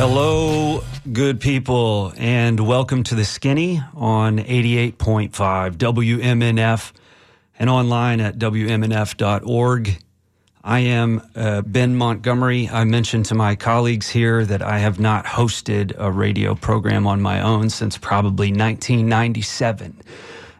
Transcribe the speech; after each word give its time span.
Hello, 0.00 0.82
good 1.12 1.40
people, 1.40 2.14
and 2.16 2.58
welcome 2.58 3.02
to 3.02 3.14
the 3.14 3.26
Skinny 3.26 3.82
on 3.92 4.38
88.5 4.38 5.28
WMNF 5.76 6.92
and 7.58 7.68
online 7.68 8.22
at 8.22 8.38
WMNF.org. 8.38 9.98
I 10.64 10.78
am 10.78 11.20
uh, 11.36 11.60
Ben 11.60 11.96
Montgomery. 11.96 12.70
I 12.70 12.84
mentioned 12.84 13.26
to 13.26 13.34
my 13.34 13.54
colleagues 13.56 14.08
here 14.08 14.46
that 14.46 14.62
I 14.62 14.78
have 14.78 14.98
not 14.98 15.26
hosted 15.26 15.92
a 15.98 16.10
radio 16.10 16.54
program 16.54 17.06
on 17.06 17.20
my 17.20 17.42
own 17.42 17.68
since 17.68 17.98
probably 17.98 18.46
1997 18.46 20.00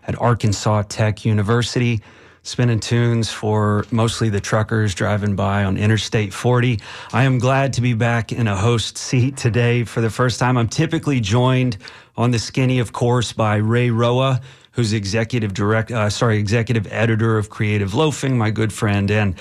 at 0.06 0.20
Arkansas 0.20 0.82
Tech 0.90 1.24
University 1.24 2.02
spinning 2.42 2.80
tunes 2.80 3.30
for 3.30 3.84
mostly 3.90 4.28
the 4.28 4.40
truckers 4.40 4.94
driving 4.94 5.36
by 5.36 5.64
on 5.64 5.76
Interstate 5.76 6.32
40. 6.32 6.80
I 7.12 7.24
am 7.24 7.38
glad 7.38 7.74
to 7.74 7.80
be 7.80 7.94
back 7.94 8.32
in 8.32 8.48
a 8.48 8.56
host 8.56 8.96
seat 8.96 9.36
today 9.36 9.84
for 9.84 10.00
the 10.00 10.10
first 10.10 10.38
time. 10.38 10.56
I'm 10.56 10.68
typically 10.68 11.20
joined 11.20 11.76
on 12.16 12.30
the 12.30 12.38
skinny, 12.38 12.78
of 12.78 12.92
course, 12.92 13.32
by 13.32 13.56
Ray 13.56 13.90
Roa, 13.90 14.40
who's 14.72 14.92
executive 14.92 15.52
direct, 15.52 15.90
uh, 15.90 16.08
sorry, 16.08 16.38
executive 16.38 16.90
editor 16.90 17.36
of 17.36 17.50
Creative 17.50 17.92
Loafing, 17.92 18.38
my 18.38 18.50
good 18.50 18.72
friend, 18.72 19.10
and 19.10 19.34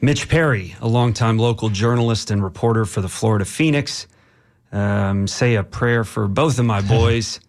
Mitch 0.00 0.28
Perry, 0.28 0.74
a 0.80 0.88
longtime 0.88 1.38
local 1.38 1.68
journalist 1.68 2.30
and 2.30 2.42
reporter 2.42 2.84
for 2.84 3.00
the 3.00 3.08
Florida 3.08 3.44
Phoenix. 3.44 4.06
Um, 4.72 5.26
say 5.26 5.54
a 5.54 5.62
prayer 5.62 6.04
for 6.04 6.26
both 6.26 6.58
of 6.58 6.64
my 6.64 6.80
boys 6.88 7.40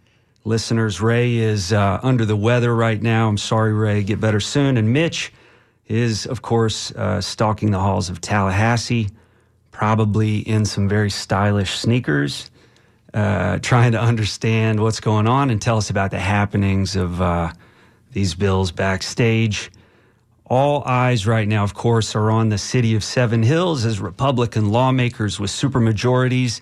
listeners. 0.47 1.01
Ray 1.01 1.35
is 1.35 1.73
uh, 1.73 1.99
under 2.01 2.25
the 2.25 2.35
weather 2.35 2.73
right 2.73 3.01
now. 3.01 3.27
I'm 3.27 3.37
sorry, 3.37 3.73
Ray. 3.73 4.03
Get 4.03 4.19
better 4.19 4.39
soon. 4.39 4.77
And 4.77 4.93
Mitch 4.93 5.33
is, 5.87 6.25
of 6.25 6.41
course, 6.41 6.91
uh, 6.91 7.21
stalking 7.21 7.71
the 7.71 7.79
halls 7.79 8.09
of 8.09 8.21
Tallahassee, 8.21 9.09
probably 9.71 10.39
in 10.39 10.65
some 10.65 10.87
very 10.87 11.09
stylish 11.09 11.77
sneakers, 11.77 12.49
uh, 13.13 13.59
trying 13.59 13.91
to 13.91 14.01
understand 14.01 14.81
what's 14.81 14.99
going 14.99 15.27
on 15.27 15.49
and 15.49 15.61
tell 15.61 15.77
us 15.77 15.89
about 15.89 16.11
the 16.11 16.19
happenings 16.19 16.95
of 16.95 17.21
uh, 17.21 17.51
these 18.13 18.33
bills 18.33 18.71
backstage. 18.71 19.71
All 20.45 20.81
eyes 20.85 21.27
right 21.27 21.47
now, 21.47 21.63
of 21.63 21.73
course, 21.73 22.15
are 22.15 22.31
on 22.31 22.49
the 22.49 22.57
city 22.57 22.95
of 22.95 23.03
Seven 23.03 23.43
Hills 23.43 23.85
as 23.85 23.99
Republican 23.99 24.71
lawmakers 24.71 25.41
with 25.41 25.51
supermajorities 25.51 26.61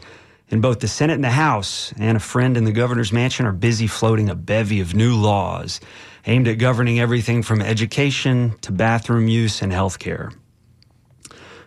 in 0.49 0.61
both 0.61 0.79
the 0.79 0.87
Senate 0.87 1.15
and 1.15 1.23
the 1.23 1.31
House, 1.31 1.93
and 1.97 2.17
a 2.17 2.19
friend 2.19 2.55
in 2.55 2.65
the 2.65 2.71
governor's 2.71 3.11
mansion 3.11 3.45
are 3.45 3.51
busy 3.51 3.87
floating 3.87 4.29
a 4.29 4.35
bevy 4.35 4.79
of 4.79 4.93
new 4.93 5.15
laws 5.15 5.79
aimed 6.27 6.47
at 6.47 6.55
governing 6.55 6.99
everything 6.99 7.43
from 7.43 7.61
education 7.61 8.55
to 8.61 8.71
bathroom 8.71 9.27
use 9.27 9.61
and 9.61 9.71
health 9.71 9.99
care. 9.99 10.31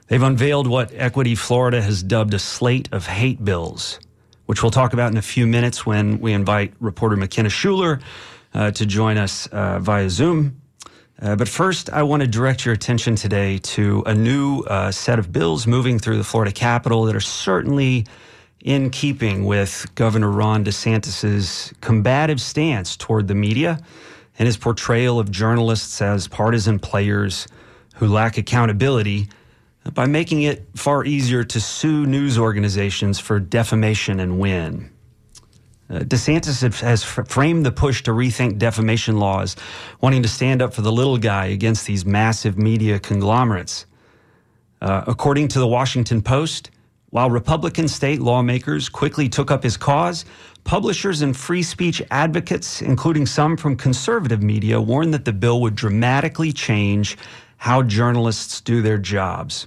They've 0.08 0.22
unveiled 0.22 0.66
what 0.66 0.92
Equality 0.92 1.34
Florida 1.34 1.82
has 1.82 2.02
dubbed 2.02 2.34
a 2.34 2.38
slate 2.38 2.88
of 2.92 3.06
hate 3.06 3.44
bills, 3.44 4.00
which 4.46 4.62
we'll 4.62 4.70
talk 4.70 4.92
about 4.92 5.12
in 5.12 5.18
a 5.18 5.22
few 5.22 5.46
minutes 5.46 5.84
when 5.84 6.18
we 6.20 6.32
invite 6.32 6.72
reporter 6.80 7.16
McKenna 7.16 7.50
Schueler 7.50 8.00
uh, 8.54 8.70
to 8.70 8.86
join 8.86 9.18
us 9.18 9.46
uh, 9.48 9.78
via 9.80 10.08
Zoom. 10.08 10.60
Uh, 11.20 11.36
but 11.36 11.48
first, 11.48 11.90
I 11.90 12.04
want 12.04 12.22
to 12.22 12.28
direct 12.28 12.64
your 12.64 12.72
attention 12.72 13.16
today 13.16 13.58
to 13.58 14.02
a 14.06 14.14
new 14.14 14.60
uh, 14.60 14.92
set 14.92 15.18
of 15.18 15.32
bills 15.32 15.66
moving 15.66 15.98
through 15.98 16.16
the 16.16 16.24
Florida 16.24 16.52
Capitol 16.52 17.04
that 17.04 17.16
are 17.16 17.20
certainly 17.20 18.06
in 18.60 18.90
keeping 18.90 19.44
with 19.44 19.86
Governor 19.94 20.30
Ron 20.30 20.64
DeSantis's 20.64 21.72
combative 21.80 22.40
stance 22.40 22.96
toward 22.96 23.28
the 23.28 23.34
media 23.34 23.80
and 24.38 24.46
his 24.46 24.56
portrayal 24.56 25.18
of 25.18 25.30
journalists 25.30 26.00
as 26.02 26.28
partisan 26.28 26.78
players 26.78 27.46
who 27.96 28.06
lack 28.06 28.38
accountability 28.38 29.28
by 29.94 30.06
making 30.06 30.42
it 30.42 30.66
far 30.74 31.04
easier 31.04 31.44
to 31.44 31.60
sue 31.60 32.06
news 32.06 32.38
organizations 32.38 33.18
for 33.18 33.40
defamation 33.40 34.20
and 34.20 34.38
win. 34.38 34.90
Uh, 35.90 36.00
DeSantis 36.00 36.80
has 36.80 37.02
framed 37.02 37.64
the 37.64 37.72
push 37.72 38.02
to 38.02 38.10
rethink 38.10 38.58
defamation 38.58 39.18
laws, 39.18 39.56
wanting 40.02 40.22
to 40.22 40.28
stand 40.28 40.60
up 40.60 40.74
for 40.74 40.82
the 40.82 40.92
little 40.92 41.16
guy 41.16 41.46
against 41.46 41.86
these 41.86 42.04
massive 42.04 42.58
media 42.58 42.98
conglomerates. 42.98 43.86
Uh, 44.82 45.02
according 45.06 45.48
to 45.48 45.58
the 45.58 45.66
Washington 45.66 46.20
Post, 46.20 46.70
while 47.10 47.30
Republican 47.30 47.88
state 47.88 48.20
lawmakers 48.20 48.88
quickly 48.88 49.28
took 49.28 49.50
up 49.50 49.62
his 49.62 49.76
cause, 49.76 50.24
publishers 50.64 51.22
and 51.22 51.36
free 51.36 51.62
speech 51.62 52.02
advocates, 52.10 52.82
including 52.82 53.24
some 53.24 53.56
from 53.56 53.76
conservative 53.76 54.42
media, 54.42 54.80
warned 54.80 55.14
that 55.14 55.24
the 55.24 55.32
bill 55.32 55.60
would 55.60 55.74
dramatically 55.74 56.52
change 56.52 57.16
how 57.56 57.82
journalists 57.82 58.60
do 58.60 58.82
their 58.82 58.98
jobs. 58.98 59.66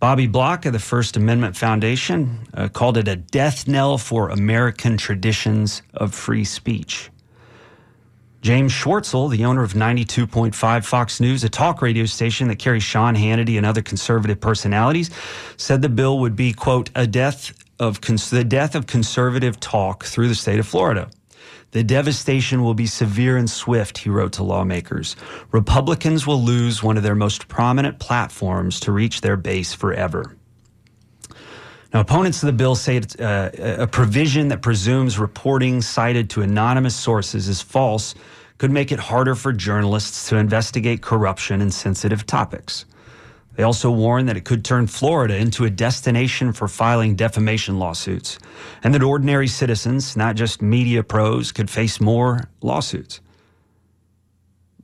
Bobby 0.00 0.26
Block 0.26 0.64
of 0.64 0.72
the 0.72 0.78
First 0.78 1.16
Amendment 1.16 1.56
Foundation 1.56 2.46
uh, 2.54 2.68
called 2.68 2.96
it 2.96 3.06
a 3.06 3.16
death 3.16 3.68
knell 3.68 3.98
for 3.98 4.30
American 4.30 4.96
traditions 4.96 5.82
of 5.94 6.14
free 6.14 6.44
speech. 6.44 7.10
James 8.42 8.72
Schwartzel, 8.72 9.30
the 9.30 9.44
owner 9.44 9.62
of 9.62 9.74
92.5 9.74 10.84
Fox 10.86 11.20
News, 11.20 11.44
a 11.44 11.50
talk 11.50 11.82
radio 11.82 12.06
station 12.06 12.48
that 12.48 12.58
carries 12.58 12.82
Sean 12.82 13.14
Hannity 13.14 13.58
and 13.58 13.66
other 13.66 13.82
conservative 13.82 14.40
personalities, 14.40 15.10
said 15.58 15.82
the 15.82 15.90
bill 15.90 16.18
would 16.20 16.36
be, 16.36 16.54
quote, 16.54 16.88
a 16.94 17.06
death 17.06 17.52
of 17.78 18.00
cons- 18.00 18.30
the 18.30 18.44
death 18.44 18.74
of 18.74 18.86
conservative 18.86 19.60
talk 19.60 20.04
through 20.04 20.28
the 20.28 20.34
state 20.34 20.58
of 20.58 20.66
Florida. 20.66 21.10
The 21.72 21.84
devastation 21.84 22.62
will 22.62 22.74
be 22.74 22.86
severe 22.86 23.36
and 23.36 23.48
swift, 23.48 23.98
he 23.98 24.10
wrote 24.10 24.32
to 24.32 24.42
lawmakers. 24.42 25.16
Republicans 25.52 26.26
will 26.26 26.42
lose 26.42 26.82
one 26.82 26.96
of 26.96 27.02
their 27.02 27.14
most 27.14 27.46
prominent 27.46 27.98
platforms 27.98 28.80
to 28.80 28.92
reach 28.92 29.20
their 29.20 29.36
base 29.36 29.74
forever. 29.74 30.34
Now, 31.92 32.00
opponents 32.00 32.42
of 32.42 32.46
the 32.46 32.52
bill 32.52 32.76
say 32.76 32.96
it's 32.96 33.16
uh, 33.16 33.76
a 33.80 33.86
provision 33.86 34.48
that 34.48 34.62
presumes 34.62 35.18
reporting 35.18 35.82
cited 35.82 36.30
to 36.30 36.42
anonymous 36.42 36.94
sources 36.94 37.48
is 37.48 37.60
false 37.60 38.14
could 38.58 38.70
make 38.70 38.92
it 38.92 38.98
harder 38.98 39.34
for 39.34 39.52
journalists 39.52 40.28
to 40.28 40.36
investigate 40.36 41.00
corruption 41.02 41.62
and 41.62 41.72
sensitive 41.72 42.26
topics. 42.26 42.84
They 43.56 43.64
also 43.64 43.90
warn 43.90 44.26
that 44.26 44.36
it 44.36 44.44
could 44.44 44.64
turn 44.64 44.86
Florida 44.86 45.36
into 45.36 45.64
a 45.64 45.70
destination 45.70 46.52
for 46.52 46.68
filing 46.68 47.16
defamation 47.16 47.78
lawsuits, 47.78 48.38
and 48.84 48.94
that 48.94 49.02
ordinary 49.02 49.48
citizens, 49.48 50.16
not 50.16 50.36
just 50.36 50.62
media 50.62 51.02
pros, 51.02 51.52
could 51.52 51.70
face 51.70 52.00
more 52.00 52.48
lawsuits. 52.60 53.20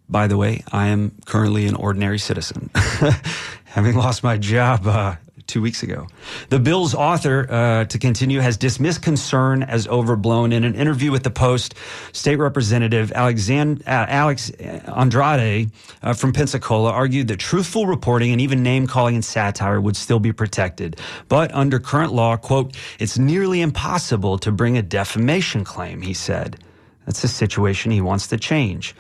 By 0.09 0.27
the 0.27 0.37
way, 0.37 0.65
I 0.73 0.89
am 0.89 1.13
currently 1.27 1.67
an 1.67 1.75
ordinary 1.75 2.19
citizen, 2.19 2.71
having 3.65 3.95
lost 3.95 4.23
my 4.23 4.37
job 4.37 4.87
uh, 4.87 5.17
two 5.47 5.63
weeks 5.63 5.83
ago. 5.83 6.07
The 6.49 6.59
bill's 6.59 6.95
author, 6.95 7.47
uh, 7.51 7.85
to 7.85 7.99
continue, 7.99 8.41
has 8.41 8.57
dismissed 8.57 9.03
concern 9.03 9.63
as 9.63 9.87
overblown. 9.89 10.53
In 10.53 10.65
an 10.65 10.75
interview 10.75 11.11
with 11.11 11.23
the 11.23 11.31
Post, 11.31 11.75
State 12.13 12.37
Representative 12.37 13.11
Alexand- 13.11 13.81
uh, 13.87 14.07
Alex 14.09 14.51
Andrade 14.51 15.71
uh, 16.03 16.13
from 16.15 16.33
Pensacola 16.33 16.91
argued 16.91 17.29
that 17.29 17.39
truthful 17.39 17.87
reporting 17.87 18.33
and 18.33 18.41
even 18.41 18.63
name 18.63 18.87
calling 18.87 19.15
and 19.15 19.25
satire 19.25 19.81
would 19.81 19.97
still 19.97 20.21
be 20.21 20.33
protected. 20.33 21.01
But 21.29 21.55
under 21.55 21.79
current 21.79 22.13
law, 22.13 22.37
quote, 22.37 22.77
it's 22.99 23.19
nearly 23.19 23.61
impossible 23.61 24.39
to 24.39 24.53
bring 24.53 24.77
a 24.77 24.83
defamation 24.83 25.65
claim, 25.65 26.03
he 26.03 26.15
said. 26.15 26.59
That's 27.07 27.23
a 27.23 27.29
situation 27.29 27.93
he 27.93 28.01
wants 28.01 28.27
to 28.29 28.37
change. 28.37 28.95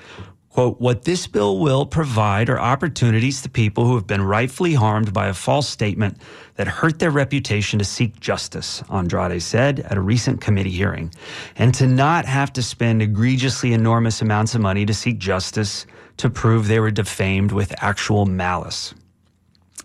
Quote, 0.57 0.81
what 0.81 1.03
this 1.03 1.27
bill 1.27 1.59
will 1.59 1.85
provide 1.85 2.49
are 2.49 2.59
opportunities 2.59 3.43
to 3.43 3.51
people 3.51 3.85
who 3.85 3.95
have 3.95 4.07
been 4.07 4.23
rightfully 4.23 4.73
harmed 4.73 5.13
by 5.13 5.27
a 5.27 5.35
false 5.35 5.69
statement 5.69 6.17
that 6.55 6.67
hurt 6.67 6.99
their 6.99 7.11
reputation 7.11 7.79
to 7.79 7.85
seek 7.85 8.19
justice, 8.21 8.83
Andrade 8.91 9.43
said 9.43 9.81
at 9.81 9.99
a 9.99 10.01
recent 10.01 10.41
committee 10.41 10.71
hearing, 10.71 11.13
and 11.57 11.75
to 11.75 11.87
not 11.87 12.25
have 12.25 12.55
to 12.55 12.63
spend 12.63 13.03
egregiously 13.03 13.75
enormous 13.75 14.23
amounts 14.23 14.55
of 14.55 14.63
money 14.63 14.87
to 14.87 14.95
seek 14.95 15.19
justice 15.19 15.85
to 16.17 16.31
prove 16.31 16.69
they 16.69 16.81
were 16.81 16.91
defamed 16.91 17.53
with 17.53 17.75
actual 17.83 18.25
malice. 18.25 18.95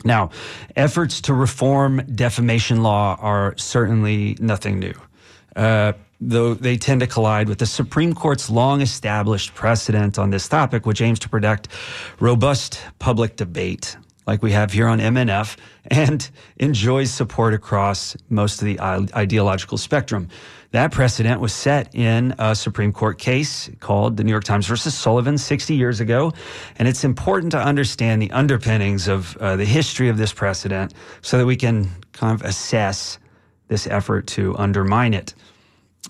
Now, 0.06 0.30
efforts 0.78 1.20
to 1.24 1.34
reform 1.34 1.98
defamation 2.16 2.82
law 2.82 3.18
are 3.20 3.58
certainly 3.58 4.38
nothing 4.40 4.80
new. 4.80 4.94
Uh, 5.54 5.92
though 6.22 6.54
they 6.54 6.78
tend 6.78 7.02
to 7.02 7.08
collide 7.08 7.50
with 7.50 7.58
the 7.58 7.66
Supreme 7.66 8.14
Court's 8.14 8.50
long 8.50 8.82
established 8.82 9.56
precedent 9.56 10.20
on 10.20 10.30
this 10.30 10.48
topic, 10.48 10.86
which 10.86 11.02
aims 11.02 11.20
to 11.20 11.30
protect 11.30 11.68
robust 12.20 12.80
public 13.00 13.36
debate 13.36 13.98
like 14.28 14.44
we 14.44 14.52
have 14.52 14.72
here 14.72 14.88
on 14.88 15.00
MNF 15.00 15.58
and 15.86 16.30
enjoys 16.58 17.12
support 17.12 17.56
across 17.56 18.16
most 18.30 18.62
of 18.62 18.66
the 18.66 18.80
ideological 18.80 19.78
spectrum. 19.78 20.30
That 20.72 20.92
precedent 20.92 21.42
was 21.42 21.52
set 21.54 21.94
in 21.94 22.34
a 22.40 22.56
Supreme 22.56 22.94
Court 22.94 23.18
case 23.18 23.70
called 23.80 24.16
the 24.16 24.24
New 24.24 24.32
York 24.32 24.46
Times 24.46 24.68
versus 24.68 24.94
Sullivan 24.94 25.38
60 25.38 25.76
years 25.76 26.00
ago. 26.00 26.32
And 26.78 26.88
it's 26.88 27.04
important 27.04 27.52
to 27.52 27.60
understand 27.60 28.22
the 28.22 28.32
underpinnings 28.32 29.10
of 29.10 29.36
uh, 29.38 29.58
the 29.58 29.66
history 29.66 30.08
of 30.08 30.18
this 30.18 30.32
precedent 30.32 30.94
so 31.22 31.38
that 31.38 31.46
we 31.46 31.58
can 31.58 31.90
kind 32.14 32.40
of 32.40 32.48
assess 32.48 33.20
this 33.68 33.86
effort 33.88 34.28
to 34.28 34.56
undermine 34.58 35.14
it. 35.14 35.34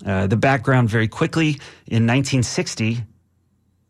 Uh, 0.04 0.26
the 0.26 0.36
background 0.36 0.88
very 0.88 1.08
quickly 1.08 1.50
in 1.86 2.06
1960, 2.06 3.04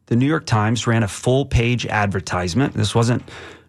the 0.07 0.17
New 0.17 0.27
York 0.27 0.47
Times 0.47 0.87
ran 0.87 1.03
a 1.03 1.09
full 1.09 1.47
page 1.47 1.87
advertisement. 1.87 2.75
This 2.75 2.95
wasn't 2.95 3.23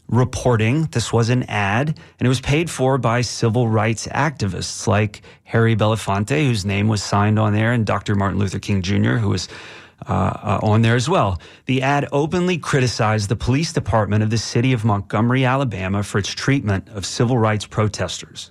reporting. 0.07 0.85
This 0.85 1.13
was 1.13 1.29
an 1.29 1.43
ad, 1.43 1.89
and 1.89 2.25
it 2.25 2.27
was 2.27 2.41
paid 2.41 2.69
for 2.69 2.97
by 2.97 3.21
civil 3.21 3.67
rights 3.67 4.07
activists 4.07 4.87
like 4.87 5.21
Harry 5.43 5.75
Belafonte, 5.75 6.45
whose 6.45 6.65
name 6.65 6.87
was 6.87 7.01
signed 7.01 7.39
on 7.39 7.53
there, 7.53 7.71
and 7.71 7.85
Dr. 7.85 8.15
Martin 8.15 8.39
Luther 8.39 8.59
King 8.59 8.81
Jr., 8.81 9.15
who 9.15 9.29
was 9.29 9.47
uh, 10.07 10.11
uh, 10.11 10.59
on 10.61 10.81
there 10.81 10.95
as 10.95 11.07
well. 11.07 11.39
The 11.65 11.81
ad 11.81 12.09
openly 12.11 12.57
criticized 12.57 13.29
the 13.29 13.37
police 13.37 13.71
department 13.71 14.21
of 14.21 14.29
the 14.29 14.37
city 14.37 14.73
of 14.73 14.83
Montgomery, 14.83 15.45
Alabama, 15.45 16.03
for 16.03 16.17
its 16.17 16.29
treatment 16.29 16.89
of 16.89 17.05
civil 17.05 17.37
rights 17.37 17.65
protesters. 17.65 18.49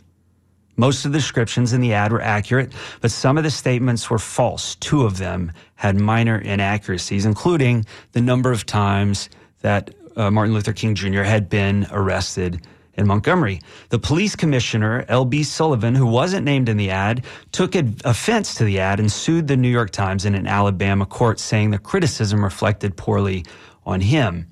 Most 0.76 1.04
of 1.04 1.12
the 1.12 1.18
descriptions 1.18 1.72
in 1.72 1.80
the 1.80 1.92
ad 1.92 2.12
were 2.12 2.20
accurate, 2.22 2.72
but 3.00 3.10
some 3.10 3.36
of 3.36 3.44
the 3.44 3.50
statements 3.50 4.08
were 4.08 4.18
false. 4.18 4.74
Two 4.76 5.04
of 5.04 5.18
them 5.18 5.52
had 5.74 6.00
minor 6.00 6.38
inaccuracies, 6.38 7.26
including 7.26 7.84
the 8.12 8.22
number 8.22 8.50
of 8.52 8.64
times 8.64 9.28
that 9.60 9.90
uh, 10.16 10.30
Martin 10.30 10.54
Luther 10.54 10.72
King 10.72 10.94
Jr. 10.94 11.22
had 11.22 11.48
been 11.48 11.86
arrested 11.90 12.66
in 12.94 13.06
Montgomery. 13.06 13.60
The 13.88 13.98
police 13.98 14.36
commissioner, 14.36 15.04
L.B. 15.08 15.42
Sullivan, 15.44 15.94
who 15.94 16.06
wasn't 16.06 16.44
named 16.44 16.68
in 16.68 16.76
the 16.76 16.90
ad, 16.90 17.24
took 17.52 17.74
offense 17.74 18.54
to 18.56 18.64
the 18.64 18.80
ad 18.80 19.00
and 19.00 19.10
sued 19.10 19.48
the 19.48 19.56
New 19.56 19.68
York 19.68 19.90
Times 19.90 20.24
in 20.24 20.34
an 20.34 20.46
Alabama 20.46 21.06
court, 21.06 21.40
saying 21.40 21.70
the 21.70 21.78
criticism 21.78 22.44
reflected 22.44 22.96
poorly 22.96 23.44
on 23.86 24.00
him. 24.00 24.46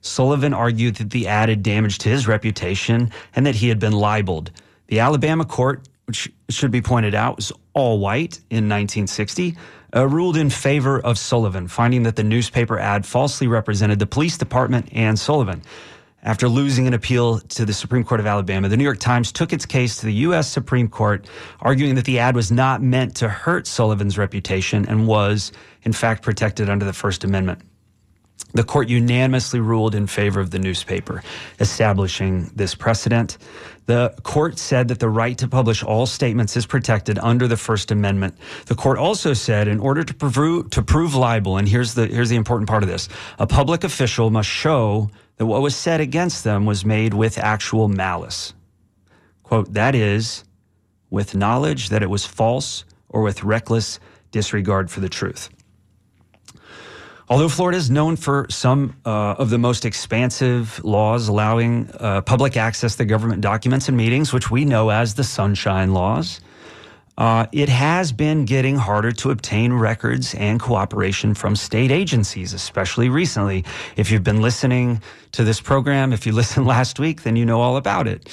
Sullivan 0.00 0.52
argued 0.52 0.96
that 0.96 1.10
the 1.10 1.28
ad 1.28 1.48
had 1.48 1.62
damaged 1.62 2.02
his 2.02 2.26
reputation 2.26 3.10
and 3.36 3.46
that 3.46 3.54
he 3.56 3.68
had 3.68 3.78
been 3.78 3.92
libeled. 3.92 4.50
The 4.92 5.00
Alabama 5.00 5.46
court, 5.46 5.88
which 6.04 6.30
should 6.50 6.70
be 6.70 6.82
pointed 6.82 7.14
out, 7.14 7.36
was 7.36 7.50
all 7.72 7.98
white 7.98 8.36
in 8.50 8.68
1960, 8.68 9.56
uh, 9.96 10.06
ruled 10.06 10.36
in 10.36 10.50
favor 10.50 11.00
of 11.00 11.16
Sullivan, 11.16 11.66
finding 11.66 12.02
that 12.02 12.16
the 12.16 12.22
newspaper 12.22 12.78
ad 12.78 13.06
falsely 13.06 13.46
represented 13.46 14.00
the 14.00 14.06
police 14.06 14.36
department 14.36 14.90
and 14.92 15.18
Sullivan. 15.18 15.62
After 16.22 16.46
losing 16.46 16.86
an 16.86 16.92
appeal 16.92 17.38
to 17.38 17.64
the 17.64 17.72
Supreme 17.72 18.04
Court 18.04 18.20
of 18.20 18.26
Alabama, 18.26 18.68
the 18.68 18.76
New 18.76 18.84
York 18.84 18.98
Times 18.98 19.32
took 19.32 19.54
its 19.54 19.64
case 19.64 19.96
to 20.00 20.04
the 20.04 20.14
U.S. 20.28 20.46
Supreme 20.46 20.88
Court, 20.88 21.26
arguing 21.60 21.94
that 21.94 22.04
the 22.04 22.18
ad 22.18 22.36
was 22.36 22.52
not 22.52 22.82
meant 22.82 23.16
to 23.16 23.30
hurt 23.30 23.66
Sullivan's 23.66 24.18
reputation 24.18 24.86
and 24.86 25.06
was, 25.06 25.52
in 25.84 25.94
fact, 25.94 26.20
protected 26.22 26.68
under 26.68 26.84
the 26.84 26.92
First 26.92 27.24
Amendment. 27.24 27.62
The 28.54 28.64
court 28.64 28.88
unanimously 28.88 29.60
ruled 29.60 29.94
in 29.94 30.06
favor 30.06 30.38
of 30.38 30.50
the 30.50 30.58
newspaper, 30.58 31.22
establishing 31.58 32.50
this 32.54 32.74
precedent. 32.74 33.38
The 33.86 34.14
court 34.22 34.58
said 34.58 34.88
that 34.88 35.00
the 35.00 35.08
right 35.08 35.38
to 35.38 35.48
publish 35.48 35.82
all 35.82 36.04
statements 36.06 36.56
is 36.56 36.66
protected 36.66 37.18
under 37.18 37.48
the 37.48 37.56
First 37.56 37.90
Amendment. 37.90 38.36
The 38.66 38.74
court 38.74 38.98
also 38.98 39.32
said 39.32 39.68
in 39.68 39.80
order 39.80 40.04
to 40.04 40.14
prove, 40.14 40.70
to 40.70 40.82
prove 40.82 41.14
libel, 41.14 41.56
and 41.56 41.66
here's 41.66 41.94
the, 41.94 42.06
here's 42.06 42.28
the 42.28 42.36
important 42.36 42.68
part 42.68 42.82
of 42.82 42.90
this, 42.90 43.08
a 43.38 43.46
public 43.46 43.84
official 43.84 44.30
must 44.30 44.50
show 44.50 45.10
that 45.38 45.46
what 45.46 45.62
was 45.62 45.74
said 45.74 46.00
against 46.00 46.44
them 46.44 46.66
was 46.66 46.84
made 46.84 47.14
with 47.14 47.38
actual 47.38 47.88
malice. 47.88 48.52
Quote, 49.42 49.72
that 49.72 49.94
is, 49.94 50.44
with 51.10 51.34
knowledge 51.34 51.88
that 51.88 52.02
it 52.02 52.10
was 52.10 52.24
false 52.24 52.84
or 53.08 53.22
with 53.22 53.44
reckless 53.44 53.98
disregard 54.30 54.90
for 54.90 55.00
the 55.00 55.08
truth. 55.08 55.50
Although 57.32 57.48
Florida 57.48 57.78
is 57.78 57.90
known 57.90 58.16
for 58.16 58.46
some 58.50 58.94
uh, 59.06 59.36
of 59.38 59.48
the 59.48 59.56
most 59.56 59.86
expansive 59.86 60.84
laws 60.84 61.28
allowing 61.28 61.88
uh, 61.98 62.20
public 62.20 62.58
access 62.58 62.96
to 62.96 63.06
government 63.06 63.40
documents 63.40 63.88
and 63.88 63.96
meetings, 63.96 64.34
which 64.34 64.50
we 64.50 64.66
know 64.66 64.90
as 64.90 65.14
the 65.14 65.24
Sunshine 65.24 65.94
Laws, 65.94 66.42
uh, 67.18 67.46
it 67.52 67.68
has 67.68 68.10
been 68.10 68.46
getting 68.46 68.76
harder 68.76 69.12
to 69.12 69.30
obtain 69.30 69.72
records 69.74 70.34
and 70.34 70.58
cooperation 70.58 71.34
from 71.34 71.54
state 71.54 71.90
agencies, 71.90 72.54
especially 72.54 73.10
recently. 73.10 73.64
If 73.96 74.10
you've 74.10 74.24
been 74.24 74.40
listening 74.40 75.02
to 75.32 75.44
this 75.44 75.60
program, 75.60 76.12
if 76.14 76.26
you 76.26 76.32
listened 76.42 76.66
last 76.66 76.98
week, 76.98 77.22
then 77.22 77.36
you 77.36 77.44
know 77.44 77.60
all 77.60 77.76
about 77.76 78.08
it. 78.08 78.28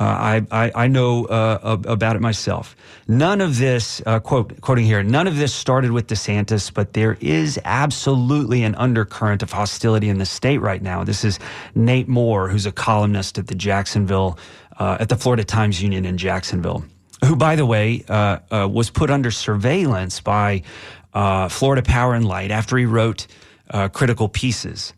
Uh, 0.00 0.04
I, 0.04 0.46
I, 0.50 0.72
I, 0.74 0.86
know 0.86 1.26
uh, 1.26 1.76
about 1.84 2.16
it 2.16 2.22
myself. 2.22 2.74
None 3.06 3.42
of 3.42 3.58
this, 3.58 4.00
uh, 4.06 4.20
quote, 4.20 4.58
quoting 4.62 4.86
here, 4.86 5.02
none 5.02 5.26
of 5.26 5.36
this 5.36 5.52
started 5.52 5.90
with 5.90 6.06
DeSantis, 6.06 6.72
but 6.72 6.94
there 6.94 7.18
is 7.20 7.60
absolutely 7.66 8.62
an 8.62 8.74
undercurrent 8.76 9.42
of 9.42 9.52
hostility 9.52 10.08
in 10.08 10.16
the 10.16 10.24
state 10.24 10.58
right 10.58 10.80
now. 10.80 11.04
This 11.04 11.22
is 11.22 11.38
Nate 11.74 12.08
Monroe, 12.08 12.48
who's 12.48 12.64
a 12.64 12.72
columnist 12.72 13.36
at 13.36 13.48
the 13.48 13.54
Jacksonville, 13.54 14.38
uh, 14.78 14.96
at 14.98 15.10
the 15.10 15.16
Florida 15.16 15.44
Times 15.44 15.82
Union 15.82 16.06
in 16.06 16.16
Jacksonville 16.16 16.82
who, 17.24 17.36
by 17.36 17.56
the 17.56 17.66
way, 17.66 18.04
uh, 18.08 18.38
uh, 18.50 18.68
was 18.68 18.90
put 18.90 19.10
under 19.10 19.30
surveillance 19.30 20.20
by 20.20 20.62
uh, 21.14 21.48
Florida 21.48 21.82
Power 21.82 22.14
and 22.14 22.26
Light 22.26 22.50
after 22.50 22.76
he 22.76 22.84
wrote 22.84 23.26
uh, 23.70 23.88
critical 23.88 24.28
pieces. 24.28 24.92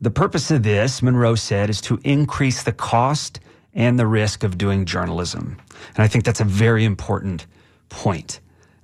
The 0.00 0.10
purpose 0.10 0.50
of 0.50 0.62
this, 0.62 1.02
Monroe 1.02 1.34
said, 1.34 1.70
is 1.70 1.80
to 1.82 2.00
increase 2.04 2.62
the 2.62 2.72
cost 2.72 3.40
and 3.74 3.98
the 3.98 4.06
risk 4.06 4.42
of 4.44 4.58
doing 4.58 4.84
journalism. 4.84 5.56
And 5.94 6.04
I 6.04 6.08
think 6.08 6.24
that's 6.24 6.40
a 6.40 6.44
very 6.44 6.84
important 6.84 7.46
point. 7.88 8.40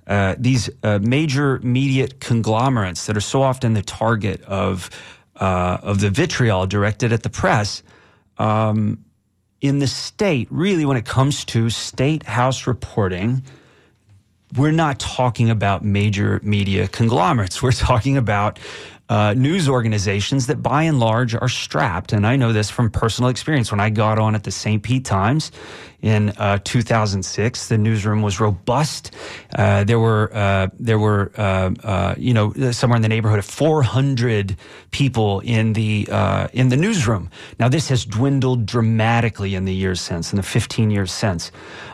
Uh, 0.07 0.35
these 0.37 0.69
uh, 0.83 0.99
major 1.01 1.59
media 1.59 2.07
conglomerates 2.19 3.05
that 3.07 3.17
are 3.17 3.21
so 3.21 3.41
often 3.41 3.73
the 3.73 3.81
target 3.81 4.41
of 4.43 4.89
of 5.37 5.99
the 5.99 6.09
vitriol 6.09 6.65
directed 6.65 7.11
at 7.11 7.23
the 7.23 7.29
press 7.29 7.83
um, 8.37 9.04
in 9.61 9.79
the 9.79 9.87
state, 9.87 10.47
really, 10.51 10.85
when 10.85 10.97
it 10.97 11.05
comes 11.05 11.45
to 11.45 11.69
state 11.69 12.23
house 12.23 12.67
reporting, 12.67 13.43
we're 14.55 14.71
not 14.71 14.99
talking 14.99 15.49
about 15.49 15.83
major 15.83 16.39
media 16.43 16.87
conglomerates. 16.87 17.61
We're 17.61 17.71
talking 17.71 18.17
about 18.17 18.59
uh, 19.07 19.33
news 19.35 19.69
organizations 19.69 20.47
that 20.47 20.63
by 20.63 20.83
and 20.83 20.99
large 20.99 21.35
are 21.35 21.49
strapped. 21.49 22.11
And 22.11 22.25
I 22.25 22.35
know 22.35 22.53
this 22.53 22.71
from 22.71 22.89
personal 22.89 23.29
experience. 23.29 23.71
When 23.71 23.79
I 23.79 23.89
got 23.91 24.17
on 24.17 24.33
at 24.33 24.43
the 24.43 24.51
St. 24.51 24.81
Pete 24.81 25.05
Times 25.05 25.51
in 26.01 26.29
uh, 26.37 26.57
2006, 26.63 27.67
the 27.67 27.77
newsroom 27.77 28.23
was 28.23 28.39
robust. 28.39 29.11
Uh, 29.55 29.83
there 29.83 29.99
were 29.99 30.31
uh, 30.33 30.69
there 30.79 30.97
were 30.97 31.31
uh, 31.37 31.71
uh, 31.83 32.15
you 32.17 32.33
know 32.33 32.51
somewhere 32.71 32.95
in 32.95 33.03
the 33.03 33.09
neighborhood 33.09 33.39
of 33.39 33.45
400 33.45 34.57
people 34.89 35.39
in 35.41 35.73
the 35.73 36.07
in 36.53 36.69
the 36.69 36.77
newsroom. 36.77 37.29
Now 37.59 37.69
this 37.69 37.89
has 37.89 38.05
dwindled 38.05 38.65
dramatically 38.65 39.53
in 39.53 39.65
the 39.65 39.73
years 39.73 40.01
since, 40.01 40.31
in 40.31 40.37
the 40.37 40.43
15 40.43 40.89
years 40.89 41.11
since, 41.11 41.51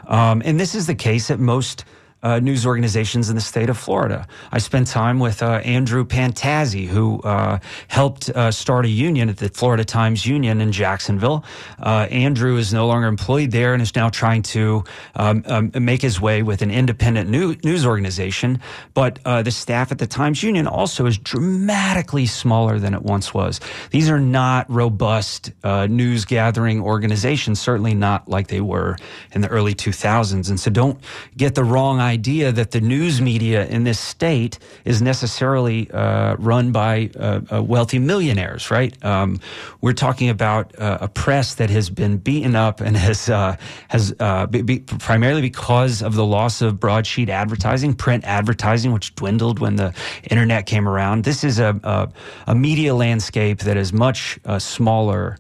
um, 0.07 0.41
and 0.45 0.59
this 0.59 0.75
is 0.75 0.87
the 0.87 0.95
case 0.95 1.29
at 1.29 1.39
most 1.39 1.83
uh, 2.23 2.39
news 2.39 2.65
organizations 2.65 3.29
in 3.29 3.35
the 3.35 3.41
state 3.41 3.69
of 3.69 3.77
Florida. 3.77 4.27
I 4.51 4.59
spent 4.59 4.87
time 4.87 5.19
with 5.19 5.41
uh, 5.41 5.61
Andrew 5.65 6.05
Pantazi, 6.05 6.85
who 6.85 7.19
uh, 7.21 7.59
helped 7.87 8.29
uh, 8.29 8.51
start 8.51 8.85
a 8.85 8.89
union 8.89 9.29
at 9.29 9.37
the 9.37 9.49
Florida 9.49 9.83
Times 9.83 10.25
Union 10.25 10.61
in 10.61 10.71
Jacksonville. 10.71 11.43
Uh, 11.79 12.07
Andrew 12.11 12.57
is 12.57 12.73
no 12.73 12.87
longer 12.87 13.07
employed 13.07 13.51
there 13.51 13.73
and 13.73 13.81
is 13.81 13.95
now 13.95 14.09
trying 14.09 14.43
to 14.43 14.83
um, 15.15 15.43
um, 15.47 15.71
make 15.73 16.01
his 16.01 16.21
way 16.21 16.43
with 16.43 16.61
an 16.61 16.69
independent 16.69 17.29
new, 17.29 17.55
news 17.63 17.85
organization. 17.85 18.61
But 18.93 19.19
uh, 19.25 19.41
the 19.41 19.51
staff 19.51 19.91
at 19.91 19.97
the 19.97 20.07
Times 20.07 20.43
Union 20.43 20.67
also 20.67 21.07
is 21.07 21.17
dramatically 21.17 22.27
smaller 22.27 22.77
than 22.77 22.93
it 22.93 23.01
once 23.01 23.33
was. 23.33 23.59
These 23.89 24.09
are 24.09 24.19
not 24.19 24.69
robust 24.69 25.51
news 25.63 26.25
gathering 26.25 26.81
organizations, 26.81 27.59
certainly 27.59 27.95
not 27.95 28.27
like 28.27 28.47
they 28.47 28.61
were 28.61 28.97
in 29.31 29.41
the 29.41 29.47
early 29.47 29.73
2000s. 29.73 30.49
And 30.49 30.59
so 30.59 30.69
don't 30.69 30.99
get 31.35 31.55
the 31.55 31.63
wrong 31.63 31.99
idea 31.99 32.10
idea 32.11 32.51
that 32.51 32.71
the 32.71 32.81
news 32.81 33.21
media 33.21 33.65
in 33.67 33.83
this 33.85 33.99
state 33.99 34.59
is 34.85 35.01
necessarily 35.01 35.89
uh, 35.91 36.35
run 36.37 36.71
by 36.71 37.09
uh, 37.17 37.41
uh, 37.51 37.63
wealthy 37.63 37.99
millionaires, 37.99 38.71
right? 38.71 38.93
Um, 39.05 39.39
we're 39.81 39.93
talking 40.07 40.29
about 40.29 40.65
uh, 40.79 40.99
a 41.01 41.07
press 41.07 41.55
that 41.55 41.69
has 41.71 41.89
been 41.89 42.17
beaten 42.17 42.55
up 42.55 42.81
and 42.81 42.97
has 42.97 43.29
uh, 43.29 43.55
has 43.89 44.13
uh, 44.19 44.47
be, 44.47 44.61
be 44.61 44.79
primarily 44.79 45.41
because 45.41 46.03
of 46.03 46.15
the 46.15 46.25
loss 46.25 46.61
of 46.61 46.79
broadsheet 46.79 47.29
advertising, 47.29 47.93
print 47.93 48.23
advertising, 48.25 48.91
which 48.93 49.15
dwindled 49.15 49.59
when 49.59 49.77
the 49.77 49.93
internet 50.29 50.65
came 50.65 50.87
around. 50.87 51.23
This 51.25 51.43
is 51.43 51.59
a 51.59 51.79
a, 51.83 52.09
a 52.47 52.55
media 52.55 52.93
landscape 52.95 53.59
that 53.59 53.77
is 53.77 53.93
much 53.93 54.39
smaller 54.59 55.37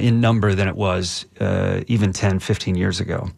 in 0.00 0.20
number 0.20 0.54
than 0.54 0.68
it 0.68 0.76
was 0.76 1.26
even 1.88 2.12
10, 2.12 2.40
15 2.40 2.74
years 2.76 3.00
ago. 3.00 3.30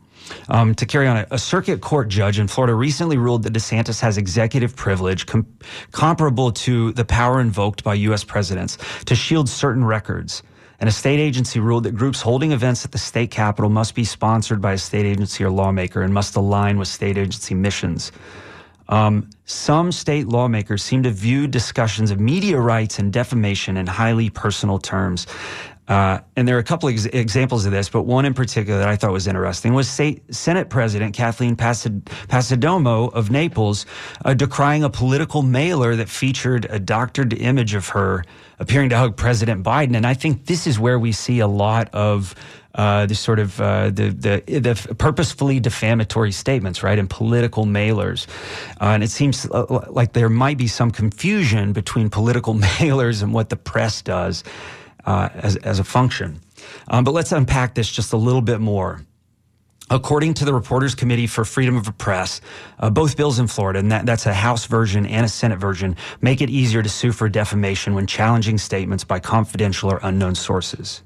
Um, 0.49 0.75
to 0.75 0.87
carry 0.87 1.07
on, 1.07 1.27
a, 1.31 1.39
circuit 1.39 1.81
court 1.81 2.09
judge 2.09 2.39
in 2.39 2.49
Florida 2.49 2.75
recently 2.75 3.17
ruled 3.17 3.43
that 3.45 3.53
DeSantis 3.53 4.01
has 4.01 4.19
executive 4.19 4.77
privilege 4.77 5.27
com- 5.27 5.47
comparable 5.93 6.53
to 6.53 6.93
the 6.93 7.05
power 7.05 7.41
invoked 7.41 7.85
by 7.85 7.95
U.S. 7.95 8.25
presidents 8.25 8.79
to 9.07 9.15
shield 9.15 9.49
certain 9.49 9.85
records. 9.85 10.43
And 10.81 10.89
a 10.89 10.93
state 10.93 11.21
agency 11.21 11.61
ruled 11.61 11.85
that 11.85 11.95
groups 11.95 12.23
holding 12.23 12.53
events 12.53 12.85
at 12.85 12.93
the 12.93 12.99
state 12.99 13.31
capitol 13.31 13.71
must 13.71 13.95
be 13.95 14.05
sponsored 14.05 14.63
by 14.63 14.73
a 14.73 14.79
state 14.79 15.05
agency 15.05 15.45
or 15.45 15.51
lawmaker 15.51 16.03
and 16.03 16.15
must 16.15 16.37
align 16.37 16.79
with 16.79 16.89
state 16.89 17.19
agency 17.19 17.55
missions. 17.55 18.13
Um, 18.91 19.31
some 19.45 19.93
state 19.93 20.27
lawmakers 20.27 20.83
seem 20.83 21.05
to 21.05 21.11
view 21.11 21.47
discussions 21.47 22.11
of 22.11 22.19
media 22.19 22.59
rights 22.59 22.99
and 22.99 23.13
defamation 23.13 23.77
in 23.77 23.87
highly 23.87 24.31
personal 24.31 24.79
terms. 24.79 25.27
Uh, 25.91 26.21
and 26.37 26.47
there 26.47 26.55
are 26.55 26.61
a 26.61 26.65
couple 26.65 26.89
of 26.89 26.95
ex- 26.95 27.07
examples 27.07 27.67
of 27.67 27.73
this, 27.73 27.89
but 27.89 28.03
one 28.03 28.25
in 28.25 28.33
particular 28.33 28.79
that 28.79 28.89
I 28.89 28.95
thought 28.95 29.11
was 29.11 29.27
interesting 29.27 29.75
was 29.75 29.89
Senate 29.89 30.71
President 30.71 31.17
Kathleen 31.17 31.57
Pasad- 31.57 32.03
Passidomo 32.29 33.13
of 33.13 33.33
Naples 33.33 33.87
uh, 34.25 34.33
decrying 34.33 34.85
a 34.85 34.89
political 34.89 35.43
mailer 35.43 35.97
that 35.97 36.09
featured 36.09 36.65
a 36.71 36.79
doctored 36.79 37.33
image 37.33 37.75
of 37.75 37.89
her 37.89 38.25
appearing 38.61 38.91
to 38.91 38.97
hug 38.97 39.17
President 39.17 39.65
Biden. 39.65 39.97
And 39.97 40.07
I 40.07 40.15
think 40.15 40.47
this 40.47 40.69
is 40.69 40.79
where 40.79 40.97
we 40.97 41.11
see 41.11 41.41
a 41.41 41.49
lot 41.49 41.93
of 41.93 42.37
uh, 42.77 43.07
the 43.07 43.17
sort 43.17 43.41
of 43.41 43.61
uh, 43.61 43.91
the, 43.91 44.11
the, 44.11 44.61
the 44.61 44.95
purposefully 44.95 45.59
defamatory 45.59 46.31
statements, 46.31 46.85
right, 46.85 47.01
and 47.01 47.11
political 47.11 47.67
mailers. 47.67 48.29
Uh, 48.81 48.91
and 48.91 49.03
it 49.03 49.11
seems 49.11 49.45
uh, 49.51 49.85
like 49.91 50.13
there 50.13 50.29
might 50.29 50.57
be 50.57 50.69
some 50.69 50.93
confusion 50.93 51.73
between 51.73 52.09
political 52.09 52.55
mailers 52.79 53.25
and 53.25 53.35
what 53.35 53.49
the 53.49 53.57
press 53.57 54.03
does 54.03 54.45
uh, 55.11 55.29
as, 55.35 55.57
as 55.57 55.79
a 55.81 55.85
function. 55.85 56.41
Um, 56.89 57.03
but 57.05 57.13
let's 57.13 57.33
unpack 57.33 57.75
this 57.75 57.91
just 57.91 58.13
a 58.13 58.17
little 58.17 58.43
bit 58.43 58.61
more. 58.61 59.01
According 59.91 60.35
to 60.35 60.45
the 60.45 60.55
Reporters 60.55 60.95
Committee 60.95 61.27
for 61.27 61.45
Freedom 61.45 61.77
of 61.77 61.85
the 61.85 61.93
Press, 61.93 62.41
uh, 62.79 62.91
both 62.91 63.17
bills 63.17 63.41
in 63.41 63.49
Florida, 63.49 63.81
and 63.81 63.91
that, 63.91 64.07
that's 64.07 64.27
a 64.27 64.33
House 64.33 64.67
version 64.67 65.05
and 65.07 65.27
a 65.27 65.29
Senate 65.29 65.59
version, 65.59 65.97
make 66.21 66.41
it 66.41 66.49
easier 66.49 66.81
to 66.81 66.89
sue 66.89 67.11
for 67.11 67.29
defamation 67.29 67.95
when 67.97 68.07
challenging 68.07 68.57
statements 68.57 69.03
by 69.03 69.19
confidential 69.19 69.91
or 69.91 69.99
unknown 70.05 70.37
sources. 70.37 71.03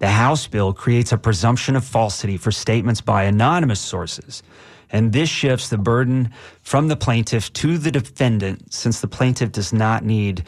The 0.00 0.08
House 0.08 0.48
bill 0.48 0.72
creates 0.72 1.12
a 1.12 1.18
presumption 1.18 1.76
of 1.76 1.84
falsity 1.84 2.36
for 2.36 2.50
statements 2.50 3.00
by 3.00 3.22
anonymous 3.22 3.80
sources. 3.80 4.42
And 4.90 5.12
this 5.12 5.28
shifts 5.28 5.68
the 5.68 5.78
burden 5.78 6.30
from 6.62 6.88
the 6.88 6.96
plaintiff 6.96 7.52
to 7.54 7.78
the 7.78 7.92
defendant 7.92 8.72
since 8.72 9.00
the 9.00 9.08
plaintiff 9.08 9.52
does 9.52 9.72
not 9.72 10.04
need 10.04 10.44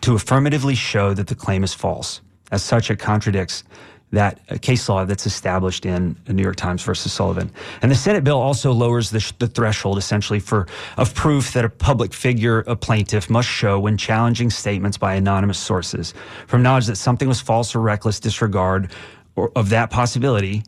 to 0.00 0.14
affirmatively 0.14 0.74
show 0.74 1.14
that 1.14 1.28
the 1.28 1.36
claim 1.36 1.62
is 1.62 1.74
false. 1.74 2.20
As 2.52 2.62
such, 2.62 2.90
it 2.90 3.00
contradicts 3.00 3.64
that 4.12 4.38
uh, 4.50 4.58
case 4.60 4.88
law 4.88 5.04
that's 5.04 5.26
established 5.26 5.86
in 5.86 6.16
New 6.28 6.42
York 6.42 6.56
Times 6.56 6.82
versus 6.82 7.12
Sullivan. 7.12 7.50
And 7.80 7.90
the 7.90 7.96
Senate 7.96 8.22
bill 8.22 8.38
also 8.38 8.70
lowers 8.72 9.10
the, 9.10 9.20
sh- 9.20 9.32
the, 9.38 9.48
threshold 9.48 9.98
essentially 9.98 10.38
for 10.38 10.68
of 10.98 11.14
proof 11.14 11.54
that 11.54 11.64
a 11.64 11.70
public 11.70 12.12
figure, 12.12 12.60
a 12.66 12.76
plaintiff, 12.76 13.30
must 13.30 13.48
show 13.48 13.80
when 13.80 13.96
challenging 13.96 14.50
statements 14.50 14.98
by 14.98 15.14
anonymous 15.14 15.58
sources 15.58 16.12
from 16.46 16.62
knowledge 16.62 16.86
that 16.86 16.96
something 16.96 17.26
was 17.26 17.40
false 17.40 17.74
or 17.74 17.80
reckless 17.80 18.20
disregard 18.20 18.92
or, 19.34 19.50
of 19.56 19.70
that 19.70 19.90
possibility 19.90 20.62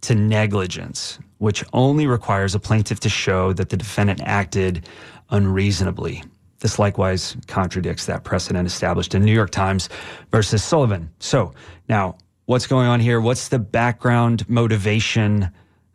to 0.00 0.14
negligence, 0.16 1.20
which 1.38 1.64
only 1.72 2.06
requires 2.08 2.56
a 2.56 2.58
plaintiff 2.58 2.98
to 3.00 3.08
show 3.08 3.52
that 3.52 3.68
the 3.70 3.76
defendant 3.76 4.20
acted 4.24 4.88
unreasonably. 5.30 6.22
This 6.64 6.78
likewise 6.78 7.36
contradicts 7.46 8.06
that 8.06 8.24
precedent 8.24 8.66
established 8.66 9.14
in 9.14 9.22
New 9.22 9.34
York 9.34 9.50
Times 9.50 9.90
versus 10.30 10.64
Sullivan. 10.64 11.10
So 11.18 11.52
now, 11.90 12.16
what's 12.46 12.66
going 12.66 12.86
on 12.86 13.00
here? 13.00 13.20
What's 13.20 13.48
the 13.48 13.58
background 13.58 14.48
motivation 14.48 15.50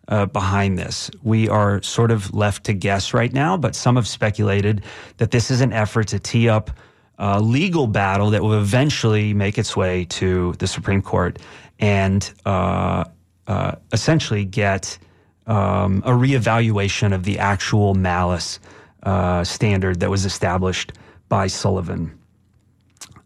uh, 0.09 0.27
behind 0.27 0.77
this? 0.77 1.09
We 1.23 1.49
are 1.49 1.81
sort 1.81 2.11
of 2.11 2.35
left 2.35 2.65
to 2.65 2.73
guess 2.73 3.15
right 3.15 3.33
now, 3.33 3.57
but 3.57 3.73
some 3.73 3.95
have 3.95 4.07
speculated 4.07 4.83
that 5.17 5.31
this 5.31 5.49
is 5.49 5.61
an 5.61 5.73
effort 5.73 6.09
to 6.09 6.19
tee 6.19 6.47
up 6.47 6.69
a 7.17 7.41
legal 7.41 7.87
battle 7.87 8.29
that 8.29 8.43
will 8.43 8.59
eventually 8.59 9.33
make 9.33 9.57
its 9.57 9.75
way 9.75 10.05
to 10.05 10.53
the 10.59 10.67
Supreme 10.67 11.01
Court 11.01 11.39
and 11.79 12.31
uh, 12.45 13.05
uh, 13.47 13.71
essentially 13.91 14.45
get 14.45 14.99
um, 15.47 16.03
a 16.05 16.11
reevaluation 16.11 17.11
of 17.11 17.23
the 17.23 17.39
actual 17.39 17.95
malice 17.95 18.59
uh, 19.03 19.43
standard 19.43 19.99
that 19.99 20.09
was 20.09 20.25
established 20.25 20.93
by 21.29 21.47
Sullivan. 21.47 22.17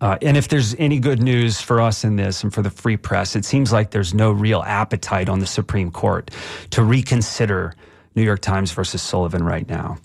Uh, 0.02 0.18
and 0.22 0.36
if 0.36 0.50
there's 0.50 0.76
any 0.76 1.00
good 1.00 1.22
news 1.22 1.62
for 1.62 1.80
us 1.80 2.04
in 2.04 2.18
this 2.18 2.44
and 2.44 2.54
for 2.54 2.62
the 2.62 2.70
free 2.70 2.98
press, 2.98 3.36
it 3.38 3.46
seems 3.46 3.72
like 3.72 3.92
there's 3.92 4.14
no 4.14 4.32
real 4.32 4.62
appetite 4.64 5.30
on 5.30 5.40
the 5.40 5.46
Supreme 5.46 5.92
Court 5.92 6.30
to 6.72 6.84
reconsider 6.84 7.74
New 8.16 8.22
York 8.22 8.42
Times 8.42 8.72
versus 8.72 9.02
Sullivan 9.02 9.44
right 9.44 9.68
now. 9.68 9.98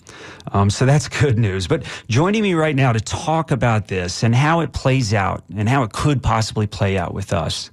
Um, 0.53 0.69
so 0.69 0.85
that's 0.85 1.07
good 1.21 1.37
news. 1.37 1.67
But 1.67 1.83
joining 2.07 2.43
me 2.43 2.53
right 2.53 2.75
now 2.75 2.93
to 2.93 3.01
talk 3.01 3.51
about 3.51 3.89
this 3.89 4.23
and 4.23 4.33
how 4.33 4.61
it 4.61 4.71
plays 4.71 5.13
out 5.13 5.43
and 5.55 5.67
how 5.67 5.83
it 5.83 5.91
could 5.91 6.23
possibly 6.23 6.65
play 6.65 6.97
out 6.97 7.13
with 7.13 7.33
us 7.33 7.69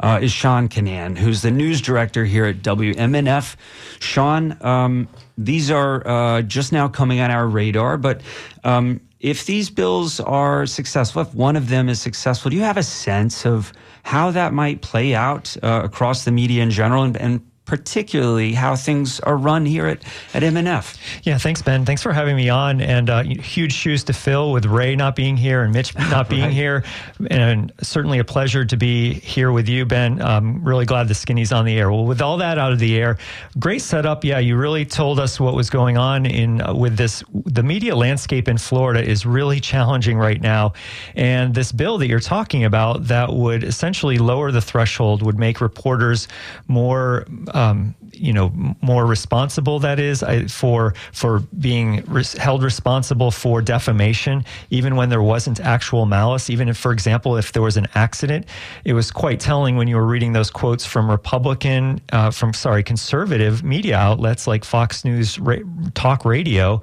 uh, 0.00 0.18
is 0.22 0.32
Sean 0.32 0.68
Kinane, 0.68 1.16
who's 1.16 1.42
the 1.42 1.50
news 1.50 1.80
director 1.80 2.24
here 2.24 2.44
at 2.44 2.56
WMNF. 2.62 3.56
Sean, 4.00 4.56
um, 4.60 5.08
these 5.36 5.70
are 5.70 6.06
uh, 6.06 6.42
just 6.42 6.72
now 6.72 6.88
coming 6.88 7.20
on 7.20 7.30
our 7.30 7.46
radar, 7.46 7.96
but 7.96 8.20
um, 8.64 9.00
if 9.20 9.46
these 9.46 9.70
bills 9.70 10.20
are 10.20 10.66
successful, 10.66 11.22
if 11.22 11.34
one 11.34 11.56
of 11.56 11.68
them 11.68 11.88
is 11.88 12.00
successful, 12.00 12.50
do 12.50 12.56
you 12.56 12.62
have 12.62 12.76
a 12.76 12.82
sense 12.82 13.44
of 13.44 13.72
how 14.04 14.30
that 14.30 14.52
might 14.52 14.80
play 14.80 15.14
out 15.14 15.56
uh, 15.62 15.82
across 15.84 16.24
the 16.24 16.30
media 16.30 16.62
in 16.62 16.70
general 16.70 17.02
and, 17.02 17.16
and 17.16 17.47
particularly 17.68 18.54
how 18.54 18.74
things 18.74 19.20
are 19.20 19.36
run 19.36 19.66
here 19.66 19.86
at, 19.86 20.02
at 20.32 20.42
MNF. 20.42 20.96
Yeah, 21.22 21.36
thanks, 21.36 21.60
Ben. 21.60 21.84
Thanks 21.84 22.02
for 22.02 22.14
having 22.14 22.34
me 22.34 22.48
on. 22.48 22.80
And 22.80 23.10
uh, 23.10 23.22
huge 23.22 23.74
shoes 23.74 24.02
to 24.04 24.14
fill 24.14 24.52
with 24.52 24.64
Ray 24.64 24.96
not 24.96 25.14
being 25.14 25.36
here 25.36 25.62
and 25.62 25.72
Mitch 25.72 25.94
not 25.94 26.28
being 26.30 26.44
right. 26.44 26.52
here. 26.52 26.84
And 27.30 27.70
certainly 27.82 28.18
a 28.18 28.24
pleasure 28.24 28.64
to 28.64 28.76
be 28.76 29.12
here 29.12 29.52
with 29.52 29.68
you, 29.68 29.84
Ben. 29.84 30.20
I'm 30.22 30.64
really 30.64 30.86
glad 30.86 31.08
the 31.08 31.14
skinny's 31.14 31.52
on 31.52 31.66
the 31.66 31.78
air. 31.78 31.92
Well, 31.92 32.06
with 32.06 32.22
all 32.22 32.38
that 32.38 32.56
out 32.56 32.72
of 32.72 32.78
the 32.78 32.96
air, 32.96 33.18
great 33.58 33.82
setup. 33.82 34.24
Yeah, 34.24 34.38
you 34.38 34.56
really 34.56 34.86
told 34.86 35.20
us 35.20 35.38
what 35.38 35.54
was 35.54 35.68
going 35.68 35.98
on 35.98 36.24
in 36.24 36.62
uh, 36.62 36.74
with 36.74 36.96
this. 36.96 37.22
The 37.34 37.62
media 37.62 37.94
landscape 37.94 38.48
in 38.48 38.56
Florida 38.56 39.06
is 39.06 39.26
really 39.26 39.60
challenging 39.60 40.16
right 40.16 40.40
now. 40.40 40.72
And 41.14 41.54
this 41.54 41.70
bill 41.70 41.98
that 41.98 42.06
you're 42.06 42.18
talking 42.18 42.64
about 42.64 43.04
that 43.08 43.34
would 43.34 43.62
essentially 43.62 44.16
lower 44.16 44.50
the 44.50 44.62
threshold, 44.62 45.22
would 45.22 45.38
make 45.38 45.60
reporters 45.60 46.28
more 46.66 47.26
um, 47.58 47.94
you 48.12 48.32
know 48.32 48.52
more 48.80 49.06
responsible 49.06 49.78
that 49.78 49.98
is 49.98 50.24
for 50.52 50.94
for 51.12 51.40
being 51.58 52.02
res- 52.06 52.34
held 52.34 52.62
responsible 52.62 53.30
for 53.30 53.62
defamation 53.62 54.44
even 54.70 54.96
when 54.96 55.08
there 55.08 55.22
wasn't 55.22 55.60
actual 55.60 56.06
malice. 56.06 56.50
Even 56.50 56.68
if 56.68 56.76
for 56.76 56.92
example 56.92 57.36
if 57.36 57.52
there 57.52 57.62
was 57.62 57.76
an 57.76 57.86
accident 57.94 58.46
it 58.84 58.92
was 58.92 59.10
quite 59.10 59.40
telling 59.40 59.76
when 59.76 59.88
you 59.88 59.96
were 59.96 60.06
reading 60.06 60.32
those 60.32 60.50
quotes 60.50 60.84
from 60.84 61.10
republican 61.10 62.00
uh, 62.12 62.30
from 62.30 62.52
sorry 62.52 62.82
conservative 62.82 63.62
media 63.62 63.96
outlets 63.96 64.46
like 64.46 64.64
fox 64.64 65.04
news 65.04 65.38
ra- 65.38 65.56
talk 65.94 66.24
radio 66.24 66.80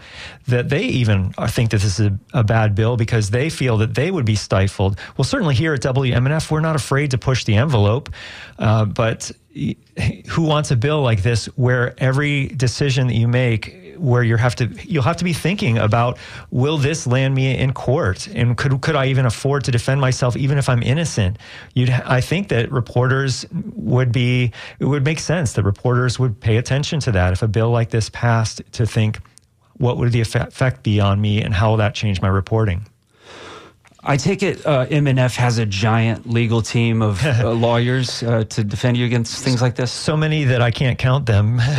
that 0.47 0.69
they 0.69 0.83
even 0.83 1.31
think 1.47 1.71
that 1.71 1.81
this 1.81 1.99
is 1.99 2.07
a, 2.07 2.19
a 2.33 2.43
bad 2.43 2.75
bill 2.75 2.97
because 2.97 3.29
they 3.29 3.49
feel 3.49 3.77
that 3.77 3.95
they 3.95 4.11
would 4.11 4.25
be 4.25 4.35
stifled. 4.35 4.97
Well 5.17 5.25
certainly 5.25 5.55
here 5.55 5.73
at 5.73 5.81
wmnf 5.81 6.51
we're 6.51 6.59
not 6.61 6.75
afraid 6.75 7.11
to 7.11 7.17
push 7.17 7.43
the 7.43 7.55
envelope 7.55 8.09
uh, 8.59 8.85
but 8.85 9.31
who 10.27 10.41
wants 10.41 10.71
a 10.71 10.75
bill 10.75 11.01
like 11.01 11.14
this 11.23 11.45
where 11.57 11.93
every 11.97 12.47
decision 12.47 13.07
that 13.07 13.15
you 13.15 13.27
make 13.27 13.81
where 13.97 14.23
you 14.23 14.35
have 14.35 14.55
to 14.55 14.67
you'll 14.83 15.03
have 15.03 15.17
to 15.17 15.23
be 15.23 15.33
thinking 15.33 15.77
about 15.77 16.17
will 16.51 16.77
this 16.77 17.07
land 17.07 17.33
me 17.33 17.57
in 17.57 17.73
court? 17.73 18.27
And 18.27 18.57
could 18.57 18.81
could 18.81 18.95
I 18.95 19.07
even 19.07 19.25
afford 19.25 19.63
to 19.65 19.71
defend 19.71 20.01
myself 20.01 20.35
even 20.35 20.57
if 20.57 20.69
I'm 20.69 20.83
innocent? 20.83 21.37
You'd 21.73 21.89
I 21.89 22.21
think 22.21 22.49
that 22.49 22.71
reporters 22.71 23.45
would 23.73 24.11
be 24.11 24.51
it 24.79 24.85
would 24.85 25.03
make 25.03 25.19
sense 25.19 25.53
that 25.53 25.63
reporters 25.63 26.19
would 26.19 26.39
pay 26.39 26.57
attention 26.57 26.99
to 27.01 27.11
that. 27.13 27.33
If 27.33 27.41
a 27.41 27.47
bill 27.47 27.69
like 27.69 27.89
this 27.89 28.09
passed 28.09 28.61
to 28.73 28.85
think 28.85 29.19
what 29.77 29.97
would 29.97 30.11
the 30.11 30.21
effect 30.21 30.83
be 30.83 30.99
on 30.99 31.19
me 31.19 31.41
and 31.41 31.53
how 31.53 31.71
will 31.71 31.77
that 31.77 31.95
change 31.95 32.21
my 32.21 32.29
reporting 32.29 32.85
I 34.05 34.17
take 34.17 34.43
it 34.43 34.65
uh, 34.65 34.85
MNF 34.85 35.35
has 35.35 35.57
a 35.57 35.65
giant 35.65 36.29
legal 36.29 36.61
team 36.61 37.01
of 37.01 37.25
uh, 37.25 37.51
lawyers 37.51 38.21
uh, 38.23 38.43
to 38.45 38.63
defend 38.63 38.97
you 38.97 39.05
against 39.05 39.43
things 39.43 39.61
like 39.61 39.75
this. 39.75 39.91
So 39.91 40.15
many 40.15 40.43
that 40.45 40.61
I 40.61 40.71
can't 40.71 40.97
count 40.97 41.25
them. 41.25 41.57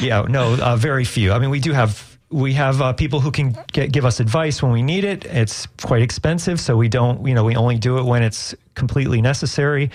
yeah, 0.00 0.26
no, 0.28 0.56
uh, 0.60 0.76
very 0.76 1.04
few. 1.04 1.32
I 1.32 1.38
mean, 1.38 1.50
we 1.50 1.60
do 1.60 1.72
have 1.72 2.16
we 2.30 2.54
have 2.54 2.82
uh, 2.82 2.92
people 2.92 3.20
who 3.20 3.30
can 3.30 3.56
get, 3.72 3.92
give 3.92 4.04
us 4.04 4.18
advice 4.18 4.60
when 4.60 4.72
we 4.72 4.82
need 4.82 5.04
it. 5.04 5.24
It's 5.26 5.66
quite 5.82 6.02
expensive, 6.02 6.58
so 6.58 6.76
we 6.76 6.88
don't, 6.88 7.24
you 7.24 7.34
know, 7.34 7.44
we 7.44 7.54
only 7.54 7.78
do 7.78 7.98
it 7.98 8.04
when 8.04 8.24
it's 8.24 8.52
completely 8.74 9.22
necessary. 9.22 9.90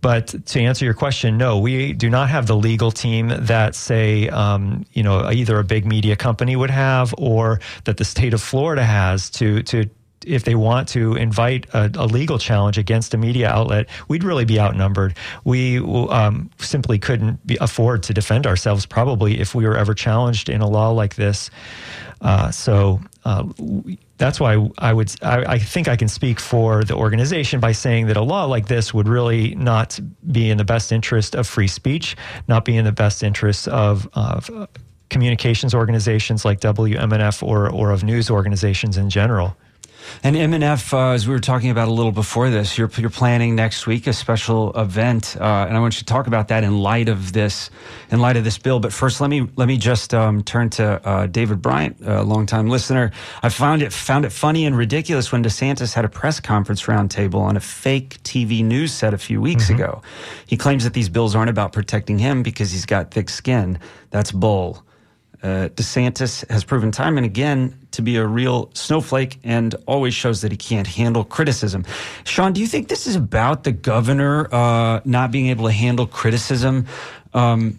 But 0.00 0.46
to 0.46 0.60
answer 0.60 0.84
your 0.84 0.94
question, 0.94 1.38
no, 1.38 1.58
we 1.58 1.92
do 1.92 2.10
not 2.10 2.28
have 2.28 2.48
the 2.48 2.56
legal 2.56 2.90
team 2.90 3.28
that, 3.28 3.76
say, 3.76 4.28
um, 4.30 4.84
you 4.92 5.04
know, 5.04 5.30
either 5.30 5.60
a 5.60 5.64
big 5.64 5.86
media 5.86 6.16
company 6.16 6.56
would 6.56 6.70
have 6.70 7.14
or 7.18 7.60
that 7.84 7.98
the 7.98 8.04
state 8.04 8.34
of 8.34 8.42
Florida 8.42 8.84
has 8.84 9.30
to 9.30 9.62
to 9.64 9.88
if 10.26 10.44
they 10.44 10.54
want 10.54 10.88
to 10.88 11.14
invite 11.14 11.66
a, 11.72 11.90
a, 11.94 12.06
legal 12.06 12.38
challenge 12.38 12.78
against 12.78 13.14
a 13.14 13.16
media 13.16 13.48
outlet, 13.48 13.88
we'd 14.08 14.24
really 14.24 14.44
be 14.44 14.60
outnumbered. 14.60 15.16
We 15.44 15.78
um, 15.78 16.50
simply 16.58 16.98
couldn't 16.98 17.44
be, 17.46 17.56
afford 17.60 18.02
to 18.04 18.14
defend 18.14 18.46
ourselves, 18.46 18.86
probably, 18.86 19.40
if 19.40 19.54
we 19.54 19.66
were 19.66 19.76
ever 19.76 19.94
challenged 19.94 20.48
in 20.48 20.60
a 20.60 20.68
law 20.68 20.90
like 20.90 21.14
this. 21.14 21.50
Uh, 22.20 22.50
so 22.50 23.00
uh, 23.24 23.44
that's 24.18 24.38
why 24.38 24.68
I 24.78 24.92
would. 24.92 25.10
I, 25.22 25.54
I, 25.54 25.58
think 25.58 25.88
I 25.88 25.96
can 25.96 26.08
speak 26.08 26.38
for 26.38 26.84
the 26.84 26.94
organization 26.94 27.60
by 27.60 27.72
saying 27.72 28.08
that 28.08 28.18
a 28.18 28.22
law 28.22 28.44
like 28.44 28.68
this 28.68 28.92
would 28.92 29.08
really 29.08 29.54
not 29.54 29.98
be 30.30 30.50
in 30.50 30.58
the 30.58 30.64
best 30.64 30.92
interest 30.92 31.34
of 31.34 31.46
free 31.46 31.68
speech, 31.68 32.16
not 32.46 32.66
be 32.66 32.76
in 32.76 32.84
the 32.84 32.92
best 32.92 33.22
interest 33.22 33.68
of. 33.68 34.08
of 34.14 34.50
communications 35.08 35.74
organizations 35.74 36.44
like 36.44 36.60
WMNF 36.60 37.42
or, 37.42 37.68
or 37.68 37.90
of 37.90 38.04
news 38.04 38.30
organizations 38.30 38.96
in 38.96 39.10
general. 39.10 39.56
And 40.22 40.36
MNF, 40.36 40.92
uh, 40.92 41.14
as 41.14 41.26
we 41.26 41.32
were 41.32 41.40
talking 41.40 41.70
about 41.70 41.88
a 41.88 41.92
little 41.92 42.12
before 42.12 42.50
this, 42.50 42.76
you're, 42.76 42.90
you're 42.96 43.10
planning 43.10 43.54
next 43.54 43.86
week 43.86 44.06
a 44.06 44.12
special 44.12 44.72
event, 44.78 45.36
uh, 45.38 45.66
and 45.68 45.76
I 45.76 45.80
want 45.80 45.94
you 45.94 46.00
to 46.00 46.04
talk 46.04 46.26
about 46.26 46.48
that 46.48 46.64
in 46.64 46.78
light 46.78 47.08
of 47.08 47.32
this, 47.32 47.70
in 48.10 48.20
light 48.20 48.36
of 48.36 48.44
this 48.44 48.58
bill. 48.58 48.80
But 48.80 48.92
first, 48.92 49.20
let 49.20 49.30
me 49.30 49.48
let 49.56 49.68
me 49.68 49.76
just 49.76 50.12
um, 50.14 50.42
turn 50.42 50.70
to 50.70 51.06
uh, 51.06 51.26
David 51.26 51.62
Bryant, 51.62 51.96
a 52.04 52.22
longtime 52.22 52.68
listener. 52.68 53.12
I 53.42 53.48
found 53.48 53.82
it 53.82 53.92
found 53.92 54.24
it 54.24 54.32
funny 54.32 54.66
and 54.66 54.76
ridiculous 54.76 55.32
when 55.32 55.42
DeSantis 55.42 55.94
had 55.94 56.04
a 56.04 56.08
press 56.08 56.40
conference 56.40 56.82
roundtable 56.82 57.40
on 57.40 57.56
a 57.56 57.60
fake 57.60 58.22
TV 58.22 58.64
news 58.64 58.92
set 58.92 59.14
a 59.14 59.18
few 59.18 59.40
weeks 59.40 59.64
mm-hmm. 59.64 59.76
ago. 59.76 60.02
He 60.46 60.56
claims 60.56 60.84
that 60.84 60.92
these 60.92 61.08
bills 61.08 61.34
aren't 61.34 61.50
about 61.50 61.72
protecting 61.72 62.18
him 62.18 62.42
because 62.42 62.70
he's 62.70 62.86
got 62.86 63.10
thick 63.10 63.28
skin. 63.28 63.78
That's 64.10 64.32
bull. 64.32 64.84
Uh, 65.42 65.68
DeSantis 65.68 66.48
has 66.50 66.64
proven 66.64 66.90
time 66.90 67.16
and 67.16 67.24
again 67.24 67.74
to 67.92 68.02
be 68.02 68.16
a 68.16 68.26
real 68.26 68.70
snowflake 68.74 69.38
and 69.42 69.74
always 69.86 70.12
shows 70.12 70.42
that 70.42 70.52
he 70.52 70.58
can't 70.58 70.86
handle 70.86 71.24
criticism. 71.24 71.84
Sean, 72.24 72.52
do 72.52 72.60
you 72.60 72.66
think 72.66 72.88
this 72.88 73.06
is 73.06 73.16
about 73.16 73.64
the 73.64 73.72
governor 73.72 74.52
uh, 74.52 75.00
not 75.04 75.30
being 75.30 75.46
able 75.46 75.66
to 75.66 75.72
handle 75.72 76.06
criticism? 76.06 76.86
Um, 77.32 77.78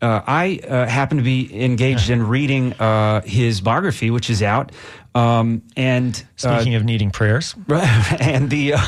uh, 0.00 0.22
I 0.26 0.60
uh, 0.68 0.86
happen 0.86 1.16
to 1.16 1.24
be 1.24 1.64
engaged 1.64 2.08
in 2.10 2.28
reading 2.28 2.72
uh, 2.74 3.22
his 3.22 3.60
biography, 3.60 4.10
which 4.10 4.30
is 4.30 4.42
out. 4.42 4.70
Um, 5.14 5.62
and 5.76 6.14
uh, 6.44 6.56
speaking 6.56 6.74
of 6.74 6.84
needing 6.84 7.10
prayers, 7.10 7.54
right? 7.66 8.20
and 8.20 8.50
the 8.50 8.74
uh, 8.74 8.86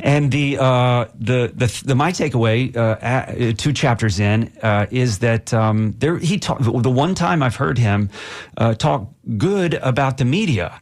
and 0.00 0.30
the, 0.30 0.58
uh, 0.58 1.06
the 1.14 1.52
the 1.54 1.82
the 1.84 1.94
my 1.94 2.12
takeaway 2.12 2.76
at, 2.76 3.58
two 3.58 3.72
chapters 3.72 4.20
in 4.20 4.52
is 4.90 5.18
that 5.20 5.52
um, 5.52 5.92
there 5.98 6.18
he 6.18 6.38
talked 6.38 6.62
the 6.62 6.90
one 6.90 7.14
time 7.14 7.42
I've 7.42 7.56
heard 7.56 7.78
him 7.78 8.10
talk 8.78 9.08
good 9.36 9.74
about 9.74 10.18
the 10.18 10.24
media 10.24 10.80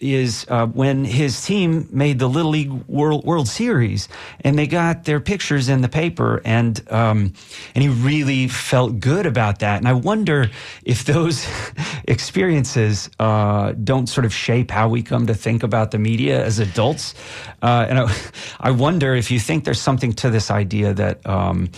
is 0.00 0.46
uh, 0.48 0.66
when 0.66 1.04
his 1.04 1.44
team 1.44 1.88
made 1.90 2.18
the 2.18 2.28
Little 2.28 2.52
League 2.52 2.70
World 2.86 3.24
World 3.24 3.48
Series, 3.48 4.08
and 4.42 4.58
they 4.58 4.66
got 4.66 5.04
their 5.04 5.20
pictures 5.20 5.68
in 5.68 5.80
the 5.80 5.88
paper, 5.88 6.40
and 6.44 6.80
um, 6.90 7.32
and 7.74 7.82
he 7.82 7.88
really 7.88 8.48
felt 8.48 9.00
good 9.00 9.26
about 9.26 9.58
that. 9.60 9.78
And 9.78 9.88
I 9.88 9.94
wonder 9.94 10.50
if 10.84 11.04
those 11.04 11.48
experiences 12.08 13.10
uh, 13.18 13.72
don't 13.72 14.06
sort 14.06 14.24
of 14.24 14.32
shape 14.32 14.70
how 14.70 14.88
we 14.88 15.02
come 15.02 15.26
to 15.26 15.34
think 15.34 15.62
about 15.62 15.90
the 15.90 15.98
media 15.98 16.44
as 16.44 16.58
adults. 16.58 17.14
Uh, 17.60 17.86
and 17.88 17.98
I, 17.98 18.16
I, 18.60 18.70
wonder 18.70 19.14
if 19.14 19.30
you 19.30 19.40
think 19.40 19.64
there's 19.64 19.80
something 19.80 20.12
to 20.14 20.30
this 20.30 20.50
idea 20.50 20.94
that. 20.94 21.26
Um, 21.26 21.70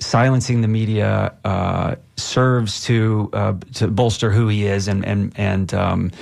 silencing 0.00 0.60
the 0.60 0.68
media 0.68 1.36
uh, 1.44 1.96
serves 2.16 2.84
to 2.84 3.28
uh, 3.32 3.54
to 3.74 3.88
bolster 3.88 4.30
who 4.30 4.46
he 4.46 4.64
is 4.64 4.86
and 4.86 5.04
and 5.04 5.32
and 5.36 5.74
um, 5.74 6.12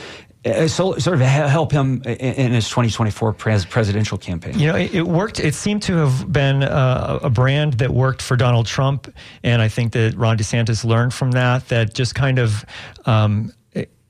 uh, 0.46 0.68
so, 0.68 0.96
sort 0.98 1.20
of 1.20 1.26
help 1.26 1.72
him 1.72 2.02
in 2.04 2.52
his 2.52 2.68
2024 2.68 3.32
pres- 3.32 3.64
presidential 3.64 4.16
campaign? 4.16 4.58
You 4.58 4.68
know, 4.68 4.76
it, 4.76 4.94
it, 4.94 5.06
worked. 5.06 5.40
It 5.40 5.54
seemed 5.54 5.82
to 5.84 5.96
have 5.96 6.32
been 6.32 6.62
uh, 6.62 7.18
a 7.22 7.30
brand 7.30 7.74
that 7.74 7.90
worked 7.90 8.22
for 8.22 8.36
Donald 8.36 8.66
Trump, 8.66 9.12
and 9.42 9.60
I 9.60 9.68
think 9.68 9.92
that 9.92 10.14
Ron 10.16 10.38
DeSantis 10.38 10.84
learned 10.84 11.12
from 11.12 11.32
that. 11.32 11.68
That 11.68 11.94
just 11.94 12.14
kind 12.14 12.38
of. 12.38 12.64
Um, 13.06 13.52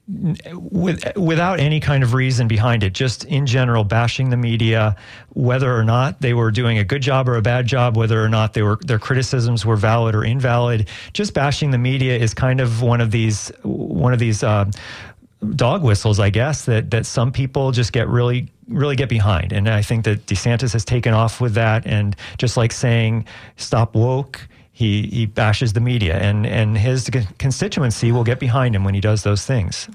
with, 0.09 1.17
without 1.17 1.59
any 1.59 1.81
kind 1.81 2.05
of 2.05 2.15
reason 2.15 2.47
behind 2.47 2.85
it, 2.85 2.93
just 2.93 3.25
in 3.25 3.45
general, 3.45 3.83
bashing 3.83 4.31
the 4.31 4.37
media, 4.37 4.95
whether 5.31 5.77
or 5.77 5.83
not 5.83 6.21
they 6.21 6.33
were 6.33 6.53
doing 6.53 6.79
a 6.79 6.85
good 6.85 7.03
job 7.03 7.29
or 7.29 7.37
a 7.37 7.43
bad 7.43 7.67
job, 7.67 7.97
whether 7.97 8.23
or 8.23 8.29
not 8.29 8.55
they 8.55 8.63
were 8.63 8.77
their 8.77 9.01
criticisms 9.01 9.67
were 9.67 9.75
valid 9.75 10.15
or 10.15 10.25
invalid, 10.25 10.89
just 11.13 11.35
bashing 11.35 11.73
the 11.73 11.79
media 11.79 12.17
is 12.17 12.35
kind 12.35 12.61
of 12.61 12.83
one 12.83 13.01
of 13.01 13.11
these 13.11 13.51
one 13.65 14.13
of 14.13 14.21
these 14.21 14.45
uh, 14.45 14.71
dog 15.55 15.83
whistles, 15.83 16.19
I 16.19 16.31
guess, 16.31 16.65
that 16.65 16.91
that 16.91 17.07
some 17.07 17.33
people 17.33 17.73
just 17.73 17.93
get 17.93 18.09
really 18.09 18.49
really 18.69 18.97
get 18.97 19.09
behind. 19.09 19.53
And 19.53 19.69
I 19.69 19.83
think 19.83 20.05
that 20.05 20.27
DeSantis 20.27 20.73
has 20.73 20.85
taken 20.85 21.15
off 21.15 21.41
with 21.41 21.55
that. 21.55 21.87
And 21.87 22.17
just 22.39 22.57
like 22.57 22.73
saying 22.73 23.27
stop 23.57 23.95
woke, 23.95 24.49
he 24.73 25.07
he 25.07 25.27
bashes 25.27 25.73
the 25.73 25.81
media, 25.81 26.19
and 26.19 26.47
and 26.47 26.77
his 26.77 27.11
constituency 27.39 28.13
will 28.13 28.25
get 28.25 28.41
behind 28.41 28.75
him 28.75 28.85
when 28.85 28.95
he 28.95 29.01
does 29.01 29.23
those 29.23 29.45
things. 29.45 29.89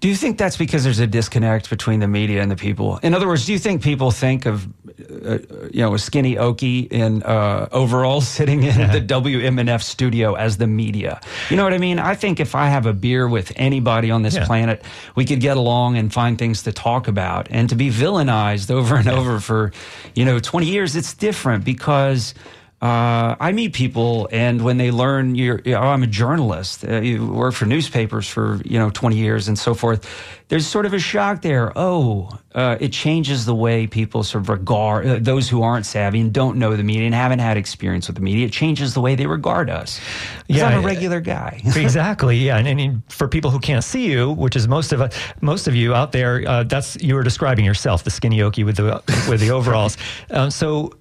Do 0.00 0.08
you 0.08 0.16
think 0.16 0.38
that's 0.38 0.56
because 0.56 0.84
there's 0.84 0.98
a 0.98 1.06
disconnect 1.06 1.70
between 1.70 2.00
the 2.00 2.08
media 2.08 2.42
and 2.42 2.50
the 2.50 2.56
people? 2.56 2.98
In 2.98 3.14
other 3.14 3.26
words, 3.26 3.46
do 3.46 3.52
you 3.52 3.58
think 3.58 3.82
people 3.82 4.10
think 4.10 4.46
of, 4.46 4.66
uh, 4.66 5.38
you 5.72 5.80
know, 5.80 5.94
a 5.94 5.98
skinny 5.98 6.36
Okie 6.36 6.90
in 6.90 7.22
uh, 7.22 7.68
overalls 7.72 8.28
sitting 8.38 8.62
in 8.62 8.90
the 8.90 9.00
WMNF 9.06 9.82
studio 9.82 10.34
as 10.34 10.56
the 10.56 10.66
media? 10.66 11.20
You 11.50 11.56
know 11.56 11.64
what 11.64 11.72
I 11.72 11.78
mean? 11.78 11.98
I 11.98 12.14
think 12.14 12.40
if 12.40 12.54
I 12.54 12.68
have 12.68 12.86
a 12.86 12.92
beer 12.92 13.28
with 13.28 13.52
anybody 13.56 14.10
on 14.10 14.22
this 14.22 14.34
yeah. 14.34 14.46
planet, 14.46 14.82
we 15.14 15.24
could 15.24 15.40
get 15.40 15.56
along 15.56 15.96
and 15.96 16.12
find 16.12 16.38
things 16.38 16.62
to 16.64 16.72
talk 16.72 17.08
about. 17.08 17.48
And 17.50 17.68
to 17.68 17.74
be 17.74 17.90
villainized 17.90 18.70
over 18.70 18.96
and 18.96 19.06
yeah. 19.06 19.14
over 19.14 19.40
for, 19.40 19.72
you 20.14 20.24
know, 20.24 20.38
20 20.38 20.66
years, 20.66 20.96
it's 20.96 21.14
different 21.14 21.64
because– 21.64 22.34
uh, 22.82 23.36
I 23.40 23.52
meet 23.52 23.72
people, 23.72 24.28
and 24.30 24.60
when 24.60 24.76
they 24.76 24.90
learn 24.90 25.34
you're, 25.34 25.62
oh, 25.66 25.74
I'm 25.76 26.02
a 26.02 26.06
journalist, 26.06 26.84
uh, 26.86 27.00
you 27.00 27.26
work 27.26 27.54
for 27.54 27.64
newspapers 27.64 28.28
for 28.28 28.60
you 28.66 28.78
know 28.78 28.90
20 28.90 29.16
years 29.16 29.48
and 29.48 29.58
so 29.58 29.72
forth. 29.72 30.06
There's 30.48 30.66
sort 30.66 30.84
of 30.84 30.92
a 30.92 30.98
shock 30.98 31.40
there. 31.40 31.72
Oh, 31.74 32.38
uh, 32.54 32.76
it 32.78 32.92
changes 32.92 33.46
the 33.46 33.54
way 33.54 33.86
people 33.86 34.22
sort 34.22 34.44
of 34.44 34.50
regard 34.50 35.06
uh, 35.06 35.18
those 35.18 35.48
who 35.48 35.62
aren't 35.62 35.86
savvy 35.86 36.20
and 36.20 36.34
don't 36.34 36.58
know 36.58 36.76
the 36.76 36.82
media 36.82 37.06
and 37.06 37.14
haven't 37.14 37.38
had 37.38 37.56
experience 37.56 38.08
with 38.08 38.16
the 38.16 38.22
media. 38.22 38.44
It 38.44 38.52
changes 38.52 38.92
the 38.92 39.00
way 39.00 39.14
they 39.14 39.26
regard 39.26 39.70
us. 39.70 39.98
Yeah, 40.46 40.66
I'm 40.66 40.84
a 40.84 40.86
regular 40.86 41.20
guy. 41.20 41.62
exactly. 41.76 42.36
Yeah, 42.36 42.58
and, 42.58 42.68
and, 42.68 43.02
for 43.10 43.26
people 43.26 43.50
who 43.50 43.58
can't 43.58 43.84
see 43.84 44.10
you, 44.10 44.32
which 44.32 44.54
is 44.54 44.68
most 44.68 44.92
of 44.92 45.14
most 45.40 45.66
of 45.66 45.74
you 45.74 45.94
out 45.94 46.12
there, 46.12 46.44
uh, 46.46 46.62
that's 46.62 46.96
you 46.96 47.14
were 47.14 47.22
describing 47.22 47.64
yourself, 47.64 48.04
the 48.04 48.10
skinny 48.10 48.40
Okie 48.40 48.66
with 48.66 48.76
the 48.76 49.02
with 49.30 49.40
the 49.40 49.50
overalls. 49.50 49.96
Um, 50.30 50.50
so 50.62 50.92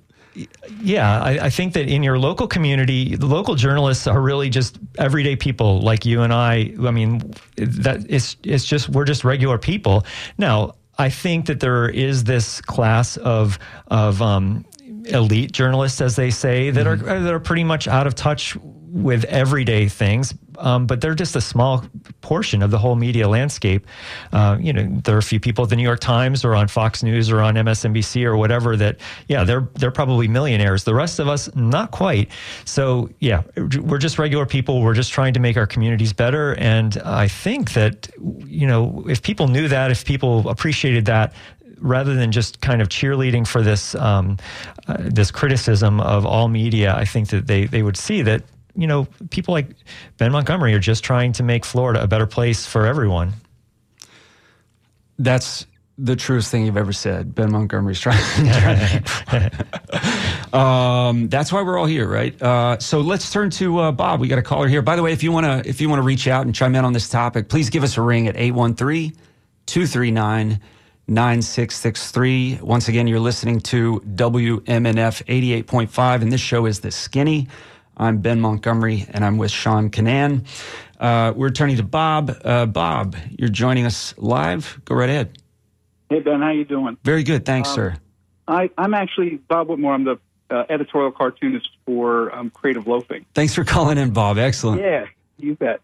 yeah, 0.82 1.22
I, 1.22 1.46
I, 1.46 1.50
think 1.50 1.74
that 1.74 1.88
in 1.88 2.04
your 2.04 2.20
local 2.20 2.48
community, 2.48 3.16
the 3.16 3.26
local 3.26 3.56
journalists 3.56 4.06
are 4.08 4.22
really 4.22 4.50
just 4.50 4.78
everyday 4.98 5.36
people 5.36 5.80
like 5.82 6.06
you 6.06 6.22
and 6.22 6.34
I. 6.34 6.74
I 6.84 6.92
mean, 6.92 7.20
that 7.56 8.06
it's 8.10 8.36
it's 8.44 8.66
just 8.66 8.90
we're 8.90 9.06
just 9.06 9.24
regular 9.24 9.58
people. 9.58 10.06
Now, 10.38 10.76
I 10.98 11.10
think 11.10 11.46
that 11.46 11.60
there 11.60 11.88
is 11.90 12.26
this 12.26 12.62
class 12.62 13.18
of 13.18 13.60
of 13.88 14.22
um, 14.22 14.66
elite 15.06 15.52
journalists, 15.52 16.02
as 16.02 16.16
they 16.16 16.32
say, 16.32 16.70
that 16.70 16.86
mm-hmm. 16.86 17.10
are 17.10 17.20
that 17.20 17.34
are 17.34 17.40
pretty 17.40 17.64
much 17.64 17.88
out 17.88 18.08
of 18.08 18.16
touch 18.16 18.58
with 18.58 19.26
everyday 19.26 19.88
things, 19.88 20.34
um, 20.60 20.86
but 20.88 21.02
they're 21.02 21.16
just 21.16 21.36
a 21.36 21.42
small 21.42 21.84
portion 22.22 22.62
of 22.62 22.72
the 22.72 22.78
whole 22.78 22.96
media 22.96 23.28
landscape. 23.28 23.86
Uh, 24.34 24.58
you 24.60 24.74
know, 24.74 24.88
there 25.04 25.16
are 25.16 25.20
a 25.20 25.24
few 25.24 25.40
people 25.40 25.64
at 25.64 25.70
the 25.70 25.76
New 25.76 25.84
York 25.84 26.00
Times 26.00 26.44
or 26.44 26.56
on 26.56 26.68
Fox 26.68 27.04
News 27.04 27.32
or 27.32 27.42
on 27.42 27.56
MSNBC 27.56 28.24
or 28.24 28.38
whatever 28.38 28.76
that, 28.78 29.00
yeah, 29.28 29.44
they're 29.44 29.68
they're 29.76 29.92
probably 29.92 30.28
millionaires. 30.28 30.84
The 30.84 30.94
rest 30.94 31.20
of 31.20 31.28
us, 31.28 31.54
not 31.56 31.92
quite. 31.92 32.30
So, 32.66 33.10
yeah, 33.20 33.44
we're 33.82 33.98
just 33.98 34.20
regular 34.20 34.46
people. 34.46 34.82
We're 34.82 34.94
just 34.94 35.12
trying 35.12 35.34
to 35.34 35.40
make 35.40 35.58
our 35.58 35.68
communities 35.68 36.14
better. 36.14 36.56
And 36.56 36.98
I 37.04 37.28
think 37.28 37.74
that, 37.74 38.10
you 38.46 38.68
know, 38.68 39.06
if 39.08 39.22
people 39.22 39.48
knew 39.48 39.68
that, 39.68 39.92
if 39.92 40.06
people 40.06 40.48
appreciated 40.50 41.06
that, 41.06 41.34
rather 41.80 42.16
than 42.16 42.32
just 42.32 42.62
kind 42.62 42.82
of 42.82 42.90
cheerleading 42.90 43.48
for 43.48 43.62
this 43.62 43.96
um, 43.96 44.38
uh, 44.88 44.98
this 45.00 45.32
criticism 45.32 46.00
of 46.00 46.26
all 46.26 46.48
media, 46.48 46.96
I 46.96 47.06
think 47.06 47.30
that 47.30 47.48
they 47.48 47.66
they 47.66 47.84
would 47.84 47.98
see 47.98 48.22
that 48.24 48.44
you 48.76 48.88
know, 48.88 49.08
people 49.30 49.54
like 49.54 49.70
Ben 50.18 50.32
Montgomery 50.32 50.74
are 50.74 50.80
just 50.80 51.04
trying 51.04 51.32
to 51.34 51.44
make 51.44 51.66
Florida 51.66 52.02
a 52.02 52.08
better 52.08 52.26
place 52.26 52.66
for 52.66 52.86
everyone. 52.86 53.34
That's 55.18 55.66
the 55.98 56.16
truest 56.16 56.52
thing 56.52 56.66
you've 56.66 56.78
ever 56.78 56.92
said. 56.92 57.34
Ben 57.34 57.52
Montgomery's 57.52 58.00
trying. 58.00 58.22
trying 58.46 59.52
um, 60.54 61.30
that's 61.30 61.54
why 61.54 61.62
we're 61.62 61.78
all 61.78 61.86
here, 61.86 62.08
right? 62.08 62.40
Uh, 62.42 62.78
so 62.80 63.00
let's 63.00 63.32
turn 63.32 63.50
to 63.52 63.80
uh, 63.80 63.92
Bob. 63.92 64.20
We 64.20 64.28
got 64.28 64.40
a 64.40 64.44
caller 64.44 64.68
here. 64.68 64.82
By 64.82 64.98
the 64.98 65.04
way, 65.04 65.14
if 65.14 65.24
you 65.24 65.32
want 65.32 65.46
to, 65.46 65.70
if 65.70 65.80
you 65.80 65.88
want 65.88 66.00
to 66.00 66.04
reach 66.04 66.28
out 66.28 66.46
and 66.46 66.54
chime 66.54 66.76
in 66.76 66.84
on 66.84 66.92
this 66.92 67.08
topic, 67.08 67.48
please 67.48 67.70
give 67.70 67.84
us 67.84 67.98
a 67.98 68.02
ring 68.02 68.28
at 68.28 68.36
813-239 68.36 70.60
9663. 71.08 72.60
Once 72.62 72.88
again, 72.88 73.08
you're 73.08 73.20
listening 73.20 73.60
to 73.60 74.02
WMNF 74.16 75.64
88.5, 75.64 76.22
and 76.22 76.32
this 76.32 76.42
show 76.42 76.66
is 76.66 76.80
The 76.80 76.92
Skinny. 76.92 77.48
I'm 77.98 78.18
Ben 78.18 78.42
Montgomery, 78.42 79.06
and 79.10 79.24
I'm 79.24 79.38
with 79.38 79.52
Sean 79.52 79.90
Kinane. 79.90 80.46
Uh, 81.00 81.34
we're 81.36 81.50
turning 81.50 81.78
to 81.78 81.84
Bob. 81.84 82.36
Uh, 82.44 82.66
Bob, 82.66 83.16
you're 83.38 83.50
joining 83.50 83.86
us 83.86 84.14
live. 84.18 84.82
Go 84.86 84.96
right 84.96 85.10
ahead. 85.10 85.38
Hey 86.10 86.20
Ben, 86.20 86.42
how 86.42 86.52
you 86.52 86.66
doing? 86.66 86.98
Very 87.04 87.24
good, 87.24 87.46
thanks, 87.46 87.70
um, 87.70 87.76
sir. 87.76 87.98
I, 88.48 88.70
am 88.78 88.94
actually 88.94 89.38
Bob 89.48 89.70
Whitmore. 89.70 89.94
I'm 89.94 90.04
the 90.04 90.20
uh, 90.50 90.66
editorial 90.70 91.12
cartoonist 91.12 91.70
for 91.86 92.36
um, 92.36 92.50
Creative 92.50 92.86
Loafing. 92.86 93.26
Thanks 93.34 93.56
for 93.56 93.64
calling 93.64 93.98
in, 93.98 94.12
Bob. 94.12 94.38
Excellent. 94.38 94.82
Yeah, 94.82 95.06
you 95.38 95.56
bet. 95.56 95.80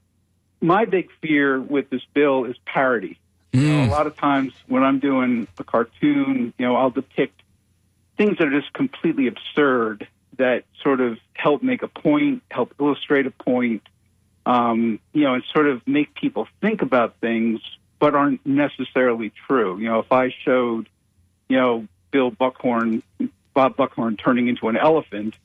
My 0.59 0.85
big 0.85 1.09
fear 1.21 1.59
with 1.59 1.89
this 1.89 2.03
bill 2.13 2.45
is 2.45 2.55
parody. 2.65 3.17
Mm. 3.53 3.61
You 3.61 3.67
know, 3.67 3.83
a 3.83 3.87
mm. 3.87 3.89
lot 3.89 4.05
of 4.05 4.15
times 4.15 4.53
when 4.67 4.83
I'm 4.83 4.99
doing 4.99 5.47
a 5.57 5.63
cartoon, 5.63 6.53
you 6.57 6.65
know, 6.65 6.75
I'll 6.75 6.91
depict 6.91 7.41
things 8.17 8.37
that 8.37 8.47
are 8.47 8.59
just 8.59 8.73
completely 8.73 9.27
absurd 9.27 10.07
that 10.37 10.63
sort 10.81 11.01
of 11.01 11.17
help 11.33 11.63
make 11.63 11.83
a 11.83 11.87
point, 11.87 12.43
help 12.49 12.73
illustrate 12.79 13.25
a 13.25 13.31
point, 13.31 13.83
um, 14.45 14.99
you 15.13 15.23
know, 15.23 15.35
and 15.35 15.43
sort 15.53 15.67
of 15.67 15.85
make 15.87 16.13
people 16.15 16.47
think 16.61 16.81
about 16.81 17.15
things 17.17 17.59
but 17.99 18.15
aren't 18.15 18.43
necessarily 18.45 19.31
true. 19.47 19.77
You 19.77 19.89
know, 19.89 19.99
if 19.99 20.11
I 20.11 20.33
showed, 20.43 20.89
you 21.47 21.57
know, 21.57 21.87
Bill 22.09 22.31
Buckhorn, 22.31 23.03
Bob 23.53 23.75
Buckhorn 23.75 24.17
turning 24.17 24.47
into 24.47 24.69
an 24.69 24.75
elephant, 24.75 25.35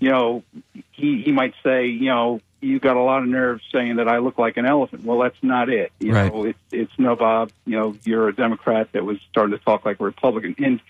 you 0.00 0.10
know, 0.10 0.42
he 0.90 1.22
he 1.22 1.30
might 1.30 1.54
say, 1.62 1.86
you 1.86 2.08
know, 2.08 2.40
you 2.60 2.80
got 2.80 2.96
a 2.96 3.00
lot 3.00 3.22
of 3.22 3.28
nerve 3.28 3.60
saying 3.72 3.96
that 3.96 4.08
I 4.08 4.18
look 4.18 4.38
like 4.38 4.56
an 4.56 4.66
elephant. 4.66 5.04
Well, 5.04 5.18
that's 5.18 5.40
not 5.42 5.68
it. 5.68 5.92
You 6.00 6.12
right. 6.12 6.32
know, 6.32 6.44
it's 6.44 6.58
it's 6.72 6.92
no 6.98 7.16
Bob. 7.16 7.52
You 7.64 7.78
know, 7.78 7.96
you're 8.04 8.28
a 8.28 8.34
Democrat 8.34 8.90
that 8.92 9.04
was 9.04 9.18
starting 9.30 9.56
to 9.56 9.64
talk 9.64 9.84
like 9.84 10.00
a 10.00 10.04
Republican, 10.04 10.56
and 10.58 10.80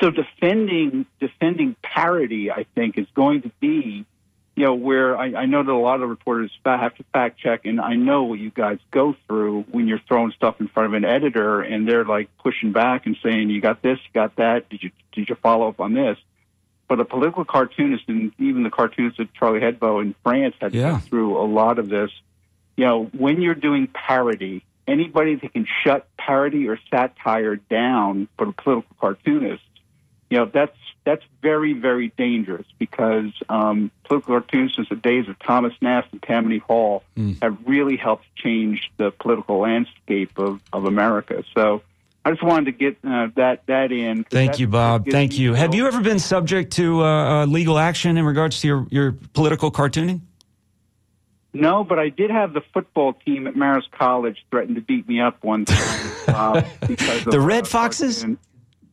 so 0.00 0.10
defending 0.10 1.06
defending 1.20 1.76
parity, 1.82 2.50
I 2.50 2.64
think, 2.74 2.98
is 2.98 3.06
going 3.14 3.42
to 3.42 3.50
be, 3.60 4.04
you 4.56 4.64
know, 4.64 4.74
where 4.74 5.16
I, 5.16 5.34
I 5.34 5.46
know 5.46 5.62
that 5.62 5.70
a 5.70 5.74
lot 5.74 6.02
of 6.02 6.08
reporters 6.08 6.50
have 6.64 6.94
to 6.96 7.04
fact 7.12 7.38
check, 7.38 7.64
and 7.64 7.80
I 7.80 7.94
know 7.94 8.24
what 8.24 8.38
you 8.38 8.50
guys 8.50 8.78
go 8.90 9.14
through 9.26 9.62
when 9.70 9.86
you're 9.88 10.00
throwing 10.08 10.32
stuff 10.32 10.60
in 10.60 10.68
front 10.68 10.86
of 10.88 10.94
an 10.94 11.04
editor, 11.04 11.60
and 11.60 11.86
they're 11.88 12.04
like 12.04 12.28
pushing 12.38 12.72
back 12.72 13.06
and 13.06 13.16
saying, 13.22 13.50
"You 13.50 13.60
got 13.60 13.82
this, 13.82 13.98
you 13.98 14.10
got 14.14 14.36
that. 14.36 14.68
Did 14.70 14.82
you 14.82 14.90
did 15.12 15.28
you 15.28 15.34
follow 15.36 15.68
up 15.68 15.80
on 15.80 15.92
this?" 15.94 16.16
But 16.88 16.98
a 16.98 17.04
political 17.04 17.44
cartoonist, 17.44 18.04
and 18.08 18.32
even 18.38 18.64
the 18.64 18.70
cartoonist 18.70 19.20
of 19.20 19.32
Charlie 19.34 19.60
Hebdo 19.60 20.02
in 20.02 20.14
France, 20.24 20.56
had 20.60 20.74
Yeah. 20.74 20.86
to 20.86 20.92
go 20.94 20.98
through 20.98 21.38
a 21.38 21.46
lot 21.46 21.78
of 21.78 21.88
this. 21.88 22.10
You 22.76 22.86
know, 22.86 23.04
when 23.16 23.42
you're 23.42 23.54
doing 23.54 23.86
parody, 23.86 24.64
anybody 24.88 25.36
that 25.36 25.52
can 25.52 25.66
shut 25.84 26.08
parody 26.16 26.68
or 26.68 26.78
satire 26.90 27.56
down 27.56 28.26
for 28.36 28.48
a 28.48 28.52
political 28.52 28.96
cartoonist, 29.00 29.62
you 30.30 30.38
know, 30.38 30.46
that's 30.46 30.76
that's 31.04 31.24
very 31.42 31.72
very 31.72 32.12
dangerous 32.16 32.66
because 32.78 33.32
um, 33.48 33.90
political 34.04 34.40
cartoons 34.40 34.74
since 34.76 34.88
the 34.88 34.96
days 34.96 35.28
of 35.28 35.38
Thomas 35.40 35.74
Nast 35.82 36.08
and 36.12 36.22
Tammany 36.22 36.58
Hall 36.58 37.02
have 37.42 37.58
really 37.66 37.96
helped 37.96 38.24
change 38.36 38.90
the 38.96 39.10
political 39.10 39.58
landscape 39.58 40.38
of, 40.38 40.60
of 40.72 40.86
America. 40.86 41.44
So. 41.54 41.82
I 42.22 42.32
just 42.32 42.42
wanted 42.42 42.66
to 42.66 42.72
get 42.72 42.98
uh, 43.02 43.28
that 43.36 43.64
that 43.64 43.92
in. 43.92 44.24
Thank 44.24 44.58
you, 44.58 44.68
Bob. 44.68 45.06
Thank 45.08 45.38
you. 45.38 45.54
Have 45.54 45.74
you 45.74 45.86
ever 45.86 46.02
been 46.02 46.18
subject 46.18 46.74
to 46.74 47.02
uh, 47.02 47.06
uh, 47.06 47.46
legal 47.46 47.78
action 47.78 48.18
in 48.18 48.26
regards 48.26 48.60
to 48.60 48.66
your, 48.66 48.86
your 48.90 49.12
political 49.32 49.70
cartooning? 49.70 50.20
No, 51.52 51.82
but 51.82 51.98
I 51.98 52.10
did 52.10 52.30
have 52.30 52.52
the 52.52 52.60
football 52.74 53.14
team 53.14 53.46
at 53.46 53.54
Marist 53.54 53.90
College 53.90 54.44
threaten 54.50 54.74
to 54.76 54.80
beat 54.80 55.08
me 55.08 55.20
up 55.20 55.42
one 55.42 55.64
time 55.64 56.12
uh, 56.28 56.62
because 56.86 57.26
of 57.26 57.32
The 57.32 57.40
Red 57.40 57.64
uh, 57.64 57.66
Foxes? 57.66 58.18
cartoon. 58.18 58.38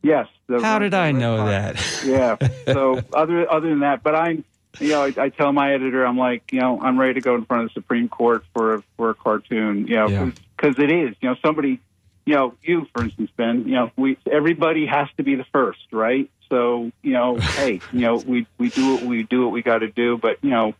Yes. 0.02 0.28
How 0.48 0.78
did 0.78 0.94
I 0.94 1.12
know 1.12 1.46
that? 1.46 1.76
yeah. 2.04 2.36
So 2.66 3.00
other 3.12 3.50
other 3.50 3.68
than 3.68 3.80
that, 3.80 4.02
but 4.02 4.14
I'm 4.14 4.44
you 4.80 4.88
know 4.90 5.02
I, 5.04 5.14
I 5.18 5.28
tell 5.30 5.52
my 5.52 5.74
editor 5.74 6.04
I'm 6.04 6.16
like 6.18 6.52
you 6.52 6.60
know 6.60 6.80
I'm 6.80 6.98
ready 6.98 7.14
to 7.14 7.20
go 7.20 7.34
in 7.34 7.44
front 7.44 7.64
of 7.64 7.68
the 7.70 7.74
Supreme 7.74 8.08
Court 8.08 8.44
for 8.54 8.74
a, 8.76 8.82
for 8.96 9.10
a 9.10 9.14
cartoon 9.14 9.86
you 9.88 9.96
know 9.96 10.08
Yeah. 10.08 10.30
because 10.56 10.78
it 10.78 10.90
is 10.90 11.16
you 11.20 11.28
know 11.30 11.36
somebody 11.44 11.80
you 12.26 12.34
know 12.34 12.54
you 12.62 12.86
for 12.94 13.02
instance 13.04 13.30
Ben 13.36 13.64
you 13.66 13.74
know 13.74 13.90
we 13.96 14.18
everybody 14.30 14.86
has 14.86 15.08
to 15.16 15.22
be 15.24 15.34
the 15.34 15.46
first 15.52 15.80
right 15.90 16.30
so 16.48 16.92
you 17.02 17.12
know 17.12 17.36
hey 17.36 17.80
you 17.92 18.00
know 18.00 18.16
we 18.16 18.46
we 18.58 18.68
do 18.68 18.94
what 18.94 19.02
we 19.02 19.22
do 19.24 19.42
what 19.42 19.52
we 19.52 19.62
got 19.62 19.78
to 19.78 19.88
do 19.88 20.16
but 20.16 20.38
you 20.42 20.50
know 20.50 20.74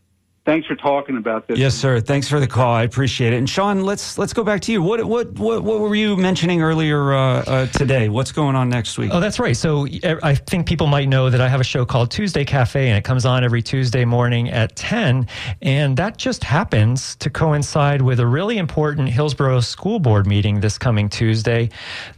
thanks 0.45 0.67
for 0.67 0.75
talking 0.75 1.17
about 1.17 1.47
this 1.47 1.57
Yes, 1.57 1.75
sir. 1.75 1.99
Thanks 1.99 2.27
for 2.27 2.39
the 2.39 2.47
call. 2.47 2.73
I 2.73 2.83
appreciate 2.83 3.33
it. 3.33 3.37
And 3.37 3.49
Sean, 3.49 3.83
let's 3.83 4.17
let's 4.17 4.33
go 4.33 4.43
back 4.43 4.61
to 4.61 4.71
you. 4.71 4.81
What 4.81 5.03
what 5.05 5.31
what, 5.39 5.63
what 5.63 5.79
were 5.79 5.95
you 5.95 6.15
mentioning 6.15 6.61
earlier 6.61 7.13
uh, 7.13 7.43
uh, 7.43 7.67
today? 7.67 8.09
What's 8.09 8.31
going 8.31 8.55
on 8.55 8.69
next 8.69 8.97
week? 8.97 9.11
Oh, 9.13 9.19
that's 9.19 9.39
right. 9.39 9.55
So 9.55 9.87
I 10.23 10.35
think 10.35 10.67
people 10.67 10.87
might 10.87 11.07
know 11.07 11.29
that 11.29 11.41
I 11.41 11.47
have 11.47 11.61
a 11.61 11.63
show 11.63 11.85
called 11.85 12.11
Tuesday 12.11 12.45
Cafe, 12.45 12.87
and 12.87 12.97
it 12.97 13.03
comes 13.03 13.25
on 13.25 13.43
every 13.43 13.61
Tuesday 13.61 14.05
morning 14.05 14.49
at 14.49 14.75
10. 14.75 15.27
And 15.61 15.97
that 15.97 16.17
just 16.17 16.43
happens 16.43 17.15
to 17.17 17.29
coincide 17.29 18.01
with 18.01 18.19
a 18.19 18.27
really 18.27 18.57
important 18.57 19.09
Hillsborough 19.09 19.61
School 19.61 19.99
Board 19.99 20.27
meeting 20.27 20.59
this 20.59 20.77
coming 20.77 21.09
Tuesday. 21.09 21.69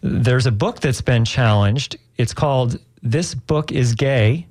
There's 0.01 0.45
a 0.45 0.51
book 0.51 0.79
that's 0.79 1.01
been 1.01 1.25
challenged. 1.25 1.97
It's 2.17 2.33
called 2.33 2.79
This 3.01 3.33
Book 3.33 3.71
is 3.71 3.95
Gay. 3.95 4.47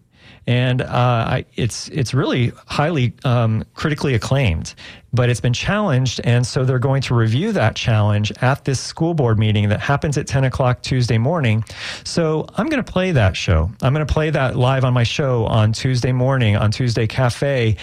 And 0.47 0.83
uh, 0.83 0.87
I, 0.89 1.45
it's 1.55 1.89
it's 1.89 2.13
really 2.15 2.53
highly 2.67 3.13
um, 3.25 3.65
critically 3.75 4.15
acclaimed, 4.15 4.75
but 5.13 5.29
it's 5.29 5.41
been 5.41 5.53
challenged, 5.53 6.21
and 6.25 6.47
so 6.47 6.65
they're 6.65 6.79
going 6.79 7.03
to 7.03 7.15
review 7.15 7.53
that 7.53 7.77
challenge 7.77 8.33
at 8.41 8.65
this 8.65 8.81
school 8.81 9.15
board 9.15 9.39
meeting 9.39 9.69
that 9.69 9.81
happens 9.81 10.19
at 10.19 10.27
ten 10.27 10.45
o'clock 10.45 10.83
Tuesday 10.83 11.19
morning. 11.19 11.63
So 12.05 12.47
I'm 12.57 12.69
going 12.69 12.83
to 12.83 12.93
play 12.93 13.13
that 13.13 13.37
show. 13.37 13.71
I'm 13.83 13.93
going 13.93 14.07
to 14.07 14.13
play 14.13 14.31
that 14.31 14.57
live 14.57 14.85
on 14.85 14.93
my 14.93 15.05
show 15.05 15.47
on 15.47 15.73
Tuesday 15.73 16.13
morning 16.13 16.57
on 16.57 16.71
Tuesday 16.71 17.07
Cafe, 17.07 17.77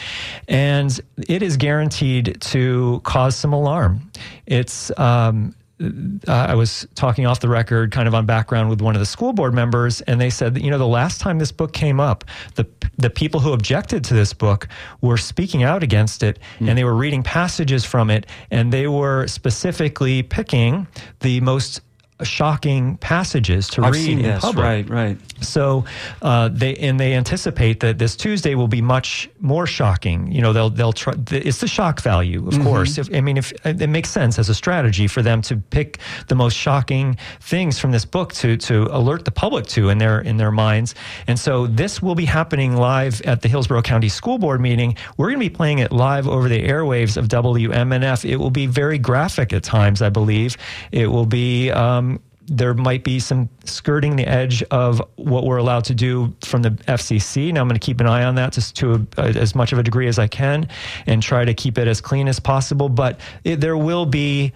and 0.48 1.00
it 1.30 1.42
is 1.42 1.58
guaranteed 1.58 2.38
to 2.42 3.02
cause 3.04 3.36
some 3.36 3.54
alarm. 3.54 4.12
It's 4.46 4.92
um, 4.98 5.56
Uh, 5.80 6.32
I 6.32 6.56
was 6.56 6.88
talking 6.96 7.28
off 7.28 7.40
the 7.40 7.50
record, 7.50 7.92
kind 7.92 8.08
of 8.08 8.16
on 8.16 8.26
background 8.26 8.70
with 8.70 8.82
one 8.82 8.96
of 8.96 9.00
the 9.00 9.06
school 9.06 9.32
board 9.32 9.54
members, 9.54 10.02
and 10.02 10.20
they 10.20 10.30
said 10.30 10.56
that 10.56 10.64
you 10.64 10.72
know 10.72 10.78
the 10.78 10.88
last 10.88 11.22
time 11.22 11.38
this 11.38 11.52
book 11.52 11.74
came 11.74 12.00
up, 12.00 12.24
the 12.56 12.66
the 12.98 13.10
people 13.10 13.40
who 13.40 13.54
objected 13.54 14.04
to 14.06 14.14
this 14.14 14.34
book 14.34 14.68
were 15.02 15.18
speaking 15.18 15.64
out 15.64 15.84
against 15.84 16.24
it, 16.24 16.40
hmm. 16.58 16.70
and 16.70 16.78
they 16.78 16.84
were 16.84 16.96
reading 16.96 17.22
passages 17.22 17.86
from 17.86 18.10
it, 18.10 18.26
and 18.50 18.74
they 18.74 18.88
were 18.88 19.28
specifically 19.28 20.24
picking 20.24 20.88
the 21.20 21.40
most 21.42 21.82
shocking 22.24 22.98
passages 22.98 23.68
to 23.70 23.84
I've 23.84 23.94
read 23.94 24.10
in 24.10 24.22
this. 24.24 24.42
public. 24.42 24.64
Right, 24.64 24.90
right. 24.90 25.18
So 25.44 25.86
uh, 26.22 26.50
they 26.52 26.76
and 26.78 27.00
they 27.00 27.14
anticipate 27.14 27.80
that 27.82 28.00
this 28.00 28.16
Tuesday 28.16 28.56
will 28.56 28.68
be 28.68 28.82
much 28.82 29.30
more 29.40 29.68
shocking. 29.68 30.32
You 30.32 30.42
know, 30.42 30.52
they'll 30.54 30.70
they'll 30.72 30.94
try. 30.94 31.14
It's 31.32 31.60
the 31.60 31.68
shock 31.68 32.02
value, 32.02 32.42
Mm-hmm. 32.42 32.60
of 32.60 32.66
course. 32.66 32.98
If, 32.98 33.14
I 33.14 33.22
mean, 33.22 33.38
if 33.38 33.52
it 33.66 33.88
makes 33.90 34.10
sense 34.10 34.40
as 34.40 34.50
a 34.50 34.56
strategy 34.56 35.08
for 35.08 35.22
them 35.22 35.42
to 35.44 35.58
pick 35.58 36.00
the 36.28 36.36
most 36.36 36.56
shocking 36.56 37.18
things 37.40 37.78
from 37.78 37.92
this 37.92 38.06
book 38.06 38.34
to 38.34 38.58
to 38.58 38.88
alert 38.92 39.26
the 39.26 39.32
public 39.32 39.68
to 39.68 39.90
in 39.90 39.98
their 40.00 40.20
in 40.22 40.38
their 40.38 40.52
minds. 40.52 40.96
And 41.28 41.38
so 41.40 41.68
this 41.68 42.02
will 42.02 42.16
be 42.16 42.26
happening 42.26 42.76
live 42.76 43.22
at 43.22 43.42
the 43.42 43.48
Hillsborough 43.48 43.84
County 43.84 44.10
School 44.10 44.38
Board 44.40 44.60
meeting. 44.60 44.96
We're 45.18 45.28
going 45.28 45.40
to 45.40 45.50
be 45.50 45.56
playing 45.56 45.80
it 45.80 45.92
live 45.92 46.28
over 46.28 46.50
the 46.50 46.62
airwaves 46.68 47.16
of 47.18 47.28
WMNF. 47.28 48.28
It 48.28 48.38
will 48.38 48.50
be 48.50 48.66
very 48.66 48.98
graphic 48.98 49.54
at 49.54 49.62
times, 49.64 50.02
I 50.02 50.10
believe. 50.10 50.58
It 50.92 51.08
will 51.12 51.26
be. 51.28 51.70
Um, 51.72 52.07
there 52.48 52.74
might 52.74 53.04
be 53.04 53.20
some 53.20 53.50
skirting 53.66 54.16
the 54.16 54.26
edge 54.26 54.64
of 54.64 55.02
what 55.16 55.44
we're 55.44 55.58
allowed 55.58 55.84
to 55.86 55.94
do 55.94 56.34
from 56.42 56.62
the 56.62 56.72
FCC. 56.72 57.52
Now 57.54 57.62
I'm 57.62 57.68
going 57.68 57.80
to 57.80 57.86
keep 57.86 58.00
an 58.00 58.08
eye 58.08 58.24
on 58.24 58.36
that 58.36 58.54
just 58.54 58.76
to 58.78 59.06
a, 59.18 59.22
as 59.22 59.54
much 59.54 59.74
of 59.74 59.80
a 59.80 59.84
degree 59.84 60.08
as 60.08 60.18
I 60.18 60.28
can 60.28 60.68
and 61.06 61.22
try 61.22 61.44
to 61.44 61.54
keep 61.54 61.78
it 61.78 61.88
as 61.88 62.00
clean 62.00 62.28
as 62.28 62.40
possible. 62.40 62.88
But 62.88 63.20
it, 63.44 63.60
there 63.60 63.78
will 63.78 64.06
be 64.06 64.54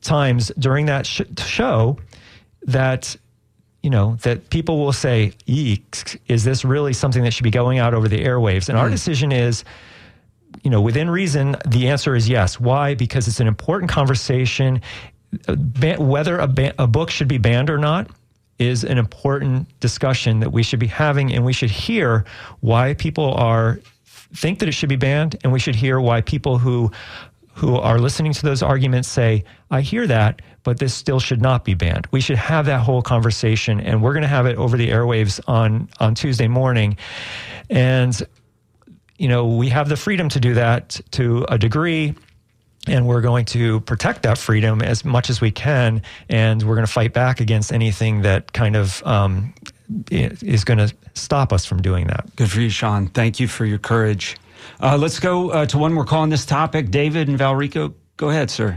times 0.00 0.50
during 0.58 0.86
that 0.86 1.06
sh- 1.06 1.22
show 1.38 1.98
that 2.62 3.16
you 3.82 3.90
know 3.90 4.16
that 4.22 4.48
people 4.48 4.78
will 4.78 4.92
say, 4.92 5.32
"Eek, 5.44 6.22
is 6.28 6.42
this 6.42 6.64
really 6.64 6.94
something 6.94 7.22
that 7.22 7.32
should 7.32 7.44
be 7.44 7.50
going 7.50 7.78
out 7.78 7.92
over 7.92 8.08
the 8.08 8.24
airwaves?" 8.24 8.70
And 8.70 8.78
our 8.78 8.86
hmm. 8.86 8.92
decision 8.92 9.30
is 9.30 9.62
you 10.62 10.70
know, 10.70 10.80
within 10.80 11.10
reason, 11.10 11.56
the 11.66 11.88
answer 11.88 12.14
is 12.14 12.28
yes. 12.28 12.60
Why? 12.60 12.94
Because 12.94 13.26
it's 13.26 13.40
an 13.40 13.46
important 13.46 13.90
conversation. 13.90 14.80
Uh, 15.48 15.54
ba- 15.56 16.00
Whether 16.00 16.38
a, 16.38 16.46
ba- 16.46 16.74
a 16.78 16.86
book 16.86 17.10
should 17.10 17.28
be 17.28 17.38
banned 17.38 17.70
or 17.70 17.78
not 17.78 18.08
is 18.58 18.84
an 18.84 18.98
important 18.98 19.68
discussion 19.80 20.40
that 20.40 20.50
we 20.52 20.62
should 20.62 20.78
be 20.78 20.86
having, 20.86 21.32
and 21.34 21.44
we 21.44 21.52
should 21.52 21.70
hear 21.70 22.24
why 22.60 22.94
people 22.94 23.34
are 23.34 23.80
think 24.34 24.58
that 24.58 24.68
it 24.68 24.72
should 24.72 24.88
be 24.88 24.96
banned, 24.96 25.36
and 25.44 25.52
we 25.52 25.58
should 25.58 25.74
hear 25.74 26.00
why 26.00 26.20
people 26.20 26.58
who 26.58 26.90
who 27.56 27.76
are 27.76 28.00
listening 28.00 28.32
to 28.32 28.42
those 28.42 28.62
arguments 28.62 29.08
say, 29.08 29.44
"I 29.70 29.80
hear 29.80 30.06
that, 30.08 30.42
but 30.64 30.78
this 30.78 30.92
still 30.94 31.20
should 31.20 31.40
not 31.40 31.64
be 31.64 31.74
banned." 31.74 32.06
We 32.10 32.20
should 32.20 32.36
have 32.36 32.66
that 32.66 32.80
whole 32.80 33.02
conversation, 33.02 33.80
and 33.80 34.02
we're 34.02 34.12
going 34.12 34.22
to 34.22 34.28
have 34.28 34.46
it 34.46 34.56
over 34.56 34.76
the 34.76 34.90
airwaves 34.90 35.40
on 35.46 35.88
on 36.00 36.14
Tuesday 36.14 36.48
morning, 36.48 36.96
and 37.70 38.20
you 39.18 39.28
know, 39.28 39.46
we 39.46 39.68
have 39.68 39.88
the 39.88 39.96
freedom 39.96 40.28
to 40.28 40.40
do 40.40 40.54
that 40.54 41.00
to 41.12 41.46
a 41.48 41.56
degree, 41.56 42.14
and 42.86 43.06
we're 43.06 43.20
going 43.20 43.44
to 43.46 43.80
protect 43.80 44.22
that 44.22 44.38
freedom 44.38 44.82
as 44.82 45.04
much 45.04 45.30
as 45.30 45.40
we 45.40 45.50
can, 45.50 46.02
and 46.28 46.62
we're 46.62 46.74
going 46.74 46.86
to 46.86 46.92
fight 46.92 47.12
back 47.12 47.40
against 47.40 47.72
anything 47.72 48.22
that 48.22 48.52
kind 48.52 48.76
of 48.76 49.02
um, 49.06 49.54
is 50.10 50.64
going 50.64 50.78
to 50.78 50.94
stop 51.14 51.52
us 51.52 51.64
from 51.64 51.80
doing 51.82 52.06
that. 52.08 52.34
Good 52.36 52.50
for 52.50 52.60
you, 52.60 52.70
Sean. 52.70 53.06
Thank 53.08 53.40
you 53.40 53.48
for 53.48 53.64
your 53.64 53.78
courage. 53.78 54.36
Uh, 54.80 54.96
let's 54.96 55.20
go 55.20 55.50
uh, 55.50 55.66
to 55.66 55.78
one 55.78 55.92
more 55.92 56.04
call 56.04 56.22
on 56.22 56.30
this 56.30 56.46
topic. 56.46 56.90
David 56.90 57.28
and 57.28 57.38
Valrico, 57.38 57.94
go 58.16 58.30
ahead, 58.30 58.50
sir. 58.50 58.76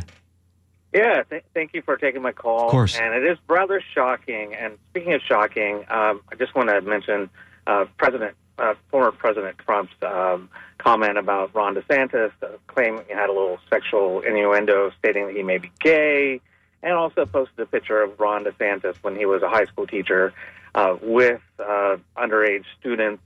Yeah, 0.94 1.24
th- 1.30 1.44
thank 1.54 1.74
you 1.74 1.82
for 1.82 1.98
taking 1.98 2.22
my 2.22 2.32
call. 2.32 2.66
Of 2.66 2.72
course. 2.72 2.98
And 2.98 3.14
it 3.14 3.24
is 3.24 3.38
rather 3.48 3.82
shocking. 3.94 4.56
And 4.56 4.78
speaking 4.90 5.14
of 5.14 5.22
shocking, 5.22 5.86
um, 5.90 6.22
I 6.32 6.36
just 6.38 6.56
want 6.56 6.70
to 6.70 6.82
mention 6.82 7.30
uh, 7.68 7.86
President, 7.98 8.36
uh, 8.60 8.74
former 8.90 9.12
President 9.12 9.58
Trump's 9.60 9.94
um, 10.02 10.50
comment 10.78 11.18
about 11.18 11.54
Ron 11.54 11.76
DeSantis, 11.76 12.32
uh, 12.42 12.48
claiming 12.68 13.04
he 13.08 13.14
had 13.14 13.30
a 13.30 13.34
little 13.34 13.60
sexual 13.70 14.22
innuendo, 14.22 14.92
stating 15.00 15.28
that 15.28 15.36
he 15.36 15.44
may 15.44 15.58
be 15.58 15.72
gay, 15.80 16.42
and 16.84 16.94
also 16.94 17.26
posted 17.26 17.60
a 17.60 17.66
picture 17.66 18.02
of 18.02 18.20
Ron 18.20 18.46
DeSantis 18.46 18.96
when 19.02 19.16
he 19.16 19.26
was 19.26 19.42
a 19.42 19.50
high 19.50 19.66
school 19.66 19.88
teacher 19.88 20.34
uh, 20.76 20.96
with 21.02 21.42
uh, 21.60 21.98
underage 22.18 22.66
students 22.80 23.24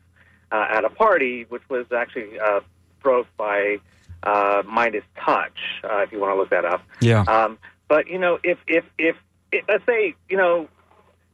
uh, 0.51 0.67
at 0.69 0.85
a 0.85 0.89
party, 0.89 1.45
which 1.49 1.63
was 1.69 1.85
actually 1.91 2.39
uh, 2.39 2.61
broke 3.01 3.27
by 3.37 3.77
uh, 4.23 4.63
Midas 4.65 5.03
Touch, 5.17 5.57
uh, 5.83 5.97
if 5.99 6.11
you 6.11 6.19
want 6.19 6.33
to 6.33 6.37
look 6.37 6.49
that 6.49 6.65
up. 6.65 6.83
Yeah. 6.99 7.23
Um, 7.23 7.57
But 7.87 8.07
you 8.07 8.19
know, 8.19 8.39
if 8.41 8.57
if 8.67 8.85
if, 8.97 9.17
if 9.51 9.65
let's 9.67 9.85
say 9.85 10.15
you 10.29 10.37
know, 10.37 10.69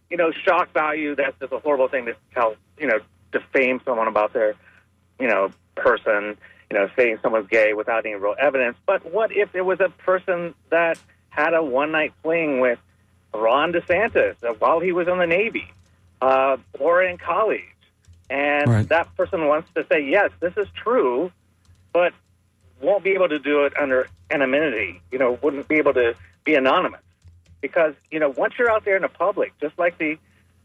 you 0.09 0.17
know, 0.17 0.31
shock 0.31 0.73
value. 0.73 1.15
That's 1.15 1.37
just 1.39 1.53
a 1.53 1.59
horrible 1.59 1.87
thing 1.87 2.05
to 2.05 2.15
tell. 2.33 2.55
You 2.79 2.87
know, 2.87 2.99
defame 3.39 3.81
someone 3.85 4.07
about 4.07 4.33
their, 4.33 4.55
you 5.19 5.27
know, 5.27 5.51
person. 5.75 6.37
You 6.69 6.77
know, 6.77 6.89
saying 6.97 7.19
someone's 7.21 7.47
gay 7.47 7.71
without 7.71 8.05
any 8.05 8.15
real 8.15 8.35
evidence. 8.37 8.75
But 8.85 9.09
what 9.13 9.31
if 9.31 9.55
it 9.55 9.61
was 9.61 9.79
a 9.79 9.87
person 9.87 10.53
that 10.69 10.99
had 11.29 11.53
a 11.53 11.63
one 11.63 11.93
night 11.93 12.11
fling 12.21 12.59
with 12.59 12.77
Ron 13.33 13.71
DeSantis 13.71 14.35
while 14.59 14.81
he 14.81 14.91
was 14.91 15.07
in 15.07 15.17
the 15.17 15.27
Navy 15.27 15.71
uh, 16.21 16.57
or 16.77 17.01
in 17.03 17.17
college? 17.17 17.61
And 18.29 18.69
Right. 18.69 18.89
that 18.89 19.15
person 19.15 19.47
wants 19.47 19.69
to 19.75 19.85
say, 19.89 20.01
yes, 20.09 20.31
this 20.41 20.51
is 20.57 20.67
true, 20.75 21.31
but 21.93 22.11
won't 22.81 23.01
be 23.01 23.11
able 23.11 23.29
to 23.29 23.39
do 23.39 23.63
it 23.63 23.71
under 23.79 24.07
anonymity. 24.29 25.01
You 25.09 25.19
know, 25.19 25.39
wouldn't 25.41 25.69
be 25.69 25.75
able 25.75 25.93
to 25.93 26.15
be 26.43 26.55
anonymous 26.55 26.99
because 27.61 27.93
you 28.11 28.19
know 28.19 28.29
once 28.29 28.55
you're 28.59 28.69
out 28.69 28.83
there 28.83 28.97
in 28.97 29.03
the 29.03 29.07
public, 29.07 29.53
just 29.61 29.79
like 29.79 29.97
the 29.97 30.17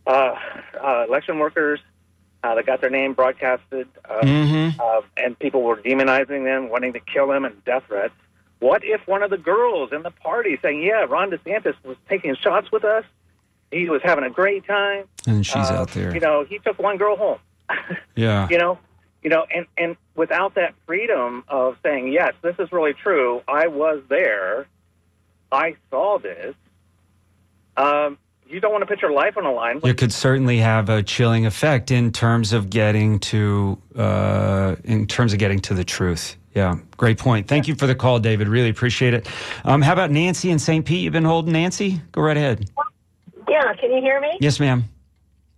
uh, 0.05 0.35
uh, 0.83 1.05
election 1.07 1.39
workers 1.39 1.79
uh, 2.43 2.55
that 2.55 2.67
got 2.67 2.81
their 2.81 2.91
name 2.91 3.15
broadcasted, 3.15 3.89
uh, 4.09 4.21
Mm-hmm. 4.23 4.81
uh, 4.81 5.01
and 5.17 5.39
people 5.39 5.63
were 5.63 5.77
demonizing 5.77 6.45
them, 6.45 6.69
wanting 6.69 6.93
to 6.95 7.01
kill 7.01 7.29
them, 7.29 7.45
and 7.45 7.65
death 7.65 7.85
threats. 7.87 8.15
What 8.59 8.85
if 8.85 9.07
one 9.07 9.23
of 9.23 9.31
the 9.31 9.39
girls 9.39 9.93
in 9.93 10.03
the 10.03 10.11
party 10.11 10.59
saying, 10.63 10.83
"Yeah, 10.83 11.05
Ron 11.09 11.31
DeSantis 11.31 11.75
was 11.85 11.97
taking 12.09 12.35
shots 12.37 12.71
with 12.71 12.85
us. 12.85 13.05
He 13.71 13.89
was 13.89 14.03
having 14.05 14.25
a 14.25 14.31
great 14.31 14.67
time. 14.67 15.05
And 15.27 15.45
she's 15.47 15.57
out 15.71 15.91
there. 15.91 16.13
You 16.15 16.21
know, 16.21 16.45
he 16.45 16.59
took 16.59 16.79
one 16.79 16.97
girl 16.97 17.17
home." 17.17 17.39
yeah. 18.17 18.49
you 18.51 18.59
know 18.59 18.79
you 19.23 19.31
know 19.31 19.47
and 19.55 19.67
and 19.79 19.97
without 20.15 20.57
that 20.57 20.75
freedom 20.85 21.45
of 21.49 21.77
saying 21.83 22.13
yes 22.13 22.35
this 22.43 22.55
is 22.59 22.71
really 22.73 22.93
true 22.93 23.41
i 23.49 23.67
was 23.69 24.03
there 24.09 24.67
i 25.53 25.75
saw 25.91 26.19
this 26.19 26.55
um 27.77 28.19
you 28.53 28.61
don't 28.61 28.71
want 28.71 28.83
to 28.83 28.87
put 28.87 29.01
your 29.01 29.13
life 29.13 29.37
on 29.37 29.45
the 29.45 29.51
line 29.51 29.81
It 29.83 29.97
could 29.97 30.13
certainly 30.13 30.59
have 30.59 30.89
a 30.91 31.03
chilling 31.03 31.47
effect 31.47 31.91
in 31.91 32.13
terms 32.13 32.53
of 32.53 32.69
getting 32.69 33.19
to 33.21 33.79
uh, 33.97 34.77
in 34.85 35.07
terms 35.07 35.33
of 35.33 35.39
getting 35.39 35.61
to 35.61 35.75
the 35.75 35.85
truth. 35.85 36.37
Yeah, 36.55 36.77
great 36.99 37.19
point. 37.19 37.49
Thank 37.49 37.67
you 37.67 37.75
for 37.75 37.87
the 37.87 37.95
call, 37.95 38.19
David. 38.19 38.47
Really 38.47 38.69
appreciate 38.69 39.15
it. 39.15 39.27
Um, 39.65 39.81
how 39.81 39.95
about 39.95 40.11
Nancy 40.11 40.51
in 40.51 40.59
St. 40.59 40.85
Pete? 40.85 41.01
You've 41.01 41.15
been 41.15 41.25
holding 41.25 41.55
Nancy. 41.55 42.03
Go 42.13 42.21
right 42.21 42.37
ahead. 42.37 42.69
Yeah, 43.49 43.73
can 43.75 43.91
you 43.91 44.03
hear 44.03 44.21
me? 44.21 44.37
Yes, 44.39 44.61
ma'am. 44.61 44.85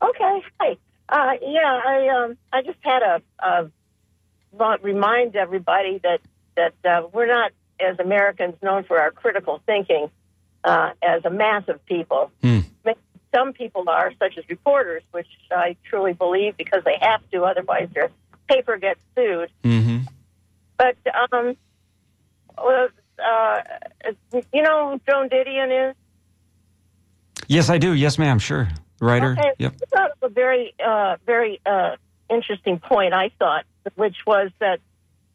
Okay. 0.00 0.42
Hi. 0.60 0.76
Uh, 1.08 1.32
yeah, 1.42 1.80
I 1.84 2.08
um, 2.08 2.38
I 2.52 2.62
just 2.62 2.78
had 2.80 3.02
a, 3.02 3.22
a 3.40 4.78
remind 4.82 5.34
everybody 5.34 6.00
that 6.04 6.20
that 6.56 6.74
uh, 6.84 7.08
we're 7.12 7.26
not 7.26 7.50
as 7.80 7.98
Americans 7.98 8.54
known 8.62 8.84
for 8.84 9.00
our 9.00 9.10
critical 9.10 9.60
thinking 9.66 10.10
uh, 10.64 10.90
as 11.02 11.24
a 11.24 11.30
mass 11.30 11.64
of 11.68 11.84
people. 11.86 12.30
Hmm. 12.42 12.60
Some 13.34 13.52
people 13.52 13.84
are, 13.88 14.12
such 14.20 14.38
as 14.38 14.44
reporters, 14.48 15.02
which 15.10 15.26
I 15.50 15.74
truly 15.90 16.12
believe 16.12 16.56
because 16.56 16.84
they 16.84 16.98
have 17.00 17.20
to, 17.32 17.42
otherwise 17.42 17.88
their 17.92 18.10
paper 18.48 18.76
gets 18.76 19.00
sued. 19.16 19.50
Mm-hmm. 19.64 19.98
But 20.78 20.96
um, 21.32 21.56
well, 22.56 22.88
uh, 23.18 23.60
you 24.52 24.62
know 24.62 24.90
who 24.90 25.00
Joan 25.10 25.28
Didion 25.30 25.90
is? 25.90 25.96
Yes, 27.48 27.70
I 27.70 27.78
do. 27.78 27.92
Yes, 27.92 28.18
ma'am. 28.18 28.38
Sure. 28.38 28.68
Writer. 29.00 29.32
Okay. 29.32 29.52
Yep. 29.58 29.74
I 29.82 29.96
thought 29.96 30.10
it 30.10 30.16
was 30.22 30.30
a 30.30 30.34
very, 30.34 30.74
uh, 30.84 31.16
very 31.26 31.60
uh, 31.66 31.96
interesting 32.30 32.78
point. 32.78 33.14
I 33.14 33.32
thought, 33.38 33.64
which 33.96 34.16
was 34.26 34.50
that 34.60 34.78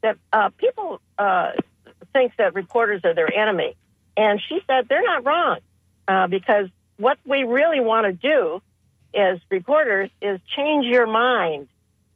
that 0.03 0.17
uh, 0.31 0.49
people 0.57 1.01
uh, 1.17 1.51
think 2.13 2.31
that 2.37 2.55
reporters 2.55 3.01
are 3.03 3.13
their 3.13 3.31
enemy, 3.33 3.75
and 4.19 4.41
she 4.49 4.60
said 4.67 4.88
they're 4.89 5.01
not 5.01 5.25
wrong 5.25 5.60
uh, 6.10 6.27
because 6.27 6.67
what 6.97 7.17
we 7.25 7.43
really 7.43 7.79
want 7.79 8.05
to 8.05 8.12
do 8.12 8.62
as 9.15 9.39
reporters 9.49 10.10
is 10.21 10.41
change 10.55 10.86
your 10.86 11.08
mind 11.08 11.69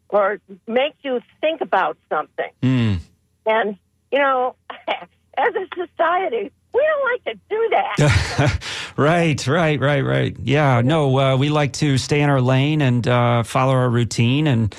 or 0.09 0.39
make 0.67 0.95
you 1.01 1.21
think 1.39 1.61
about 1.61 1.97
something. 2.09 2.51
Mm. 2.61 2.99
And 3.45 3.77
you 4.11 4.19
know, 4.19 4.55
as 4.87 5.55
a 5.55 5.65
society, 5.75 6.51
we 6.73 6.81
don't 6.81 7.11
like 7.11 7.23
to 7.23 7.39
do 7.49 7.69
that. 7.71 8.61
right, 8.97 9.47
right, 9.47 9.79
right, 9.79 10.01
right. 10.01 10.35
Yeah, 10.43 10.81
no, 10.81 11.17
uh, 11.17 11.37
we 11.37 11.47
like 11.47 11.71
to 11.73 11.97
stay 11.97 12.19
in 12.19 12.29
our 12.29 12.41
lane 12.41 12.81
and 12.81 13.07
uh, 13.07 13.43
follow 13.43 13.73
our 13.73 13.89
routine, 13.89 14.47
and 14.47 14.75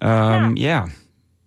um, 0.00 0.56
yeah. 0.56 0.88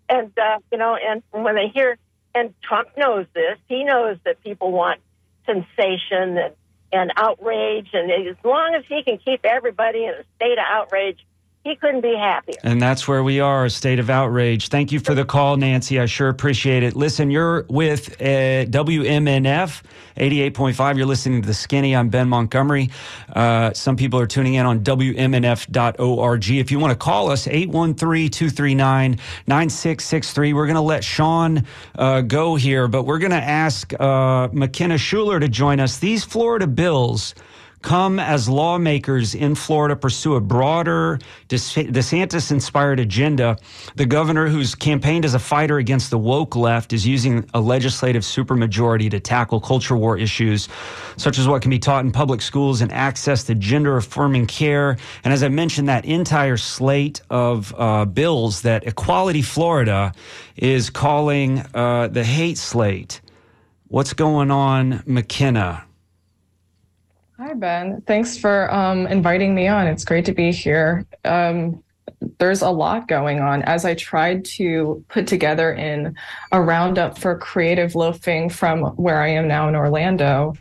And 0.07 0.31
uh, 0.37 0.59
you 0.71 0.77
know, 0.77 0.95
and 0.95 1.23
when 1.31 1.55
they 1.55 1.69
hear, 1.69 1.97
and 2.35 2.53
Trump 2.61 2.89
knows 2.95 3.25
this, 3.33 3.57
he 3.67 3.83
knows 3.83 4.17
that 4.23 4.43
people 4.43 4.71
want 4.71 5.01
sensation 5.45 6.37
and, 6.37 6.53
and 6.91 7.11
outrage, 7.15 7.89
and 7.93 8.11
as 8.11 8.35
long 8.43 8.75
as 8.75 8.83
he 8.87 9.03
can 9.03 9.17
keep 9.17 9.45
everybody 9.45 10.05
in 10.05 10.13
a 10.13 10.23
state 10.35 10.57
of 10.57 10.65
outrage, 10.67 11.19
he 11.65 11.75
couldn't 11.75 12.01
be 12.01 12.15
happier. 12.15 12.55
And 12.63 12.79
that's 12.79 13.07
where 13.07 13.23
we 13.23 13.39
are, 13.39 13.65
a 13.65 13.69
state 13.71 13.97
of 13.97 14.11
outrage. 14.11 14.69
Thank 14.69 14.91
you 14.91 14.99
for 14.99 15.15
the 15.15 15.25
call, 15.25 15.57
Nancy. 15.57 15.99
I 15.99 16.05
sure 16.05 16.29
appreciate 16.29 16.83
it. 16.83 16.95
Listen, 16.95 17.31
you're 17.31 17.65
with 17.69 18.21
uh, 18.21 18.69
WMNF 18.69 19.81
88.5. 20.15 20.97
You're 20.97 21.07
listening 21.07 21.41
to 21.41 21.47
The 21.47 21.55
Skinny. 21.55 21.95
I'm 21.95 22.09
Ben 22.09 22.29
Montgomery. 22.29 22.91
Uh, 23.33 23.73
some 23.73 23.95
people 23.97 24.19
are 24.19 24.27
tuning 24.27 24.53
in 24.53 24.67
on 24.67 24.81
WMNF.org. 24.81 26.49
If 26.51 26.71
you 26.71 26.77
want 26.77 26.91
to 26.91 26.97
call 26.97 27.31
us, 27.31 27.47
813 27.47 28.29
239 28.29 29.19
9663. 29.47 30.53
We're 30.53 30.67
going 30.67 30.75
to 30.75 30.81
let 30.81 31.03
Sean 31.03 31.65
uh, 31.95 32.21
go 32.21 32.55
here, 32.55 32.87
but 32.87 33.03
we're 33.03 33.17
going 33.19 33.31
to 33.31 33.37
ask 33.37 33.91
uh, 33.99 34.49
McKenna 34.53 34.99
Schueler 34.99 35.39
to 35.39 35.47
join 35.47 35.79
us. 35.79 35.97
These 35.97 36.23
Florida 36.25 36.67
bills 36.67 37.33
come 37.85 38.19
as 38.19 38.49
lawmakers 38.49 39.35
in 39.35 39.53
Florida 39.53 39.95
pursue 39.95 40.33
a 40.33 40.41
broader 40.41 41.19
DeSantis 41.49 42.51
inspired 42.51 42.99
agenda. 42.99 43.57
The 43.95 44.07
governor, 44.07 44.47
who's 44.47 44.73
campaigned 44.73 45.23
as 45.23 45.35
a 45.35 45.39
fighter 45.39 45.77
against 45.77 46.09
the 46.09 46.17
woke 46.17 46.55
left, 46.55 46.93
is 46.93 47.05
using 47.05 47.47
a 47.53 47.61
legislative 47.61 48.23
supermajority 48.23 49.11
to 49.11 49.19
tackle 49.19 49.61
culture 49.61 49.95
war 49.95 50.17
issues, 50.17 50.67
such 51.15 51.37
as 51.37 51.47
what 51.47 51.61
can 51.61 51.69
be 51.69 51.77
taught 51.77 52.03
in 52.03 52.11
public 52.11 52.41
schools 52.41 52.81
and 52.81 52.91
access 52.91 53.43
to 53.43 53.53
gender 53.53 53.97
affirming 53.97 54.47
care. 54.47 54.97
And 55.23 55.31
as 55.31 55.43
I 55.43 55.49
mentioned, 55.49 55.87
that 55.87 56.05
entire 56.05 56.57
slate 56.57 57.21
of 57.29 57.73
uh, 57.77 58.05
bills 58.05 58.63
that 58.63 58.87
Equality 58.87 59.43
Florida 59.43 60.11
is 60.55 60.89
calling 60.89 61.63
uh, 61.75 62.07
the 62.07 62.23
hate 62.23 62.57
slate. 62.57 63.21
What's 63.89 64.13
going 64.13 64.49
on, 64.49 65.03
McKenna? 65.05 65.85
Hi, 67.37 67.53
Ben. 67.53 68.01
Thanks 68.07 68.37
for 68.37 68.73
um, 68.73 69.07
inviting 69.07 69.53
me 69.53 69.67
on. 69.67 69.87
It's 69.87 70.05
great 70.05 70.23
to 70.25 70.31
be 70.31 70.53
here. 70.53 71.05
Um, 71.25 71.83
there's 72.39 72.61
a 72.61 72.69
lot 72.69 73.09
going 73.09 73.41
on. 73.41 73.61
As 73.63 73.83
I 73.83 73.93
tried 73.93 74.45
to 74.45 75.03
put 75.09 75.27
together 75.27 75.73
in 75.73 76.15
a 76.53 76.61
roundup 76.61 77.17
for 77.17 77.37
creative 77.37 77.93
loafing 77.93 78.49
from 78.49 78.83
where 78.95 79.21
I 79.21 79.27
am 79.27 79.49
now 79.49 79.67
in 79.67 79.75
Orlando 79.75 80.53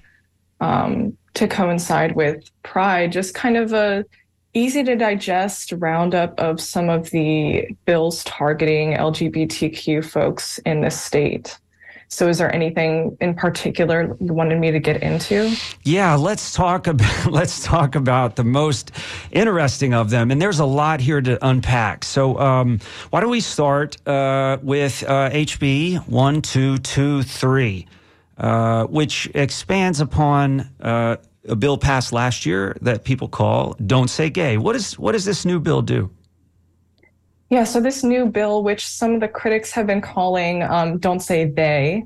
um, 0.61 1.17
to 1.35 1.47
coincide 1.47 2.17
with 2.17 2.43
Pride, 2.65 3.13
just 3.13 3.35
kind 3.35 3.57
of 3.57 3.73
a 3.73 4.05
easy 4.53 4.83
to 4.83 4.97
digest 4.97 5.73
roundup 5.77 6.39
of 6.41 6.61
some 6.61 6.89
of 6.89 7.11
the 7.11 7.69
bills 7.85 8.25
targeting 8.25 8.95
LGBTQ 8.95 10.05
folks 10.05 10.59
in 10.59 10.81
this 10.81 11.01
state. 11.01 11.57
So, 12.09 12.29
is 12.29 12.39
there 12.39 12.55
anything 12.55 13.17
in 13.21 13.35
particular 13.35 14.17
you 14.21 14.33
wanted 14.33 14.59
me 14.59 14.71
to 14.71 14.79
get 14.79 15.03
into? 15.03 15.55
Yeah, 15.83 16.15
let's 16.15 16.53
talk 16.53 16.87
about 16.87 17.27
let's 17.31 17.65
talk 17.65 17.95
about 17.95 18.37
the 18.37 18.45
most 18.45 18.93
interesting 19.31 19.95
of 19.95 20.11
them, 20.11 20.31
and 20.31 20.41
there's 20.41 20.61
a 20.61 20.65
lot 20.65 21.01
here 21.01 21.21
to 21.21 21.45
unpack. 21.47 22.05
So, 22.05 22.39
um, 22.39 22.81
why 23.11 23.21
don't 23.21 23.31
we 23.31 23.41
start 23.41 23.97
uh, 24.07 24.59
with 24.63 25.03
uh, 25.05 25.31
HB 25.31 26.09
one 26.09 26.43
two 26.43 26.79
two 26.79 27.23
three, 27.23 27.87
uh, 28.39 28.85
which 28.85 29.31
expands 29.35 30.01
upon 30.01 30.71
uh, 30.81 31.17
a 31.49 31.57
bill 31.57 31.79
passed 31.79 32.13
last 32.13 32.47
year 32.47 32.77
that 32.83 33.05
people 33.05 33.29
call 33.29 33.75
"Don't 33.85 34.09
Say 34.09 34.31
Gay." 34.31 34.57
What 34.57 34.77
is 34.77 34.99
what 34.99 35.13
does 35.13 35.25
this 35.25 35.45
new 35.45 35.59
bill 35.59 35.83
do? 35.83 36.11
Yeah, 37.55 37.63
so 37.63 37.81
this 37.81 38.03
new 38.03 38.27
bill, 38.27 38.65
which 38.65 38.85
some 38.85 39.15
of 39.15 39.21
the 39.21 39.29
critics 39.29 39.71
have 39.71 39.87
been 39.87 40.01
calling 40.01 40.65
um, 40.65 40.99
Don't 40.99 41.21
Say 41.21 41.45
They 41.45 42.03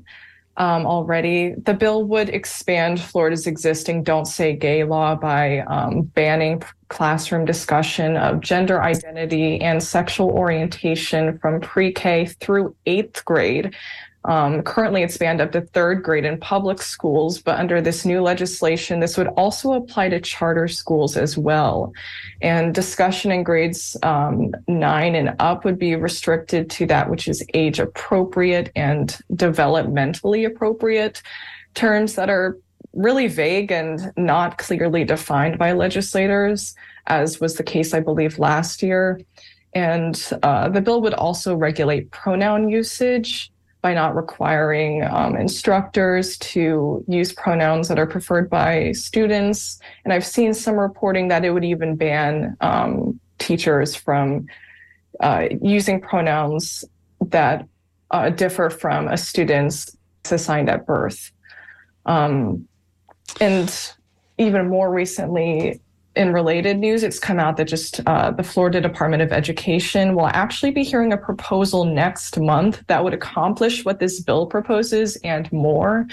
um, 0.57 0.85
already, 0.85 1.55
the 1.57 1.73
bill 1.73 2.03
would 2.03 2.29
expand 2.29 3.01
Florida's 3.01 3.47
existing 3.47 4.03
Don't 4.03 4.27
Say 4.27 4.55
Gay 4.55 4.83
law 4.83 5.15
by 5.15 5.61
um, 5.61 6.03
banning 6.03 6.61
classroom 6.89 7.45
discussion 7.45 8.15
of 8.15 8.41
gender 8.41 8.83
identity 8.83 9.59
and 9.59 9.81
sexual 9.81 10.29
orientation 10.29 11.39
from 11.39 11.61
pre 11.61 11.93
K 11.93 12.27
through 12.27 12.75
eighth 12.85 13.25
grade. 13.25 13.75
Um, 14.25 14.61
currently, 14.63 15.01
it's 15.01 15.17
banned 15.17 15.39
up 15.39 15.53
to 15.53 15.61
third 15.61 16.03
grade 16.03 16.25
in 16.25 16.39
public 16.39 16.81
schools, 16.81 17.41
but 17.41 17.57
under 17.57 17.81
this 17.81 18.05
new 18.05 18.21
legislation, 18.21 18.99
this 18.99 19.17
would 19.17 19.27
also 19.27 19.73
apply 19.73 20.09
to 20.09 20.19
charter 20.19 20.67
schools 20.67 21.15
as 21.15 21.37
well. 21.37 21.93
And 22.41 22.75
discussion 22.75 23.31
in 23.31 23.43
grades 23.43 23.95
um, 24.03 24.53
nine 24.67 25.15
and 25.15 25.35
up 25.39 25.63
would 25.63 25.79
be 25.79 25.95
restricted 25.95 26.69
to 26.71 26.85
that 26.87 27.09
which 27.09 27.27
is 27.27 27.45
age 27.53 27.79
appropriate 27.79 28.71
and 28.75 29.17
developmentally 29.33 30.45
appropriate 30.45 31.21
terms 31.73 32.15
that 32.15 32.29
are 32.29 32.57
really 32.93 33.27
vague 33.27 33.71
and 33.71 34.11
not 34.17 34.57
clearly 34.57 35.05
defined 35.05 35.57
by 35.57 35.71
legislators, 35.71 36.75
as 37.07 37.39
was 37.39 37.55
the 37.55 37.63
case, 37.63 37.93
I 37.93 38.01
believe, 38.01 38.37
last 38.37 38.83
year. 38.83 39.21
And 39.73 40.21
uh, 40.43 40.69
the 40.69 40.81
bill 40.81 41.01
would 41.01 41.13
also 41.13 41.55
regulate 41.55 42.11
pronoun 42.11 42.69
usage 42.69 43.51
by 43.81 43.93
not 43.93 44.15
requiring 44.15 45.03
um, 45.05 45.37
instructors 45.37 46.37
to 46.39 47.03
use 47.07 47.31
pronouns 47.31 47.87
that 47.87 47.97
are 47.97 48.05
preferred 48.05 48.49
by 48.49 48.91
students. 48.91 49.79
And 50.03 50.11
I've 50.11 50.25
seen 50.25 50.53
some 50.53 50.75
reporting 50.75 51.29
that 51.29 51.45
it 51.45 51.51
would 51.51 51.63
even 51.63 51.95
ban 51.95 52.57
um, 52.59 53.19
teachers 53.37 53.95
from 53.95 54.47
uh, 55.21 55.45
using 55.61 56.01
pronouns 56.01 56.83
that 57.27 57.67
uh, 58.11 58.29
differ 58.29 58.69
from 58.69 59.07
a 59.07 59.17
student's 59.17 59.95
assigned 60.29 60.69
at 60.69 60.85
birth. 60.85 61.31
Um, 62.05 62.67
and 63.39 63.93
even 64.37 64.67
more 64.67 64.91
recently, 64.91 65.79
in 66.15 66.33
related 66.33 66.77
news, 66.77 67.03
it's 67.03 67.19
come 67.19 67.39
out 67.39 67.57
that 67.57 67.65
just 67.65 68.01
uh, 68.07 68.31
the 68.31 68.43
Florida 68.43 68.81
Department 68.81 69.21
of 69.21 69.31
Education 69.31 70.15
will 70.15 70.27
actually 70.27 70.71
be 70.71 70.83
hearing 70.83 71.13
a 71.13 71.17
proposal 71.17 71.85
next 71.85 72.39
month 72.39 72.83
that 72.87 73.03
would 73.03 73.13
accomplish 73.13 73.85
what 73.85 73.99
this 73.99 74.19
bill 74.19 74.47
proposes 74.47 75.17
and 75.17 75.51
more 75.51 76.07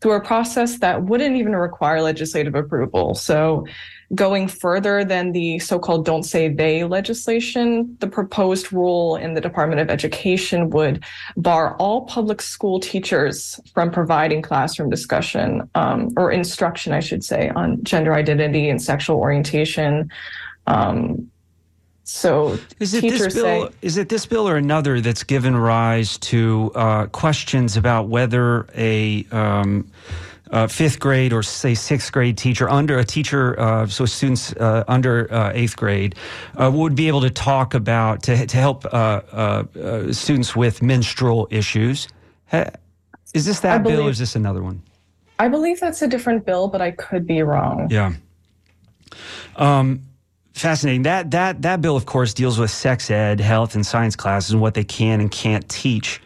through 0.00 0.12
a 0.12 0.20
process 0.20 0.78
that 0.78 1.04
wouldn't 1.04 1.36
even 1.36 1.54
require 1.54 2.00
legislative 2.00 2.54
approval. 2.54 3.14
So 3.14 3.66
going 4.14 4.46
further 4.46 5.04
than 5.04 5.32
the 5.32 5.58
so-called 5.58 6.04
don't 6.04 6.24
say 6.24 6.48
gay 6.48 6.84
legislation, 6.84 7.96
the 8.00 8.06
proposed 8.06 8.72
rule 8.72 9.16
in 9.16 9.34
the 9.34 9.40
Department 9.40 9.80
of 9.80 9.88
Education 9.88 10.70
would 10.70 11.02
bar 11.36 11.76
all 11.76 12.02
public 12.02 12.42
school 12.42 12.78
teachers 12.78 13.58
from 13.72 13.90
providing 13.90 14.42
classroom 14.42 14.90
discussion 14.90 15.68
um, 15.74 16.10
or 16.16 16.30
instruction, 16.30 16.92
I 16.92 17.00
should 17.00 17.24
say, 17.24 17.50
on 17.50 17.82
gender 17.84 18.12
identity 18.12 18.68
and 18.68 18.82
sexual 18.82 19.16
orientation. 19.18 20.10
Um, 20.66 21.30
so 22.04 22.58
is 22.80 22.92
it 22.94 23.02
this 23.02 23.32
bill? 23.32 23.68
Say, 23.68 23.74
is 23.80 23.96
it 23.96 24.08
this 24.08 24.26
bill 24.26 24.48
or 24.48 24.56
another 24.56 25.00
that's 25.00 25.22
given 25.22 25.56
rise 25.56 26.18
to 26.18 26.70
uh, 26.74 27.06
questions 27.06 27.76
about 27.76 28.08
whether 28.08 28.66
a 28.74 29.24
um, 29.30 29.90
uh, 30.52 30.66
fifth 30.66 31.00
grade 31.00 31.32
or 31.32 31.42
say 31.42 31.74
sixth 31.74 32.12
grade 32.12 32.36
teacher 32.36 32.68
under 32.68 32.98
a 32.98 33.04
teacher, 33.04 33.58
uh, 33.58 33.86
so 33.86 34.04
students 34.04 34.52
uh, 34.54 34.84
under 34.86 35.32
uh, 35.32 35.50
eighth 35.54 35.76
grade 35.76 36.14
uh, 36.56 36.70
would 36.72 36.94
be 36.94 37.08
able 37.08 37.22
to 37.22 37.30
talk 37.30 37.74
about 37.74 38.22
to 38.22 38.46
to 38.46 38.56
help 38.56 38.84
uh, 38.92 39.62
students 40.12 40.54
with 40.54 40.82
menstrual 40.82 41.48
issues. 41.50 42.08
Is 43.34 43.46
this 43.46 43.60
that 43.60 43.82
believe, 43.82 43.98
bill 43.98 44.06
or 44.08 44.10
is 44.10 44.18
this 44.18 44.36
another 44.36 44.62
one? 44.62 44.82
I 45.38 45.48
believe 45.48 45.80
that's 45.80 46.02
a 46.02 46.08
different 46.08 46.44
bill, 46.44 46.68
but 46.68 46.82
I 46.82 46.90
could 46.90 47.26
be 47.26 47.42
wrong. 47.42 47.88
Yeah. 47.90 48.12
Um, 49.56 50.02
fascinating. 50.52 51.02
That 51.04 51.30
that 51.30 51.62
that 51.62 51.80
bill, 51.80 51.96
of 51.96 52.04
course, 52.04 52.34
deals 52.34 52.58
with 52.58 52.70
sex 52.70 53.10
ed, 53.10 53.40
health, 53.40 53.74
and 53.74 53.86
science 53.86 54.16
classes 54.16 54.50
and 54.50 54.60
what 54.60 54.74
they 54.74 54.84
can 54.84 55.22
and 55.22 55.30
can't 55.30 55.66
teach. 55.70 56.20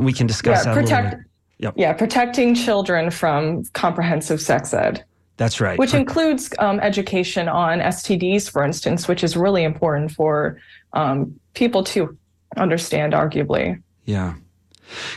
we 0.00 0.12
can 0.12 0.26
discuss 0.26 0.66
yeah, 0.66 0.74
that 0.74 0.82
protect, 0.82 0.92
a 0.92 1.04
little 1.04 1.18
bit 1.18 1.23
Yep. 1.58 1.74
Yeah, 1.76 1.92
protecting 1.92 2.54
children 2.54 3.10
from 3.10 3.64
comprehensive 3.72 4.40
sex 4.40 4.74
ed. 4.74 5.04
That's 5.36 5.60
right. 5.60 5.78
Which 5.78 5.94
includes 5.94 6.52
um, 6.58 6.78
education 6.80 7.48
on 7.48 7.80
STDs, 7.80 8.50
for 8.50 8.62
instance, 8.64 9.08
which 9.08 9.24
is 9.24 9.36
really 9.36 9.64
important 9.64 10.12
for 10.12 10.60
um, 10.92 11.38
people 11.54 11.82
to 11.84 12.16
understand, 12.56 13.12
arguably. 13.12 13.82
Yeah. 14.04 14.34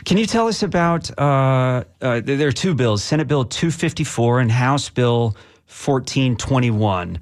Can 0.04 0.16
you 0.16 0.26
tell 0.26 0.48
us 0.48 0.62
about? 0.62 1.10
Uh, 1.18 1.84
uh, 2.00 2.20
there 2.24 2.48
are 2.48 2.52
two 2.52 2.74
bills: 2.74 3.04
Senate 3.04 3.28
Bill 3.28 3.44
254 3.44 4.40
and 4.40 4.50
House 4.50 4.88
Bill 4.88 5.36
1421. 5.66 7.20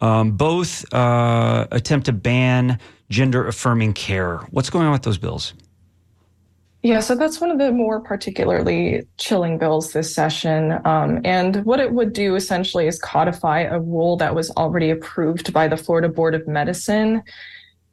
Um, 0.00 0.32
both 0.32 0.92
uh, 0.92 1.66
attempt 1.72 2.06
to 2.06 2.12
ban 2.12 2.78
gender 3.08 3.46
affirming 3.46 3.94
care. 3.94 4.38
What's 4.50 4.70
going 4.70 4.84
on 4.84 4.92
with 4.92 5.02
those 5.02 5.18
bills? 5.18 5.54
Yeah, 6.86 7.00
so 7.00 7.16
that's 7.16 7.40
one 7.40 7.50
of 7.50 7.58
the 7.58 7.72
more 7.72 7.98
particularly 7.98 9.08
chilling 9.18 9.58
bills 9.58 9.92
this 9.92 10.14
session. 10.14 10.78
Um, 10.84 11.20
and 11.24 11.64
what 11.64 11.80
it 11.80 11.90
would 11.90 12.12
do 12.12 12.36
essentially 12.36 12.86
is 12.86 12.96
codify 13.00 13.62
a 13.62 13.80
rule 13.80 14.16
that 14.18 14.36
was 14.36 14.52
already 14.52 14.90
approved 14.90 15.52
by 15.52 15.66
the 15.66 15.76
Florida 15.76 16.08
Board 16.08 16.36
of 16.36 16.46
Medicine. 16.46 17.24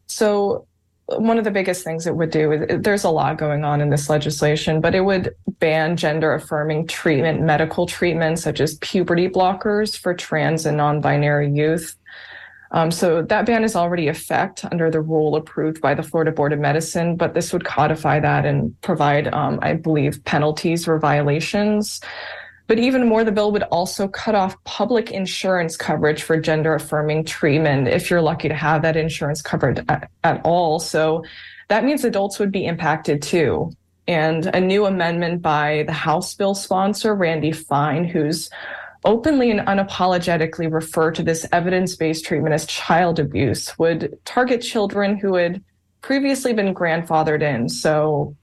So, 0.06 0.68
one 1.08 1.40
of 1.40 1.44
the 1.44 1.50
biggest 1.50 1.84
things 1.84 2.06
it 2.06 2.16
would 2.16 2.30
do 2.30 2.52
is 2.52 2.82
there's 2.84 3.04
a 3.04 3.10
lot 3.10 3.40
going 3.40 3.64
on 3.64 3.82
in 3.82 3.90
this 3.90 4.12
legislation, 4.12 4.80
but 4.80 4.94
it 4.94 5.02
would 5.02 5.34
ban 5.58 5.98
gender 5.98 6.32
affirming 6.36 6.86
treatment, 6.86 7.42
medical 7.42 7.88
treatment, 7.88 8.38
such 8.38 8.60
as 8.60 8.76
puberty 8.76 9.28
blockers 9.28 9.98
for 9.98 10.14
trans 10.14 10.68
and 10.68 10.78
non 10.78 11.02
binary 11.02 11.52
youth. 11.52 11.96
Um, 12.74 12.90
so 12.90 13.22
that 13.22 13.46
ban 13.46 13.64
is 13.64 13.76
already 13.76 14.08
effect 14.08 14.66
under 14.66 14.90
the 14.90 15.00
rule 15.00 15.36
approved 15.36 15.80
by 15.80 15.94
the 15.94 16.02
Florida 16.02 16.32
Board 16.32 16.54
of 16.54 16.60
Medicine, 16.60 17.16
but 17.16 17.36
this 17.36 17.54
would 17.54 17.64
codify 17.64 18.20
that 18.20 18.46
and 18.46 18.80
provide, 18.82 19.32
um, 19.32 19.60
I 19.62 19.74
believe, 19.74 20.24
penalties 20.26 20.86
for 20.86 20.98
violations. 20.98 22.02
But 22.66 22.80
even 22.80 23.08
more, 23.08 23.24
the 23.24 23.32
bill 23.32 23.52
would 23.52 23.64
also 23.64 24.08
cut 24.08 24.34
off 24.34 24.62
public 24.64 25.12
insurance 25.12 25.78
coverage 25.78 26.24
for 26.24 26.40
gender 26.40 26.74
affirming 26.74 27.26
treatment 27.26 27.88
if 27.88 28.10
you're 28.10 28.22
lucky 28.22 28.48
to 28.48 28.56
have 28.56 28.82
that 28.82 28.96
insurance 28.96 29.42
covered 29.42 29.86
at, 29.90 30.10
at 30.24 30.42
all. 30.44 30.80
So 30.80 31.24
that 31.68 31.84
means 31.84 32.04
adults 32.04 32.40
would 32.40 32.52
be 32.52 32.66
impacted 32.66 33.22
too. 33.22 33.72
And 34.08 34.48
a 34.48 34.60
new 34.60 34.86
amendment 34.86 35.42
by 35.42 35.84
the 35.86 35.94
House 35.94 36.34
bill 36.34 36.56
sponsor, 36.56 37.14
Randy 37.14 37.52
Fine, 37.52 38.06
who's 38.06 38.50
openly 39.06 39.52
and 39.52 39.62
unapologetically 39.62 40.72
refer 40.72 41.12
to 41.12 41.24
this 41.24 41.46
evidence 41.52 41.96
based 41.96 42.26
treatment 42.26 42.54
as 42.54 42.66
child 42.66 43.20
abuse 43.20 43.78
would 43.78 44.18
target 44.26 44.62
children 44.62 45.18
who 45.18 45.36
had 45.36 45.64
previously 46.02 46.54
been 46.54 46.74
grandfathered 46.74 47.42
in. 47.42 47.70
So 47.70 48.36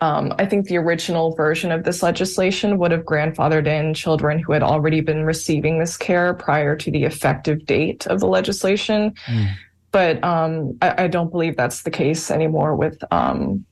um, 0.00 0.34
I 0.38 0.46
think 0.46 0.66
the 0.66 0.78
original 0.78 1.34
version 1.34 1.70
of 1.70 1.84
this 1.84 2.02
legislation 2.02 2.76
would 2.78 2.90
have 2.90 3.04
grandfathered 3.04 3.68
in 3.68 3.94
children 3.94 4.40
who 4.40 4.52
had 4.52 4.62
already 4.62 5.00
been 5.00 5.24
receiving 5.24 5.78
this 5.78 5.96
care 5.96 6.34
prior 6.34 6.74
to 6.76 6.90
the 6.90 7.04
effective 7.04 7.64
date 7.66 8.06
of 8.08 8.18
the 8.18 8.26
legislation. 8.26 9.14
Mm. 9.26 9.54
But 9.92 10.24
um, 10.24 10.76
I, 10.82 11.04
I, 11.04 11.06
don't 11.06 11.30
believe 11.30 11.56
that's 11.56 11.82
the 11.82 11.90
case 11.90 12.30
anymore 12.30 12.74
with 12.74 13.04
um, 13.12 13.64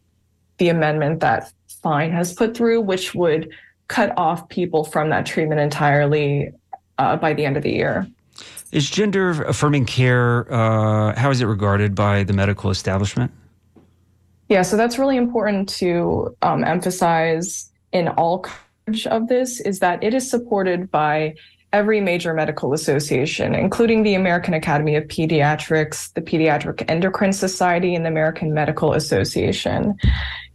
the 0.59 0.69
amendment 0.69 1.21
that 1.21 1.53
Fine 1.83 2.13
has 2.13 2.33
put 2.33 2.57
through, 2.57 2.83
which 2.83 3.15
would 3.15 3.51
cut 3.91 4.17
off 4.17 4.49
people 4.49 4.85
from 4.85 5.11
that 5.11 5.27
treatment 5.27 5.61
entirely 5.61 6.53
uh, 6.99 7.17
by 7.17 7.35
the 7.35 7.45
end 7.45 7.57
of 7.57 7.65
the 7.65 7.73
year. 7.73 8.07
Is 8.71 8.89
gender 8.89 9.31
affirming 9.43 9.85
care, 9.85 10.51
uh, 10.51 11.15
how 11.17 11.31
is 11.31 11.41
it 11.41 11.47
regarded 11.47 11.95
by 11.97 12.23
the 12.23 12.33
medical 12.33 12.71
establishment? 12.71 13.33
Yeah, 14.49 14.63
so 14.63 14.77
that's 14.77 14.97
really 14.97 15.17
important 15.17 15.69
to 15.81 16.37
um, 16.43 16.63
emphasize 16.63 17.71
in 17.93 18.07
all 18.09 18.39
coverage 18.39 19.07
of 19.09 19.27
this 19.29 19.61
is 19.61 19.81
that 19.81 20.03
it 20.05 20.15
is 20.15 20.31
supported 20.31 20.89
by 20.91 21.35
every 21.73 22.01
major 22.01 22.33
medical 22.33 22.73
association, 22.73 23.55
including 23.55 24.05
the 24.05 24.15
American 24.15 24.55
Academy 24.55 24.95
of 24.95 25.05
Pediatrics, 25.05 26.13
the 26.15 26.21
Pediatric 26.21 26.85
Endocrine 26.89 27.33
Society, 27.33 27.95
and 27.95 28.05
the 28.05 28.09
American 28.09 28.55
Medical 28.55 28.93
Association. 28.93 29.97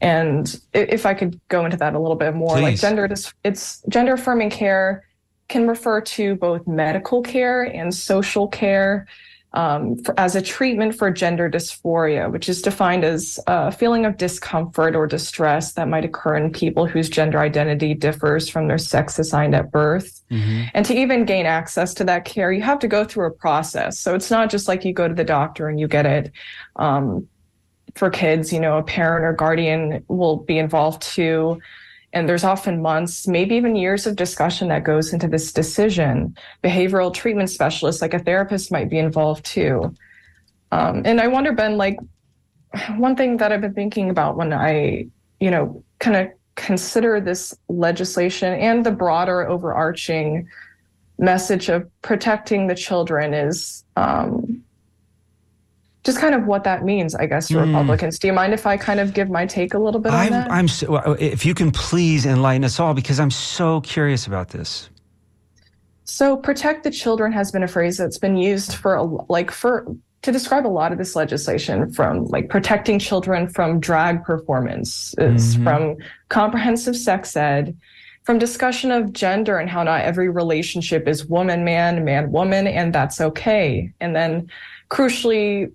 And 0.01 0.59
if 0.73 1.05
I 1.05 1.13
could 1.13 1.39
go 1.47 1.65
into 1.65 1.77
that 1.77 1.95
a 1.95 1.99
little 1.99 2.17
bit 2.17 2.35
more, 2.35 2.55
Please. 2.55 2.61
like 2.61 2.79
gender, 2.79 3.09
it's 3.43 3.81
gender 3.87 4.13
affirming 4.13 4.49
care 4.49 5.05
can 5.47 5.67
refer 5.67 6.01
to 6.01 6.35
both 6.35 6.65
medical 6.67 7.21
care 7.21 7.63
and 7.63 7.93
social 7.93 8.47
care 8.47 9.07
um, 9.55 9.97
for, 10.03 10.19
as 10.19 10.35
a 10.35 10.41
treatment 10.41 10.95
for 10.95 11.09
gender 11.09 11.49
dysphoria, 11.49 12.29
which 12.29 12.49
is 12.49 12.61
defined 12.61 13.05
as 13.05 13.39
a 13.47 13.71
feeling 13.71 14.05
of 14.05 14.17
discomfort 14.17 14.95
or 14.95 15.07
distress 15.07 15.73
that 15.73 15.87
might 15.87 16.03
occur 16.03 16.35
in 16.35 16.51
people 16.51 16.85
whose 16.85 17.09
gender 17.09 17.39
identity 17.39 17.93
differs 17.93 18.49
from 18.49 18.67
their 18.67 18.77
sex 18.77 19.17
assigned 19.17 19.55
at 19.55 19.71
birth. 19.71 20.21
Mm-hmm. 20.29 20.63
And 20.73 20.85
to 20.85 20.93
even 20.93 21.25
gain 21.25 21.45
access 21.45 21.93
to 21.95 22.03
that 22.03 22.25
care, 22.25 22.51
you 22.51 22.63
have 22.63 22.79
to 22.79 22.87
go 22.87 23.05
through 23.05 23.27
a 23.27 23.31
process. 23.31 23.97
So 23.97 24.13
it's 24.13 24.29
not 24.29 24.49
just 24.49 24.67
like 24.67 24.83
you 24.83 24.93
go 24.93 25.07
to 25.07 25.13
the 25.13 25.23
doctor 25.23 25.69
and 25.69 25.79
you 25.79 25.87
get 25.87 26.05
it. 26.05 26.31
Um, 26.75 27.27
for 27.93 28.09
kids, 28.09 28.51
you 28.51 28.59
know, 28.59 28.77
a 28.77 28.83
parent 28.83 29.23
or 29.23 29.33
guardian 29.33 30.03
will 30.07 30.37
be 30.37 30.57
involved 30.57 31.01
too. 31.01 31.59
And 32.13 32.27
there's 32.29 32.43
often 32.43 32.81
months, 32.81 33.27
maybe 33.27 33.55
even 33.55 33.75
years 33.75 34.07
of 34.07 34.15
discussion 34.15 34.69
that 34.69 34.83
goes 34.83 35.13
into 35.13 35.27
this 35.27 35.51
decision. 35.51 36.35
Behavioral 36.63 37.13
treatment 37.13 37.49
specialists, 37.49 38.01
like 38.01 38.13
a 38.13 38.19
therapist, 38.19 38.71
might 38.71 38.89
be 38.89 38.97
involved 38.97 39.45
too. 39.45 39.93
Um, 40.71 41.01
and 41.05 41.19
I 41.19 41.27
wonder, 41.27 41.51
Ben, 41.51 41.77
like 41.77 41.99
one 42.95 43.15
thing 43.15 43.37
that 43.37 43.51
I've 43.51 43.61
been 43.61 43.73
thinking 43.73 44.09
about 44.09 44.37
when 44.37 44.53
I, 44.53 45.07
you 45.39 45.51
know, 45.51 45.83
kind 45.99 46.15
of 46.15 46.29
consider 46.55 47.19
this 47.19 47.53
legislation 47.67 48.53
and 48.53 48.85
the 48.85 48.91
broader 48.91 49.47
overarching 49.47 50.47
message 51.17 51.69
of 51.69 51.89
protecting 52.01 52.67
the 52.67 52.75
children 52.75 53.33
is 53.33 53.83
um, 53.95 54.54
just 56.05 56.19
kind 56.19 56.35
of 56.35 56.45
what 56.45 56.63
that 56.63 56.85
means, 56.85 57.15
I 57.15 57.25
guess, 57.25 57.47
to 57.47 57.55
mm. 57.55 57.65
Republicans. 57.65 58.19
Do 58.19 58.27
you 58.27 58.33
mind 58.33 58.53
if 58.53 58.67
I 58.67 58.77
kind 58.77 58.99
of 58.99 59.13
give 59.13 59.29
my 59.29 59.45
take 59.45 59.73
a 59.73 59.79
little 59.79 59.99
bit 59.99 60.13
I'm, 60.13 60.31
that? 60.31 60.51
I'm 60.51 60.67
so, 60.67 61.13
if 61.13 61.45
you 61.45 61.55
can 61.55 61.71
please 61.71 62.25
enlighten 62.25 62.63
us 62.63 62.79
all, 62.79 62.93
because 62.93 63.19
I'm 63.19 63.31
so 63.31 63.81
curious 63.81 64.27
about 64.27 64.49
this. 64.49 64.89
So, 66.03 66.37
protect 66.37 66.83
the 66.83 66.91
children 66.91 67.31
has 67.31 67.51
been 67.51 67.63
a 67.63 67.67
phrase 67.67 67.97
that's 67.97 68.19
been 68.19 68.37
used 68.37 68.75
for 68.75 69.25
like 69.27 69.49
for 69.49 69.87
to 70.21 70.31
describe 70.31 70.65
a 70.65 70.69
lot 70.69 70.91
of 70.91 70.99
this 70.99 71.15
legislation 71.15 71.91
from 71.91 72.25
like 72.25 72.49
protecting 72.49 72.99
children 72.99 73.47
from 73.47 73.79
drag 73.79 74.23
performances, 74.23 75.15
mm-hmm. 75.17 75.63
from 75.63 75.97
comprehensive 76.29 76.95
sex 76.95 77.35
ed, 77.35 77.75
from 78.25 78.37
discussion 78.37 78.91
of 78.91 79.13
gender 79.13 79.57
and 79.57 79.69
how 79.69 79.81
not 79.81 80.01
every 80.01 80.29
relationship 80.29 81.07
is 81.07 81.25
woman 81.25 81.63
man 81.63 82.03
man 82.03 82.31
woman 82.31 82.67
and 82.67 82.93
that's 82.93 83.21
okay 83.21 83.91
and 83.99 84.15
then 84.15 84.49
crucially 84.89 85.71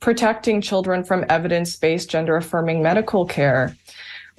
protecting 0.00 0.60
children 0.60 1.04
from 1.04 1.24
evidence-based 1.28 2.10
gender 2.10 2.36
affirming 2.36 2.82
medical 2.82 3.26
care 3.26 3.76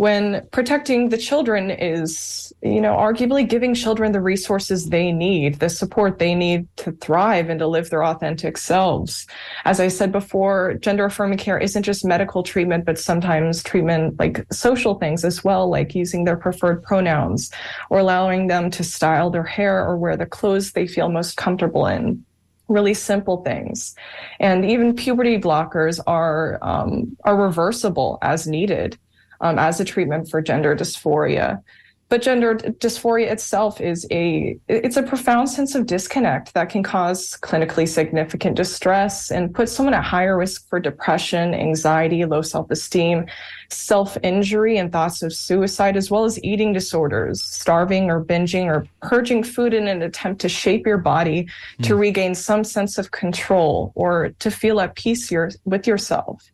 when 0.02 0.44
protecting 0.52 1.10
the 1.10 1.18
children 1.18 1.70
is, 1.70 2.52
you 2.64 2.82
know, 2.82 2.96
arguably 2.96 3.48
giving 3.48 3.76
children 3.76 4.14
the 4.14 4.20
resources 4.20 4.90
they 4.90 5.12
need, 5.12 5.60
the 5.60 5.70
support 5.70 6.18
they 6.18 6.34
need 6.34 6.68
to 6.78 6.92
thrive 6.94 7.52
and 7.52 7.60
to 7.60 7.68
live 7.68 7.92
their 7.92 8.04
authentic 8.04 8.58
selves. 8.58 9.28
As 9.64 9.80
I 9.80 9.90
said 9.90 10.12
before, 10.12 10.74
gender 10.74 11.06
affirming 11.06 11.38
care 11.38 11.60
isn't 11.60 11.84
just 11.84 12.04
medical 12.04 12.42
treatment, 12.42 12.84
but 12.84 12.98
sometimes 12.98 13.62
treatment 13.62 14.18
like 14.18 14.44
social 14.52 14.96
things 14.96 15.24
as 15.24 15.44
well, 15.44 15.70
like 15.70 15.94
using 15.94 16.24
their 16.24 16.38
preferred 16.38 16.82
pronouns 16.82 17.52
or 17.92 18.00
allowing 18.00 18.48
them 18.48 18.72
to 18.72 18.84
style 18.84 19.30
their 19.30 19.44
hair 19.44 19.86
or 19.86 19.98
wear 19.98 20.18
the 20.18 20.26
clothes 20.26 20.72
they 20.72 20.88
feel 20.88 21.10
most 21.10 21.38
comfortable 21.38 21.86
in 21.86 22.26
really 22.72 22.94
simple 22.94 23.44
things. 23.44 23.96
And 24.40 24.66
even 24.66 24.96
puberty 24.96 25.40
blockers 25.40 26.00
are 26.08 26.60
um, 26.62 27.18
are 27.24 27.36
reversible 27.36 28.18
as 28.22 28.48
needed 28.48 28.98
um, 29.42 29.60
as 29.60 29.80
a 29.80 29.86
treatment 29.86 30.30
for 30.30 30.42
gender 30.42 30.76
dysphoria. 30.76 31.62
But 32.10 32.22
gender 32.22 32.56
dysphoria 32.56 33.32
itself 33.32 33.80
is 33.80 34.06
a 34.12 34.60
it's 34.68 34.98
a 34.98 35.04
profound 35.04 35.50
sense 35.50 35.76
of 35.76 35.86
disconnect 35.86 36.54
that 36.54 36.70
can 36.70 36.84
cause 36.84 37.38
clinically 37.42 37.88
significant 37.88 38.58
distress 38.58 39.32
and 39.32 39.56
put 39.56 39.70
someone 39.70 39.94
at 39.94 40.04
higher 40.04 40.38
risk 40.38 40.68
for 40.68 40.82
depression, 40.82 41.54
anxiety, 41.54 42.26
low 42.26 42.42
self-esteem, 42.42 43.28
self-injury 43.74 44.78
and 44.78 44.92
thoughts 44.92 45.22
of 45.22 45.34
suicide 45.34 45.98
as 45.98 46.12
well 46.12 46.26
as 46.26 46.42
eating 46.44 46.74
disorders, 46.74 47.44
starving 47.44 48.10
or 48.10 48.24
binging 48.24 48.66
or 48.66 48.86
purging 49.02 49.44
food 49.44 49.74
in 49.74 49.88
an 49.88 50.02
attempt 50.02 50.42
to 50.42 50.50
shape 50.50 50.86
your 50.86 50.98
body 50.98 51.48
mm. 51.80 51.86
to 51.86 51.96
regain 51.96 52.36
some 52.36 52.64
sense 52.64 52.98
of 52.98 53.12
control 53.12 53.92
or 53.96 54.30
to 54.40 54.52
feel 54.52 54.80
at 54.80 54.96
peace 54.96 55.32
your, 55.32 55.52
with 55.66 55.88
yourself. 55.88 56.50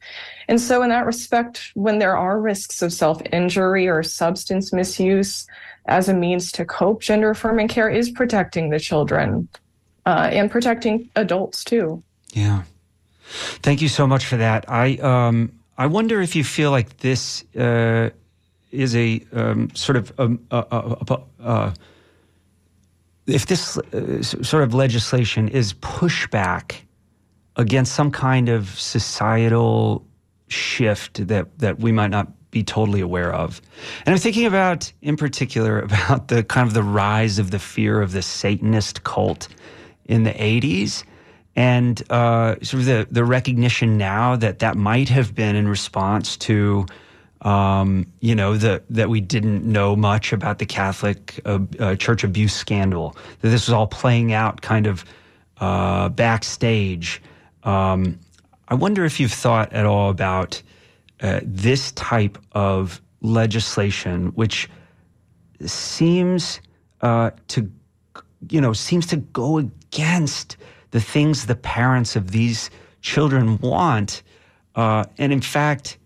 And 0.47 0.59
so, 0.61 0.81
in 0.81 0.89
that 0.89 1.05
respect, 1.05 1.71
when 1.73 1.99
there 1.99 2.15
are 2.15 2.39
risks 2.39 2.81
of 2.81 2.93
self 2.93 3.21
injury 3.31 3.87
or 3.87 4.03
substance 4.03 4.71
misuse 4.71 5.45
as 5.87 6.09
a 6.09 6.13
means 6.13 6.51
to 6.53 6.65
cope, 6.65 7.01
gender 7.01 7.31
affirming 7.31 7.67
care 7.67 7.89
is 7.89 8.09
protecting 8.11 8.69
the 8.69 8.79
children 8.79 9.47
uh, 10.05 10.29
and 10.31 10.49
protecting 10.49 11.09
adults 11.15 11.63
too. 11.63 12.01
Yeah. 12.31 12.63
Thank 13.27 13.81
you 13.81 13.89
so 13.89 14.07
much 14.07 14.25
for 14.25 14.37
that. 14.37 14.69
I 14.69 14.95
um, 14.97 15.51
I 15.77 15.85
wonder 15.85 16.21
if 16.21 16.35
you 16.35 16.43
feel 16.43 16.71
like 16.71 16.97
this 16.97 17.43
uh, 17.55 18.09
is 18.71 18.95
a 18.95 19.23
um, 19.31 19.69
sort 19.75 19.95
of 19.95 20.11
um, 20.19 20.39
uh, 20.51 20.63
uh, 20.71 21.17
uh 21.39 21.73
if 23.27 23.45
this 23.45 23.77
uh, 23.77 24.23
sort 24.23 24.63
of 24.63 24.73
legislation 24.73 25.49
is 25.49 25.73
pushback 25.73 26.77
against 27.57 27.93
some 27.93 28.09
kind 28.09 28.49
of 28.49 28.79
societal 28.79 30.05
shift 30.47 31.27
that 31.27 31.59
that 31.59 31.79
we 31.79 31.91
might 31.91 32.09
not 32.09 32.27
be 32.49 32.63
totally 32.63 33.01
aware 33.01 33.33
of. 33.33 33.61
And 34.05 34.13
I'm 34.13 34.19
thinking 34.19 34.45
about, 34.45 34.91
in 35.01 35.17
particular, 35.17 35.79
about 35.89 36.29
the 36.29 36.43
kind 36.43 36.67
of 36.67 36.73
the 36.73 36.83
rise 36.83 37.37
of 37.37 37.51
the 37.51 37.59
fear 37.59 38.01
of 38.01 38.13
the 38.13 38.21
Satanist 38.21 39.03
cult 39.03 39.47
in 40.05 40.23
the 40.23 40.31
80s 40.31 41.03
and 41.57 42.03
uh, 42.11 42.55
sort 42.61 42.81
of 42.81 42.85
the, 42.85 43.07
the 43.09 43.25
recognition 43.25 43.97
now 43.97 44.35
that 44.35 44.59
that 44.59 44.77
might 44.77 45.09
have 45.09 45.33
been 45.33 45.55
in 45.55 45.67
response 45.67 46.37
to 46.37 46.85
um, 47.41 48.05
you 48.19 48.35
know 48.35 48.55
the, 48.55 48.83
that 48.91 49.09
we 49.09 49.19
didn't 49.19 49.63
know 49.65 49.95
much 49.95 50.31
about 50.31 50.59
the 50.59 50.65
Catholic 50.65 51.39
uh, 51.45 51.59
uh, 51.79 51.95
church 51.95 52.23
abuse 52.23 52.53
scandal 52.53 53.17
that 53.41 53.49
this 53.49 53.67
was 53.67 53.73
all 53.73 53.87
playing 53.87 54.33
out 54.33 54.61
kind 54.61 54.85
of 54.85 55.03
uh, 55.59 56.09
backstage. 56.09 57.21
Um, 57.63 58.19
I 58.67 58.75
wonder 58.75 59.03
if 59.03 59.19
you've 59.19 59.33
thought 59.33 59.73
at 59.73 59.85
all 59.85 60.09
about 60.09 60.61
uh, 61.21 61.39
this 61.43 61.91
type 61.93 62.37
of 62.51 63.01
legislation, 63.21 64.27
which 64.27 64.69
seems 65.65 66.61
uh, 67.01 67.31
to, 67.47 67.71
you 68.49 68.61
know, 68.61 68.73
seems 68.73 69.07
to 69.07 69.17
go 69.17 69.57
against 69.57 70.57
the 70.97 71.01
things 71.01 71.45
the 71.45 71.55
parents 71.55 72.15
of 72.15 72.31
these 72.31 72.71
children 73.01 73.59
want, 73.59 74.23
uh, 74.73 75.03
and 75.19 75.31
in 75.31 75.41
fact, 75.41 75.99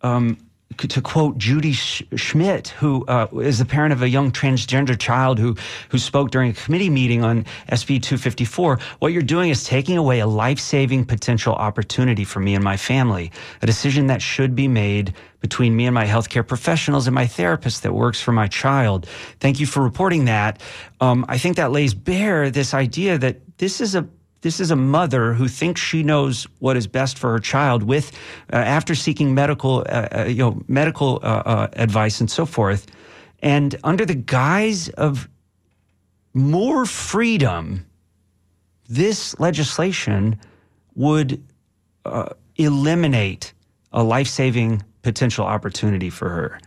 um, 0.00 0.38
to 0.78 1.02
quote 1.02 1.36
Judy 1.36 1.74
Schmidt, 1.74 2.68
who 2.68 3.04
uh, 3.04 3.26
is 3.42 3.58
the 3.58 3.66
parent 3.66 3.92
of 3.92 4.00
a 4.00 4.08
young 4.08 4.32
transgender 4.32 4.98
child 4.98 5.38
who 5.38 5.56
who 5.90 5.98
spoke 5.98 6.30
during 6.30 6.52
a 6.52 6.54
committee 6.54 6.88
meeting 6.88 7.22
on 7.22 7.44
SB 7.68 8.00
254, 8.00 8.78
what 9.00 9.12
you're 9.12 9.20
doing 9.20 9.50
is 9.50 9.64
taking 9.64 9.98
away 9.98 10.20
a 10.20 10.26
life-saving 10.26 11.04
potential 11.04 11.52
opportunity 11.52 12.24
for 12.24 12.40
me 12.40 12.54
and 12.54 12.64
my 12.64 12.78
family, 12.78 13.30
a 13.60 13.66
decision 13.66 14.06
that 14.06 14.22
should 14.22 14.54
be 14.54 14.68
made 14.68 15.12
between 15.40 15.76
me 15.76 15.84
and 15.84 15.94
my 15.94 16.06
healthcare 16.06 16.46
professionals 16.46 17.06
and 17.06 17.14
my 17.14 17.26
therapist 17.26 17.82
that 17.82 17.92
works 17.92 18.22
for 18.22 18.32
my 18.32 18.48
child. 18.48 19.06
Thank 19.38 19.60
you 19.60 19.66
for 19.66 19.82
reporting 19.82 20.24
that. 20.26 20.62
Um, 21.02 21.26
I 21.28 21.36
think 21.36 21.56
that 21.56 21.72
lays 21.72 21.92
bare 21.92 22.50
this 22.50 22.72
idea 22.72 23.18
that 23.18 23.58
this 23.58 23.82
is 23.82 23.94
a 23.94 24.08
this 24.42 24.60
is 24.60 24.70
a 24.70 24.76
mother 24.76 25.34
who 25.34 25.48
thinks 25.48 25.80
she 25.80 26.02
knows 26.02 26.46
what 26.60 26.76
is 26.76 26.86
best 26.86 27.18
for 27.18 27.30
her 27.32 27.38
child 27.38 27.82
with 27.82 28.12
uh, 28.52 28.56
after 28.56 28.94
seeking 28.94 29.34
medical 29.34 29.84
uh, 29.88 30.08
uh 30.12 30.24
you 30.24 30.38
know 30.38 30.62
medical 30.66 31.20
uh, 31.22 31.42
uh, 31.44 31.68
advice 31.74 32.20
and 32.20 32.30
so 32.30 32.46
forth. 32.46 32.86
And 33.42 33.76
under 33.84 34.04
the 34.04 34.14
guise 34.14 34.88
of 34.90 35.28
more 36.34 36.86
freedom 36.86 37.86
this 38.90 39.38
legislation 39.38 40.38
would 40.96 41.42
uh, 42.04 42.30
eliminate 42.56 43.52
a 43.92 44.02
life-saving 44.02 44.82
potential 45.02 45.46
opportunity 45.46 46.10
for 46.10 46.28
her. 46.28 46.60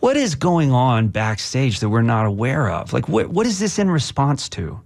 What 0.00 0.18
is 0.18 0.34
going 0.34 0.70
on 0.72 1.08
backstage 1.08 1.80
that 1.80 1.88
we're 1.88 2.02
not 2.02 2.26
aware 2.26 2.68
of? 2.68 2.92
Like 2.92 3.08
what, 3.08 3.30
what 3.30 3.46
is 3.46 3.58
this 3.58 3.78
in 3.78 3.90
response 3.90 4.50
to 4.50 4.80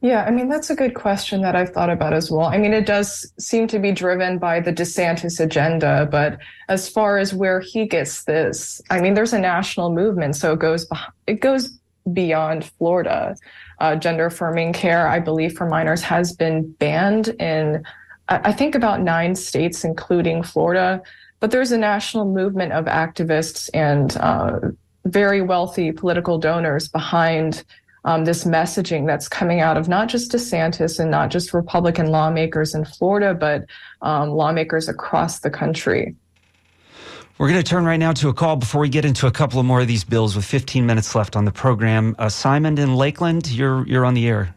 yeah, 0.00 0.24
I 0.24 0.30
mean, 0.30 0.48
that's 0.48 0.70
a 0.70 0.76
good 0.76 0.94
question 0.94 1.42
that 1.42 1.56
I've 1.56 1.70
thought 1.70 1.90
about 1.90 2.12
as 2.12 2.30
well. 2.30 2.46
I 2.46 2.56
mean, 2.56 2.72
it 2.72 2.86
does 2.86 3.32
seem 3.38 3.66
to 3.68 3.80
be 3.80 3.90
driven 3.90 4.38
by 4.38 4.60
the 4.60 4.72
DeSantis 4.72 5.40
agenda, 5.40 6.08
but 6.08 6.38
as 6.68 6.88
far 6.88 7.18
as 7.18 7.34
where 7.34 7.58
he 7.58 7.84
gets 7.84 8.22
this, 8.22 8.80
I 8.90 9.00
mean, 9.00 9.14
there's 9.14 9.32
a 9.32 9.40
national 9.40 9.92
movement, 9.92 10.36
so 10.36 10.52
it 10.52 10.60
goes 10.60 10.88
it 11.26 11.40
goes 11.40 11.78
beyond 12.12 12.64
Florida. 12.78 13.34
Uh, 13.80 13.96
gender 13.96 14.26
affirming 14.26 14.72
care, 14.72 15.08
I 15.08 15.18
believe, 15.18 15.56
for 15.56 15.68
minors 15.68 16.02
has 16.02 16.32
been 16.32 16.70
banned 16.72 17.28
in, 17.40 17.84
I 18.28 18.52
think, 18.52 18.74
about 18.74 19.00
nine 19.02 19.34
states, 19.34 19.84
including 19.84 20.42
Florida. 20.42 21.02
But 21.40 21.50
there's 21.50 21.72
a 21.72 21.78
national 21.78 22.24
movement 22.24 22.72
of 22.72 22.86
activists 22.86 23.68
and 23.74 24.16
uh, 24.16 24.58
very 25.04 25.42
wealthy 25.42 25.92
political 25.92 26.38
donors 26.38 26.88
behind 26.88 27.64
um, 28.08 28.24
this 28.24 28.44
messaging 28.44 29.06
that's 29.06 29.28
coming 29.28 29.60
out 29.60 29.76
of 29.76 29.86
not 29.86 30.08
just 30.08 30.32
DeSantis 30.32 30.98
and 30.98 31.10
not 31.10 31.30
just 31.30 31.52
Republican 31.52 32.06
lawmakers 32.06 32.74
in 32.74 32.86
Florida, 32.86 33.34
but 33.34 33.66
um, 34.00 34.30
lawmakers 34.30 34.88
across 34.88 35.40
the 35.40 35.50
country. 35.50 36.16
We're 37.36 37.48
going 37.48 37.62
to 37.62 37.68
turn 37.68 37.84
right 37.84 37.98
now 37.98 38.12
to 38.12 38.30
a 38.30 38.32
call 38.32 38.56
before 38.56 38.80
we 38.80 38.88
get 38.88 39.04
into 39.04 39.26
a 39.26 39.30
couple 39.30 39.60
of 39.60 39.66
more 39.66 39.82
of 39.82 39.88
these 39.88 40.04
bills 40.04 40.34
with 40.34 40.46
15 40.46 40.86
minutes 40.86 41.14
left 41.14 41.36
on 41.36 41.44
the 41.44 41.52
program. 41.52 42.16
Uh, 42.18 42.30
Simon 42.30 42.78
in 42.78 42.96
Lakeland, 42.96 43.50
you're 43.50 43.86
you're 43.86 44.06
on 44.06 44.14
the 44.14 44.26
air. 44.26 44.54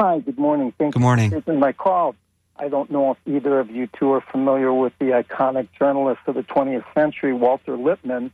Hi, 0.00 0.20
good 0.20 0.38
morning. 0.38 0.72
Thank 0.78 0.94
good 0.94 1.02
morning. 1.02 1.28
for 1.28 1.40
taking 1.42 1.60
my 1.60 1.72
call. 1.72 2.14
I 2.56 2.68
don't 2.68 2.90
know 2.90 3.10
if 3.10 3.18
either 3.26 3.60
of 3.60 3.70
you 3.70 3.86
two 3.98 4.12
are 4.12 4.22
familiar 4.32 4.72
with 4.72 4.94
the 4.98 5.10
iconic 5.10 5.68
journalist 5.78 6.22
of 6.26 6.36
the 6.36 6.42
20th 6.42 6.84
century, 6.94 7.34
Walter 7.34 7.76
Lippmann. 7.76 8.32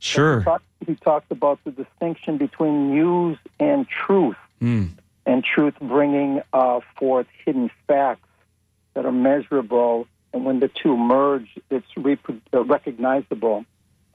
Sure. 0.00 0.40
He 0.40 0.44
talked, 0.44 0.64
he 0.86 0.94
talked, 0.96 1.30
about 1.30 1.60
the 1.64 1.70
distinction 1.70 2.38
between 2.38 2.90
news 2.90 3.38
and 3.60 3.86
truth, 3.88 4.36
mm. 4.60 4.90
and 5.26 5.44
truth 5.44 5.74
bringing 5.80 6.42
uh, 6.52 6.80
forth 6.98 7.26
hidden 7.44 7.70
facts 7.86 8.26
that 8.94 9.06
are 9.06 9.12
measurable, 9.12 10.08
and 10.32 10.44
when 10.44 10.58
the 10.60 10.68
two 10.68 10.96
merge, 10.96 11.48
it's 11.70 11.86
repro- 11.96 12.40
uh, 12.52 12.64
recognizable. 12.64 13.64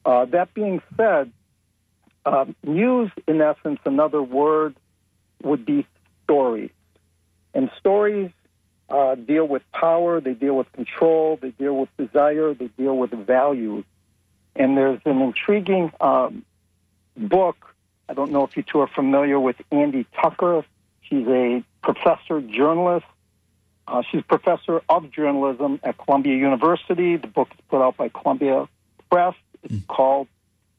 Uh, 0.03 0.25
that 0.25 0.53
being 0.53 0.81
said, 0.97 1.31
uh, 2.25 2.45
news, 2.63 3.11
in 3.27 3.41
essence, 3.41 3.79
another 3.85 4.21
word 4.21 4.75
would 5.43 5.65
be 5.65 5.85
stories. 6.23 6.71
And 7.53 7.69
stories 7.79 8.31
uh, 8.89 9.15
deal 9.15 9.47
with 9.47 9.61
power, 9.71 10.19
they 10.19 10.33
deal 10.33 10.55
with 10.55 10.71
control, 10.73 11.37
they 11.41 11.51
deal 11.51 11.77
with 11.77 11.89
desire, 11.97 12.53
they 12.53 12.67
deal 12.77 12.97
with 12.97 13.11
values. 13.11 13.85
And 14.55 14.77
there's 14.77 15.01
an 15.05 15.21
intriguing 15.21 15.91
um, 15.99 16.45
book 17.17 17.75
I 18.07 18.13
don't 18.13 18.31
know 18.31 18.43
if 18.43 18.55
you 18.55 18.63
two 18.63 18.79
are 18.81 18.87
familiar 18.87 19.39
with 19.39 19.55
Andie 19.71 20.05
Tucher. 20.21 20.63
She's 21.01 21.27
a 21.27 21.63
professor 21.81 22.41
journalist. 22.41 23.05
Uh, 23.87 24.01
she's 24.09 24.23
professor 24.23 24.81
of 24.89 25.11
journalism 25.11 25.79
at 25.83 25.97
Columbia 25.97 26.35
University. 26.35 27.17
The 27.17 27.27
book 27.27 27.49
is 27.51 27.59
put 27.69 27.81
out 27.81 27.97
by 27.97 28.09
Columbia 28.09 28.67
Press. 29.11 29.35
It's 29.63 29.73
mm. 29.73 29.87
called 29.87 30.27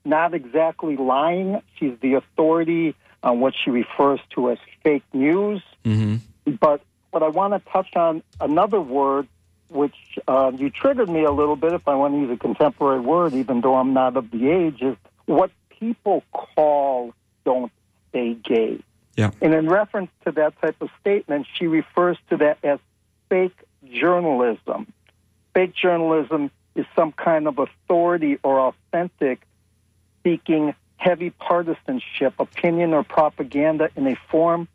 Not 0.05 0.35
Exactly 0.35 0.97
Lying. 0.97 1.63
She's 1.79 1.97
the 2.01 2.15
authority 2.15 2.95
on 3.23 3.41
what 3.41 3.55
she 3.65 3.71
refers 3.71 4.21
to 4.31 4.51
as 4.51 4.59
fake 4.83 5.05
news. 5.13 5.63
Mm-hmm. 5.85 6.53
But 6.61 6.81
but 7.13 7.23
I 7.23 7.29
want 7.29 7.55
to 7.55 7.71
touch 7.71 7.95
on 7.97 8.23
another 8.41 8.81
word 8.81 9.29
which 9.69 10.19
uh, 10.29 10.53
you 10.55 10.71
triggered 10.71 11.09
me 11.09 11.25
a 11.25 11.31
little 11.31 11.57
bit, 11.57 11.73
if 11.73 11.87
I 11.89 11.95
want 11.95 12.15
to 12.15 12.21
use 12.21 12.31
a 12.31 12.37
contemporary 12.37 13.01
word, 13.01 13.35
even 13.35 13.61
though 13.61 13.77
I'm 13.77 13.93
not 13.93 14.17
of 14.17 14.31
the 14.31 14.51
age, 14.51 14.83
is 14.83 14.97
what 15.27 15.51
people 15.69 16.23
call 16.33 17.15
don't 17.45 17.73
stay 18.11 18.35
gay. 18.35 18.81
Yeah. 19.17 19.31
And 19.41 19.55
in 19.55 19.69
reference 19.69 20.11
to 20.25 20.33
that 20.33 20.61
type 20.61 20.77
of 20.81 20.91
statement, 21.01 21.47
she 21.55 21.67
refers 21.67 22.19
to 22.31 22.37
that 22.39 22.59
as 22.63 22.79
fake 23.29 23.57
journalism. 23.91 24.93
Fake 25.55 25.75
journalism 25.75 26.51
is 26.75 26.85
some 26.95 27.13
kind 27.13 27.49
of 27.49 27.59
authority 27.59 28.39
or 28.43 28.61
authentic 28.61 29.41
seeking 30.23 30.75
heavy 30.97 31.31
partisanship, 31.31 32.35
opinion, 32.39 32.93
or 32.93 33.05
propaganda 33.05 33.89
in 33.97 34.07
a 34.07 34.17
form 34.31 34.69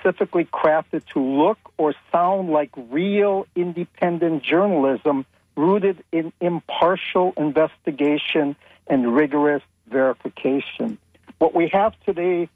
specifically 0.00 0.44
crafted 0.44 1.04
to 1.12 1.20
look 1.20 1.58
or 1.76 1.94
sound 2.12 2.50
like 2.50 2.70
real 2.90 3.46
independent 3.54 4.42
journalism 4.42 5.26
rooted 5.56 6.02
in 6.12 6.32
impartial 6.40 7.32
investigation 7.36 8.56
and 8.86 9.14
rigorous 9.14 9.62
verification. 9.88 10.98
What 11.38 11.54
we 11.54 11.68
have 11.72 11.94
today 12.04 12.48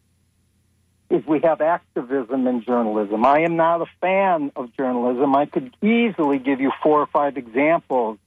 is 1.11 1.25
we 1.27 1.41
have 1.41 1.61
activism 1.61 2.47
in 2.47 2.63
journalism. 2.65 3.25
I 3.25 3.41
am 3.41 3.57
not 3.57 3.81
a 3.81 3.87
fan 4.01 4.53
of 4.57 4.77
journalism. 4.77 5.35
I 5.35 5.47
could 5.47 5.75
easily 5.83 6.39
give 6.39 6.61
you 6.61 6.71
four 6.83 7.01
or 7.01 7.07
five 7.07 7.37
examples. 7.37 8.19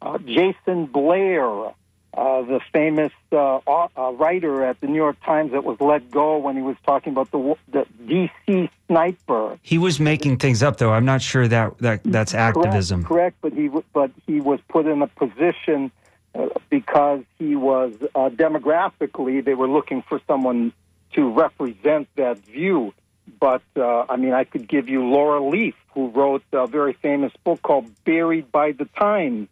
Uh, 0.00 0.18
Jason 0.18 0.86
Blair, 0.86 1.74
uh, 2.14 2.42
the 2.42 2.60
famous 2.72 3.12
uh, 3.32 3.56
uh, 3.66 4.12
writer 4.12 4.64
at 4.64 4.80
the 4.80 4.86
New 4.86 4.96
York 4.96 5.16
Times 5.24 5.52
that 5.52 5.64
was 5.64 5.80
let 5.80 6.10
go 6.10 6.36
when 6.36 6.56
he 6.56 6.62
was 6.62 6.76
talking 6.84 7.12
about 7.12 7.30
the 7.30 7.56
the 7.70 7.86
DC 8.06 8.68
sniper. 8.86 9.58
He 9.62 9.78
was 9.78 9.98
making 9.98 10.36
things 10.36 10.62
up, 10.62 10.76
though. 10.76 10.92
I'm 10.92 11.06
not 11.06 11.22
sure 11.22 11.48
that, 11.48 11.78
that 11.78 12.02
that's 12.04 12.34
activism. 12.34 13.04
Correct, 13.04 13.40
correct 13.40 13.42
but 13.42 13.52
he 13.54 13.70
but 13.92 14.10
he 14.26 14.40
was 14.40 14.60
put 14.68 14.86
in 14.86 15.00
a 15.00 15.06
position 15.06 15.90
uh, 16.34 16.48
because 16.68 17.22
he 17.38 17.56
was 17.56 17.94
uh, 18.14 18.28
demographically 18.28 19.42
they 19.42 19.54
were 19.54 19.68
looking 19.68 20.02
for 20.02 20.20
someone 20.26 20.72
to 21.14 21.30
represent 21.30 22.08
that 22.16 22.38
view. 22.38 22.92
But 23.40 23.62
uh, 23.76 24.04
I 24.08 24.16
mean, 24.16 24.34
I 24.34 24.44
could 24.44 24.68
give 24.68 24.88
you 24.88 25.04
Laurel 25.04 25.50
Leff, 25.50 25.74
who 25.94 26.08
wrote 26.10 26.42
a 26.52 26.66
very 26.66 26.92
famous 26.92 27.32
book 27.42 27.62
called 27.62 27.86
"Buried 28.04 28.52
by 28.52 28.72
the 28.72 28.84
Times." 28.84 29.48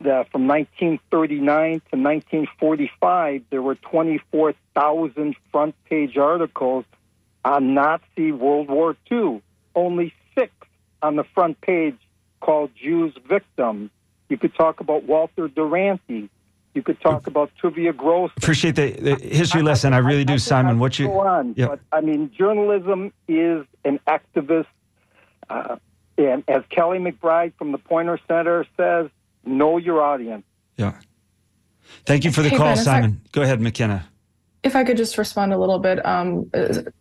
That 0.00 0.30
from 0.30 0.46
1939 0.46 1.46
to 1.46 1.96
1945, 1.96 3.42
there 3.48 3.62
were 3.62 3.76
24,000 3.76 5.36
front 5.50 5.74
page 5.88 6.18
articles 6.18 6.84
on 7.44 7.74
Nazi 7.74 8.30
World 8.32 8.68
War 8.68 8.96
II. 9.10 9.40
Only 9.74 10.12
six 10.34 10.52
on 11.02 11.16
the 11.16 11.24
front 11.24 11.60
page 11.60 11.96
called 12.40 12.70
Jews 12.74 13.14
victims. 13.26 13.90
You 14.28 14.36
could 14.36 14.54
talk 14.54 14.80
about 14.80 15.04
Walter 15.04 15.48
Duranty. 15.48 16.28
You 16.74 16.82
could 16.82 17.00
talk 17.00 17.26
about 17.26 17.50
Tuvia 17.62 17.96
Gross. 17.96 18.30
Appreciate 18.36 18.76
the, 18.76 18.90
the 18.90 19.14
history 19.14 19.62
lesson. 19.62 19.94
I 19.94 19.98
really 19.98 20.26
do, 20.26 20.34
I 20.34 20.36
Simon. 20.36 20.78
What 20.78 20.98
you? 20.98 21.06
Go 21.06 21.20
on, 21.20 21.54
yep. 21.56 21.70
but 21.70 21.80
I 21.90 22.02
mean, 22.02 22.30
journalism 22.36 23.14
is 23.26 23.64
an 23.84 23.98
activist, 24.06 24.66
uh, 25.48 25.76
and 26.18 26.44
as 26.48 26.64
Kelly 26.68 26.98
McBride 26.98 27.54
from 27.56 27.72
the 27.72 27.78
Poynter 27.78 28.20
Center 28.28 28.66
says, 28.76 29.08
know 29.46 29.78
your 29.78 30.02
audience. 30.02 30.44
Yeah. 30.76 30.94
Thank 32.04 32.24
you 32.24 32.32
for 32.32 32.42
the 32.42 32.50
hey, 32.50 32.56
call, 32.56 32.74
ben, 32.74 32.84
Simon. 32.84 33.20
I, 33.24 33.28
Go 33.32 33.42
ahead, 33.42 33.60
McKenna. 33.60 34.06
If 34.62 34.74
I 34.74 34.84
could 34.84 34.96
just 34.96 35.16
respond 35.16 35.52
a 35.52 35.58
little 35.58 35.78
bit, 35.78 36.04
um, 36.04 36.50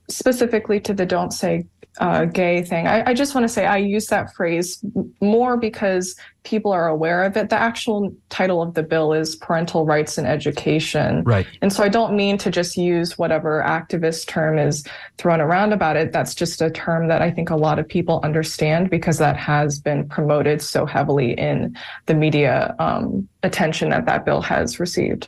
specifically 0.10 0.80
to 0.82 0.94
the 0.94 1.06
don't 1.06 1.32
say 1.32 1.66
uh, 2.00 2.26
gay 2.26 2.62
thing. 2.62 2.88
I, 2.88 3.10
I 3.10 3.14
just 3.14 3.34
want 3.36 3.46
to 3.46 3.50
say 3.50 3.66
I 3.66 3.78
use 3.78 4.08
that 4.08 4.34
phrase 4.34 4.84
more 5.22 5.58
because 5.58 6.16
people 6.44 6.72
are 6.72 6.88
aware 6.88 7.24
of 7.24 7.36
it. 7.36 7.50
The 7.50 7.60
actual 7.60 8.16
title 8.30 8.62
of 8.62 8.74
the 8.74 8.84
bill 8.84 9.14
is 9.14 9.36
parental 9.36 9.86
rights 9.86 10.18
and 10.18 10.28
education. 10.28 11.24
Right. 11.24 11.48
And 11.62 11.74
so 11.74 11.84
I 11.84 11.90
don't 11.90 12.16
mean 12.16 12.38
to 12.40 12.52
just 12.52 12.78
use 12.78 13.18
whatever 13.18 13.64
activist 13.66 14.28
term 14.28 14.58
is 14.58 14.86
thrown 15.18 15.42
around 15.42 15.74
about 15.74 15.98
it. 15.98 16.12
That's 16.12 16.36
just 16.36 16.62
a 16.62 16.70
term 16.70 17.08
that 17.08 17.22
I 17.22 17.32
think 17.32 17.50
a 17.50 17.56
lot 17.56 17.80
of 17.80 17.88
people 17.88 18.20
understand 18.24 18.90
because 18.90 19.18
that 19.18 19.38
has 19.38 19.80
been 19.80 20.08
promoted 20.08 20.62
so 20.62 20.86
heavily 20.86 21.34
in 21.34 21.76
the 22.06 22.14
media 22.14 22.76
um, 22.80 23.28
attention 23.44 23.90
that 23.90 24.06
that 24.06 24.26
bill 24.26 24.42
has 24.42 24.80
received. 24.80 25.28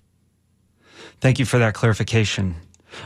Thank 1.19 1.39
you 1.39 1.45
for 1.45 1.57
that 1.57 1.73
clarification. 1.73 2.55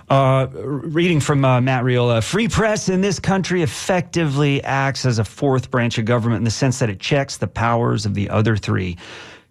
Uh, 0.10 0.48
reading 0.52 1.20
from 1.20 1.44
uh, 1.46 1.62
Matt 1.62 1.84
Riola 1.84 2.22
Free 2.22 2.48
press 2.48 2.90
in 2.90 3.02
this 3.02 3.20
country 3.20 3.62
effectively 3.62 4.64
acts 4.64 5.06
as 5.06 5.20
a 5.20 5.24
fourth 5.24 5.72
branch 5.72 5.98
of 5.98 6.06
government 6.06 6.40
in 6.40 6.44
the 6.44 6.52
sense 6.52 6.80
that 6.80 6.90
it 6.90 7.00
checks 7.00 7.38
the 7.38 7.48
powers 7.48 8.06
of 8.06 8.14
the 8.14 8.30
other 8.30 8.58
three, 8.58 8.98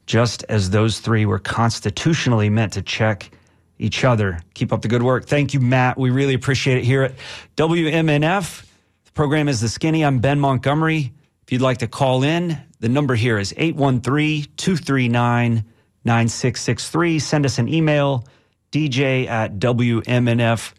just 0.07 0.45
as 0.49 0.70
those 0.70 1.01
three 1.01 1.26
were 1.26 1.38
constitutionally 1.38 2.51
meant 2.51 2.72
to 2.74 2.82
check 2.82 3.30
each 3.78 4.05
other. 4.05 4.41
Keep 4.55 4.72
up 4.72 4.82
the 4.82 4.88
good 4.88 5.03
work. 5.03 5.26
Thank 5.26 5.55
you, 5.55 5.61
Matt. 5.61 5.99
We 5.99 6.11
really 6.11 6.34
appreciate 6.34 6.78
it 6.78 6.84
here 6.84 7.03
at 7.03 7.14
WMNF. 7.57 8.64
The 9.07 9.12
program 9.12 9.49
is 9.49 9.61
The 9.61 9.68
Skinny. 9.68 10.05
I'm 10.05 10.18
Ben 10.18 10.38
Montgomery. 10.38 11.12
If 11.43 11.53
you'd 11.53 11.62
like 11.62 11.78
to 11.78 11.88
call 11.88 12.22
in, 12.22 12.59
the 12.78 12.88
number 12.88 13.14
here 13.14 13.38
is 13.38 13.55
813 13.57 14.47
239 14.57 15.64
9663. 16.05 17.18
Send 17.18 17.45
us 17.45 17.59
an 17.59 17.68
email 17.68 18.24
dj 18.73 19.27
at 19.27 19.59
wmnf.org. 19.59 20.71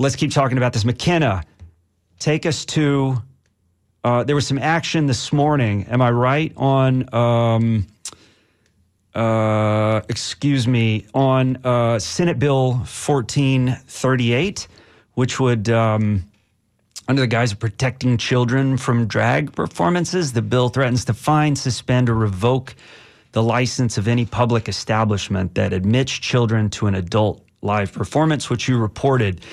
Let's 0.00 0.16
keep 0.16 0.30
talking 0.30 0.58
about 0.58 0.72
this. 0.72 0.84
McKenna, 0.84 1.44
take 2.18 2.46
us 2.46 2.64
to. 2.66 3.22
Uh, 4.04 4.22
there 4.24 4.36
was 4.36 4.46
some 4.46 4.58
action 4.58 5.06
this 5.06 5.32
morning. 5.32 5.84
Am 5.88 6.00
I 6.00 6.10
right 6.10 6.52
on? 6.56 7.12
Um, 7.12 7.86
uh, 9.14 10.00
excuse 10.08 10.68
me, 10.68 11.04
on 11.12 11.58
uh, 11.64 11.98
Senate 11.98 12.38
Bill 12.38 12.74
1438, 12.74 14.68
which 15.14 15.40
would, 15.40 15.68
um, 15.68 16.22
under 17.08 17.22
the 17.22 17.26
guise 17.26 17.50
of 17.50 17.58
protecting 17.58 18.16
children 18.16 18.76
from 18.76 19.08
drag 19.08 19.50
performances, 19.52 20.34
the 20.34 20.42
bill 20.42 20.68
threatens 20.68 21.04
to 21.06 21.14
fine, 21.14 21.56
suspend, 21.56 22.08
or 22.08 22.14
revoke 22.14 22.76
the 23.32 23.42
license 23.42 23.98
of 23.98 24.08
any 24.08 24.24
public 24.24 24.68
establishment 24.68 25.54
that 25.54 25.72
admits 25.72 26.12
children 26.12 26.70
to 26.70 26.86
an 26.86 26.94
adult 26.94 27.44
live 27.62 27.92
performance, 27.92 28.48
which 28.48 28.68
you 28.68 28.78
reported. 28.78 29.44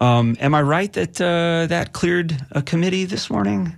Um, 0.00 0.36
am 0.40 0.54
I 0.54 0.62
right 0.62 0.92
that 0.92 1.20
uh, 1.20 1.66
that 1.68 1.92
cleared 1.92 2.36
a 2.52 2.62
committee 2.62 3.04
this 3.04 3.30
morning? 3.30 3.74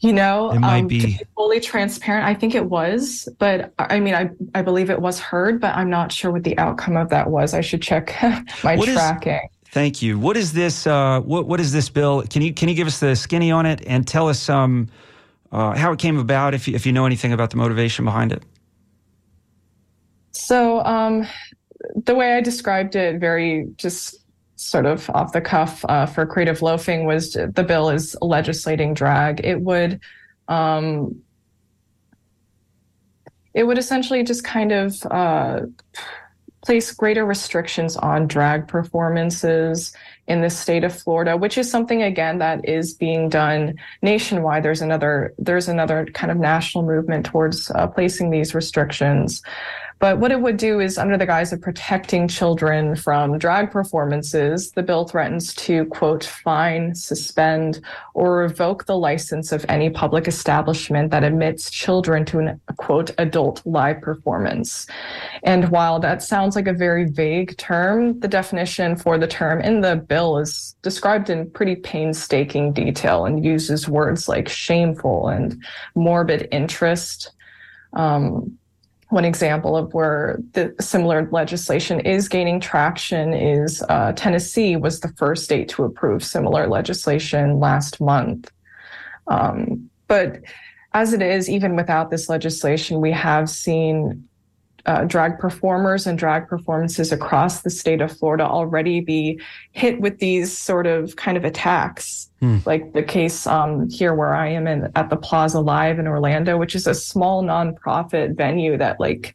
You 0.00 0.12
know, 0.12 0.50
it 0.50 0.58
might 0.58 0.80
um, 0.80 0.86
be. 0.86 1.00
be 1.00 1.20
fully 1.34 1.60
transparent. 1.60 2.26
I 2.26 2.34
think 2.34 2.54
it 2.54 2.66
was, 2.66 3.28
but 3.38 3.72
I 3.78 4.00
mean, 4.00 4.14
I 4.14 4.30
I 4.54 4.62
believe 4.62 4.90
it 4.90 5.00
was 5.00 5.18
heard, 5.18 5.60
but 5.60 5.74
I'm 5.76 5.88
not 5.88 6.12
sure 6.12 6.30
what 6.30 6.44
the 6.44 6.58
outcome 6.58 6.96
of 6.96 7.08
that 7.10 7.30
was. 7.30 7.54
I 7.54 7.60
should 7.60 7.80
check 7.80 8.14
my 8.64 8.76
what 8.76 8.88
tracking. 8.88 9.32
Is, 9.32 9.68
thank 9.70 10.02
you. 10.02 10.18
What 10.18 10.36
is 10.36 10.52
this? 10.52 10.86
Uh, 10.86 11.20
what 11.20 11.46
what 11.46 11.60
is 11.60 11.72
this 11.72 11.88
bill? 11.88 12.22
Can 12.28 12.42
you 12.42 12.52
can 12.52 12.68
you 12.68 12.74
give 12.74 12.86
us 12.86 13.00
the 13.00 13.14
skinny 13.16 13.50
on 13.50 13.64
it 13.64 13.82
and 13.86 14.06
tell 14.06 14.28
us 14.28 14.48
um, 14.48 14.88
uh, 15.54 15.76
how 15.76 15.92
it 15.92 16.00
came 16.00 16.18
about, 16.18 16.52
if 16.52 16.66
you, 16.66 16.74
if 16.74 16.84
you 16.84 16.92
know 16.92 17.06
anything 17.06 17.32
about 17.32 17.50
the 17.50 17.56
motivation 17.56 18.04
behind 18.04 18.32
it. 18.32 18.42
So, 20.32 20.84
um, 20.84 21.26
the 21.94 22.14
way 22.14 22.32
I 22.32 22.40
described 22.40 22.96
it, 22.96 23.20
very 23.20 23.68
just 23.76 24.16
sort 24.56 24.84
of 24.84 25.08
off 25.10 25.32
the 25.32 25.40
cuff 25.40 25.84
uh, 25.88 26.06
for 26.06 26.26
creative 26.26 26.60
loafing, 26.60 27.06
was 27.06 27.34
the 27.34 27.64
bill 27.66 27.88
is 27.88 28.16
legislating 28.20 28.94
drag. 28.94 29.44
It 29.44 29.60
would, 29.60 30.00
um, 30.48 31.20
it 33.54 33.62
would 33.62 33.78
essentially 33.78 34.24
just 34.24 34.42
kind 34.42 34.72
of 34.72 35.06
uh, 35.10 35.60
place 36.64 36.90
greater 36.90 37.24
restrictions 37.24 37.96
on 37.96 38.26
drag 38.26 38.66
performances 38.66 39.92
in 40.26 40.40
the 40.40 40.50
state 40.50 40.84
of 40.84 40.98
Florida, 40.98 41.36
which 41.36 41.58
is 41.58 41.70
something 41.70 42.02
again 42.02 42.38
that 42.38 42.66
is 42.66 42.94
being 42.94 43.28
done 43.28 43.74
nationwide. 44.02 44.62
There's 44.62 44.80
another 44.80 45.34
there's 45.38 45.68
another 45.68 46.06
kind 46.14 46.30
of 46.30 46.38
national 46.38 46.84
movement 46.84 47.26
towards 47.26 47.70
uh, 47.70 47.86
placing 47.88 48.30
these 48.30 48.54
restrictions. 48.54 49.42
But 49.98 50.18
what 50.18 50.32
it 50.32 50.40
would 50.40 50.56
do 50.56 50.80
is, 50.80 50.98
under 50.98 51.16
the 51.16 51.26
guise 51.26 51.52
of 51.52 51.62
protecting 51.62 52.28
children 52.28 52.96
from 52.96 53.38
drag 53.38 53.70
performances, 53.70 54.70
the 54.72 54.82
bill 54.82 55.06
threatens 55.06 55.54
to, 55.54 55.86
quote, 55.86 56.24
fine, 56.24 56.94
suspend, 56.94 57.80
or 58.12 58.36
revoke 58.36 58.86
the 58.86 58.98
license 58.98 59.52
of 59.52 59.64
any 59.68 59.88
public 59.88 60.28
establishment 60.28 61.10
that 61.10 61.24
admits 61.24 61.70
children 61.70 62.24
to 62.26 62.40
an, 62.40 62.60
quote, 62.76 63.12
adult 63.18 63.62
live 63.64 64.00
performance. 64.00 64.86
And 65.42 65.70
while 65.70 66.00
that 66.00 66.22
sounds 66.22 66.56
like 66.56 66.66
a 66.66 66.72
very 66.72 67.06
vague 67.06 67.56
term, 67.56 68.18
the 68.20 68.28
definition 68.28 68.96
for 68.96 69.16
the 69.16 69.26
term 69.26 69.60
in 69.60 69.80
the 69.80 69.96
bill 69.96 70.38
is 70.38 70.76
described 70.82 71.30
in 71.30 71.50
pretty 71.50 71.76
painstaking 71.76 72.72
detail 72.72 73.24
and 73.26 73.44
uses 73.44 73.88
words 73.88 74.28
like 74.28 74.48
shameful 74.48 75.28
and 75.28 75.64
morbid 75.94 76.48
interest. 76.50 77.32
Um, 77.94 78.58
one 79.10 79.24
example 79.24 79.76
of 79.76 79.92
where 79.94 80.38
the 80.52 80.74
similar 80.80 81.28
legislation 81.30 82.00
is 82.00 82.28
gaining 82.28 82.60
traction 82.60 83.32
is 83.34 83.82
uh, 83.88 84.12
Tennessee 84.12 84.76
was 84.76 85.00
the 85.00 85.12
first 85.16 85.44
state 85.44 85.68
to 85.70 85.84
approve 85.84 86.24
similar 86.24 86.66
legislation 86.66 87.60
last 87.60 88.00
month. 88.00 88.50
Um, 89.26 89.90
but 90.08 90.40
as 90.92 91.12
it 91.12 91.22
is, 91.22 91.50
even 91.50 91.76
without 91.76 92.10
this 92.10 92.28
legislation, 92.28 93.00
we 93.00 93.10
have 93.12 93.50
seen 93.50 94.28
uh, 94.86 95.04
drag 95.04 95.38
performers 95.38 96.06
and 96.06 96.18
drag 96.18 96.46
performances 96.46 97.10
across 97.10 97.62
the 97.62 97.70
state 97.70 98.00
of 98.00 98.16
Florida 98.16 98.44
already 98.44 99.00
be 99.00 99.40
hit 99.72 100.00
with 100.00 100.18
these 100.18 100.56
sort 100.56 100.86
of 100.86 101.16
kind 101.16 101.36
of 101.36 101.44
attacks, 101.44 102.30
hmm. 102.40 102.58
like 102.66 102.92
the 102.92 103.02
case 103.02 103.46
um, 103.46 103.88
here 103.88 104.14
where 104.14 104.34
I 104.34 104.48
am 104.48 104.66
in, 104.66 104.90
at 104.94 105.08
the 105.08 105.16
Plaza 105.16 105.60
Live 105.60 105.98
in 105.98 106.06
Orlando, 106.06 106.58
which 106.58 106.74
is 106.74 106.86
a 106.86 106.94
small 106.94 107.42
nonprofit 107.42 108.36
venue 108.36 108.76
that 108.76 109.00
like 109.00 109.34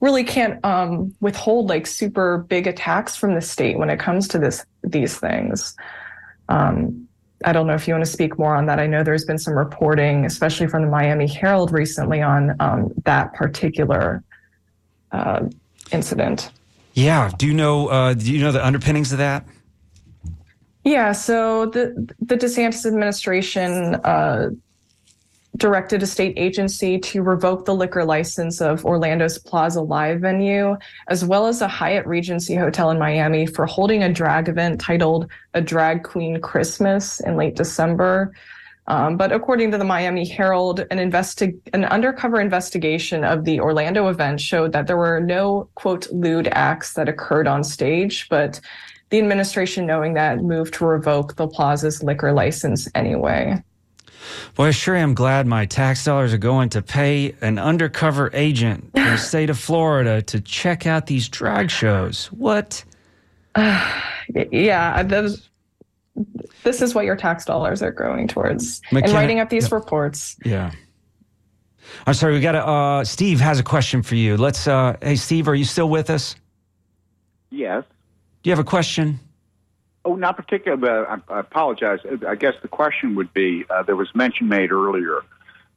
really 0.00 0.22
can't 0.22 0.64
um, 0.64 1.14
withhold 1.20 1.68
like 1.68 1.86
super 1.86 2.38
big 2.48 2.66
attacks 2.66 3.16
from 3.16 3.34
the 3.34 3.40
state 3.40 3.78
when 3.78 3.90
it 3.90 3.98
comes 3.98 4.28
to 4.28 4.38
this 4.38 4.64
these 4.84 5.18
things. 5.18 5.74
Um, 6.48 7.08
I 7.44 7.52
don't 7.52 7.66
know 7.66 7.74
if 7.74 7.88
you 7.88 7.94
want 7.94 8.04
to 8.04 8.10
speak 8.10 8.38
more 8.38 8.54
on 8.54 8.66
that. 8.66 8.78
I 8.78 8.86
know 8.86 9.02
there's 9.02 9.24
been 9.24 9.38
some 9.38 9.54
reporting, 9.54 10.24
especially 10.24 10.66
from 10.66 10.82
the 10.82 10.88
Miami 10.88 11.26
Herald 11.26 11.72
recently, 11.72 12.22
on 12.22 12.54
um, 12.60 12.92
that 13.04 13.34
particular 13.34 14.22
uh, 15.14 15.48
incident. 15.92 16.50
Yeah. 16.94 17.30
Do 17.38 17.46
you 17.46 17.54
know? 17.54 17.88
Uh, 17.88 18.14
do 18.14 18.32
you 18.32 18.40
know 18.40 18.52
the 18.52 18.64
underpinnings 18.64 19.12
of 19.12 19.18
that? 19.18 19.46
Yeah. 20.84 21.12
So 21.12 21.66
the 21.66 22.12
the 22.20 22.36
DeSantis 22.36 22.84
administration 22.86 23.96
uh, 23.96 24.50
directed 25.56 26.02
a 26.02 26.06
state 26.06 26.34
agency 26.36 26.98
to 26.98 27.22
revoke 27.22 27.64
the 27.64 27.74
liquor 27.74 28.04
license 28.04 28.60
of 28.60 28.84
Orlando's 28.84 29.38
Plaza 29.38 29.80
Live 29.80 30.20
venue, 30.20 30.76
as 31.08 31.24
well 31.24 31.46
as 31.46 31.60
a 31.62 31.68
Hyatt 31.68 32.06
Regency 32.06 32.54
hotel 32.54 32.90
in 32.90 32.98
Miami 32.98 33.46
for 33.46 33.66
holding 33.66 34.02
a 34.02 34.12
drag 34.12 34.48
event 34.48 34.80
titled 34.80 35.30
"A 35.54 35.60
Drag 35.60 36.02
Queen 36.02 36.40
Christmas" 36.40 37.20
in 37.20 37.36
late 37.36 37.56
December. 37.56 38.32
Um, 38.86 39.16
but 39.16 39.32
according 39.32 39.70
to 39.70 39.78
the 39.78 39.84
Miami 39.84 40.28
Herald, 40.28 40.80
an 40.90 40.98
investi- 40.98 41.58
an 41.72 41.86
undercover 41.86 42.40
investigation 42.40 43.24
of 43.24 43.44
the 43.44 43.58
Orlando 43.60 44.08
event 44.08 44.40
showed 44.40 44.72
that 44.72 44.86
there 44.86 44.98
were 44.98 45.20
no 45.20 45.68
quote 45.74 46.10
lewd 46.12 46.48
acts 46.52 46.92
that 46.94 47.08
occurred 47.08 47.46
on 47.46 47.64
stage, 47.64 48.28
but 48.28 48.60
the 49.08 49.18
administration, 49.18 49.86
knowing 49.86 50.14
that, 50.14 50.42
moved 50.42 50.74
to 50.74 50.86
revoke 50.86 51.36
the 51.36 51.48
plaza's 51.48 52.02
liquor 52.02 52.32
license 52.32 52.88
anyway. 52.94 53.62
Boy, 54.54 54.66
I 54.66 54.70
sure 54.70 54.96
am 54.96 55.14
glad 55.14 55.46
my 55.46 55.66
tax 55.66 56.04
dollars 56.04 56.32
are 56.32 56.38
going 56.38 56.68
to 56.70 56.82
pay 56.82 57.34
an 57.40 57.58
undercover 57.58 58.30
agent 58.34 58.90
in 58.94 59.04
the 59.04 59.16
state 59.16 59.50
of 59.50 59.58
Florida 59.58 60.20
to 60.22 60.40
check 60.40 60.86
out 60.86 61.06
these 61.06 61.28
drag 61.28 61.70
shows. 61.70 62.26
What? 62.26 62.84
Uh, 63.54 64.02
yeah, 64.52 65.02
those 65.02 65.48
this 66.62 66.80
is 66.80 66.94
what 66.94 67.04
your 67.04 67.16
tax 67.16 67.44
dollars 67.44 67.82
are 67.82 67.92
going 67.92 68.28
towards 68.28 68.80
McKenna, 68.92 69.04
and 69.04 69.14
writing 69.14 69.40
up 69.40 69.50
these 69.50 69.68
yeah. 69.68 69.74
reports. 69.74 70.36
Yeah. 70.44 70.72
I'm 72.06 72.14
sorry, 72.14 72.34
we 72.34 72.40
got 72.40 72.52
to, 72.52 72.66
uh, 72.66 73.04
Steve 73.04 73.40
has 73.40 73.58
a 73.58 73.62
question 73.62 74.02
for 74.02 74.14
you. 74.14 74.36
Let's, 74.36 74.66
uh, 74.66 74.96
hey, 75.02 75.16
Steve, 75.16 75.48
are 75.48 75.54
you 75.54 75.64
still 75.64 75.88
with 75.88 76.10
us? 76.10 76.34
Yes. 77.50 77.84
Do 78.42 78.50
you 78.50 78.52
have 78.52 78.58
a 78.58 78.68
question? 78.68 79.20
Oh, 80.04 80.16
not 80.16 80.36
particular, 80.36 80.76
but 80.76 80.90
I, 80.90 81.34
I 81.34 81.40
apologize. 81.40 82.00
I 82.26 82.34
guess 82.34 82.54
the 82.62 82.68
question 82.68 83.14
would 83.14 83.32
be 83.32 83.64
uh, 83.70 83.82
there 83.82 83.96
was 83.96 84.14
mention 84.14 84.48
made 84.48 84.70
earlier 84.72 85.22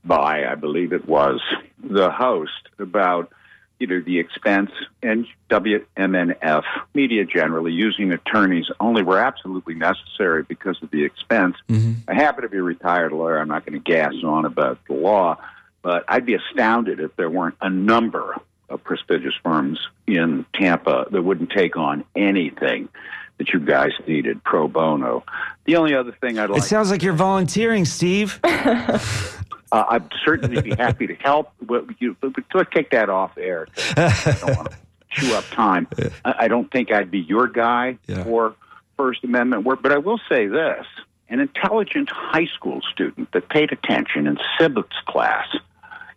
by, 0.03 0.45
I 0.45 0.55
believe 0.55 0.91
it 0.91 1.07
was, 1.07 1.39
the 1.83 2.09
host 2.09 2.69
about 2.79 3.31
you 3.79 3.87
know, 3.87 4.01
the 4.01 4.19
expense 4.19 4.71
and 5.03 5.27
WMNF 5.49 6.63
media 6.93 7.25
generally 7.25 7.71
using 7.71 8.11
attorneys 8.11 8.65
only 8.79 9.03
were 9.03 9.19
absolutely 9.19 9.75
necessary 9.75 10.43
because 10.43 10.81
of 10.81 10.89
the 10.91 11.03
expense. 11.03 11.55
Mm-hmm. 11.69 12.09
I 12.09 12.15
happen 12.15 12.43
to 12.43 12.49
be 12.49 12.57
a 12.57 12.63
retired 12.63 13.11
lawyer. 13.11 13.37
I'm 13.37 13.47
not 13.47 13.65
going 13.65 13.81
to 13.81 13.91
gas 13.91 14.13
on 14.23 14.45
about 14.45 14.79
the 14.87 14.93
law, 14.93 15.37
but 15.83 16.03
I'd 16.07 16.25
be 16.25 16.33
astounded 16.33 16.99
if 16.99 17.15
there 17.15 17.29
weren't 17.29 17.55
a 17.61 17.69
number 17.69 18.35
of 18.69 18.83
prestigious 18.83 19.33
firms 19.43 19.79
in 20.07 20.45
Tampa 20.53 21.05
that 21.11 21.21
wouldn't 21.21 21.51
take 21.51 21.77
on 21.77 22.03
anything 22.15 22.89
that 23.37 23.49
you 23.49 23.59
guys 23.59 23.91
needed 24.07 24.43
pro 24.43 24.67
bono. 24.67 25.23
The 25.65 25.75
only 25.75 25.93
other 25.93 26.11
thing 26.11 26.39
I'd 26.39 26.49
like. 26.49 26.61
It 26.61 26.65
sounds 26.65 26.89
like 26.89 27.03
you're 27.03 27.13
volunteering, 27.13 27.85
Steve. 27.85 28.39
Uh, 29.71 29.83
I'd 29.89 30.11
certainly 30.23 30.61
be 30.61 30.75
happy 30.75 31.07
to 31.07 31.15
help. 31.15 31.51
But 31.61 31.85
you, 31.99 32.15
let's 32.53 32.69
take 32.73 32.91
that 32.91 33.09
off 33.09 33.37
air. 33.37 33.67
I 33.95 34.37
don't 34.39 34.55
want 34.55 34.71
to 34.71 34.77
chew 35.09 35.33
up 35.33 35.45
time. 35.51 35.87
I, 36.23 36.47
don't 36.47 36.71
think 36.71 36.91
I'd 36.91 37.11
be 37.11 37.19
your 37.19 37.47
guy 37.47 37.97
yeah. 38.07 38.23
for 38.23 38.55
First 38.97 39.23
Amendment 39.23 39.63
work, 39.63 39.81
but 39.81 39.91
I 39.91 39.97
will 39.97 40.19
say 40.29 40.47
this: 40.47 40.85
an 41.29 41.39
intelligent 41.39 42.09
high 42.09 42.47
school 42.55 42.81
student 42.93 43.31
that 43.33 43.49
paid 43.49 43.71
attention 43.71 44.27
in 44.27 44.37
civics 44.59 44.95
class, 45.07 45.47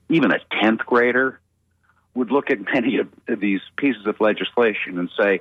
even 0.09 0.31
a 0.31 0.39
tenth 0.61 0.81
grader, 0.87 1.41
would 2.15 2.31
look 2.31 2.51
at 2.51 2.59
many 2.73 2.99
of 2.99 3.09
these 3.41 3.61
pieces 3.77 4.07
of 4.07 4.21
legislation 4.21 4.99
and 4.99 5.11
say, 5.19 5.41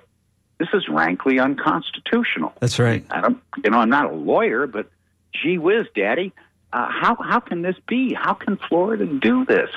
"This 0.58 0.70
is 0.74 0.88
rankly 0.90 1.40
unconstitutional." 1.40 2.54
That's 2.60 2.80
right. 2.80 3.06
I 3.12 3.22
don't, 3.22 3.42
you 3.64 3.70
know, 3.70 3.78
I'm 3.78 3.90
not 3.90 4.12
a 4.12 4.16
lawyer, 4.16 4.68
but 4.68 4.90
gee 5.34 5.58
whiz, 5.58 5.86
Daddy, 5.96 6.34
uh, 6.72 6.88
how 6.90 7.16
how 7.16 7.40
can 7.40 7.62
this 7.62 7.76
be? 7.88 8.14
How 8.14 8.34
can 8.34 8.58
Florida 8.58 9.06
do 9.06 9.46
this? 9.46 9.70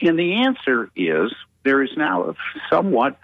And 0.00 0.18
the 0.18 0.34
answer 0.34 0.90
is 0.96 1.32
there 1.62 1.82
is 1.82 1.90
now 1.96 2.30
a 2.30 2.34
somewhat, 2.68 3.18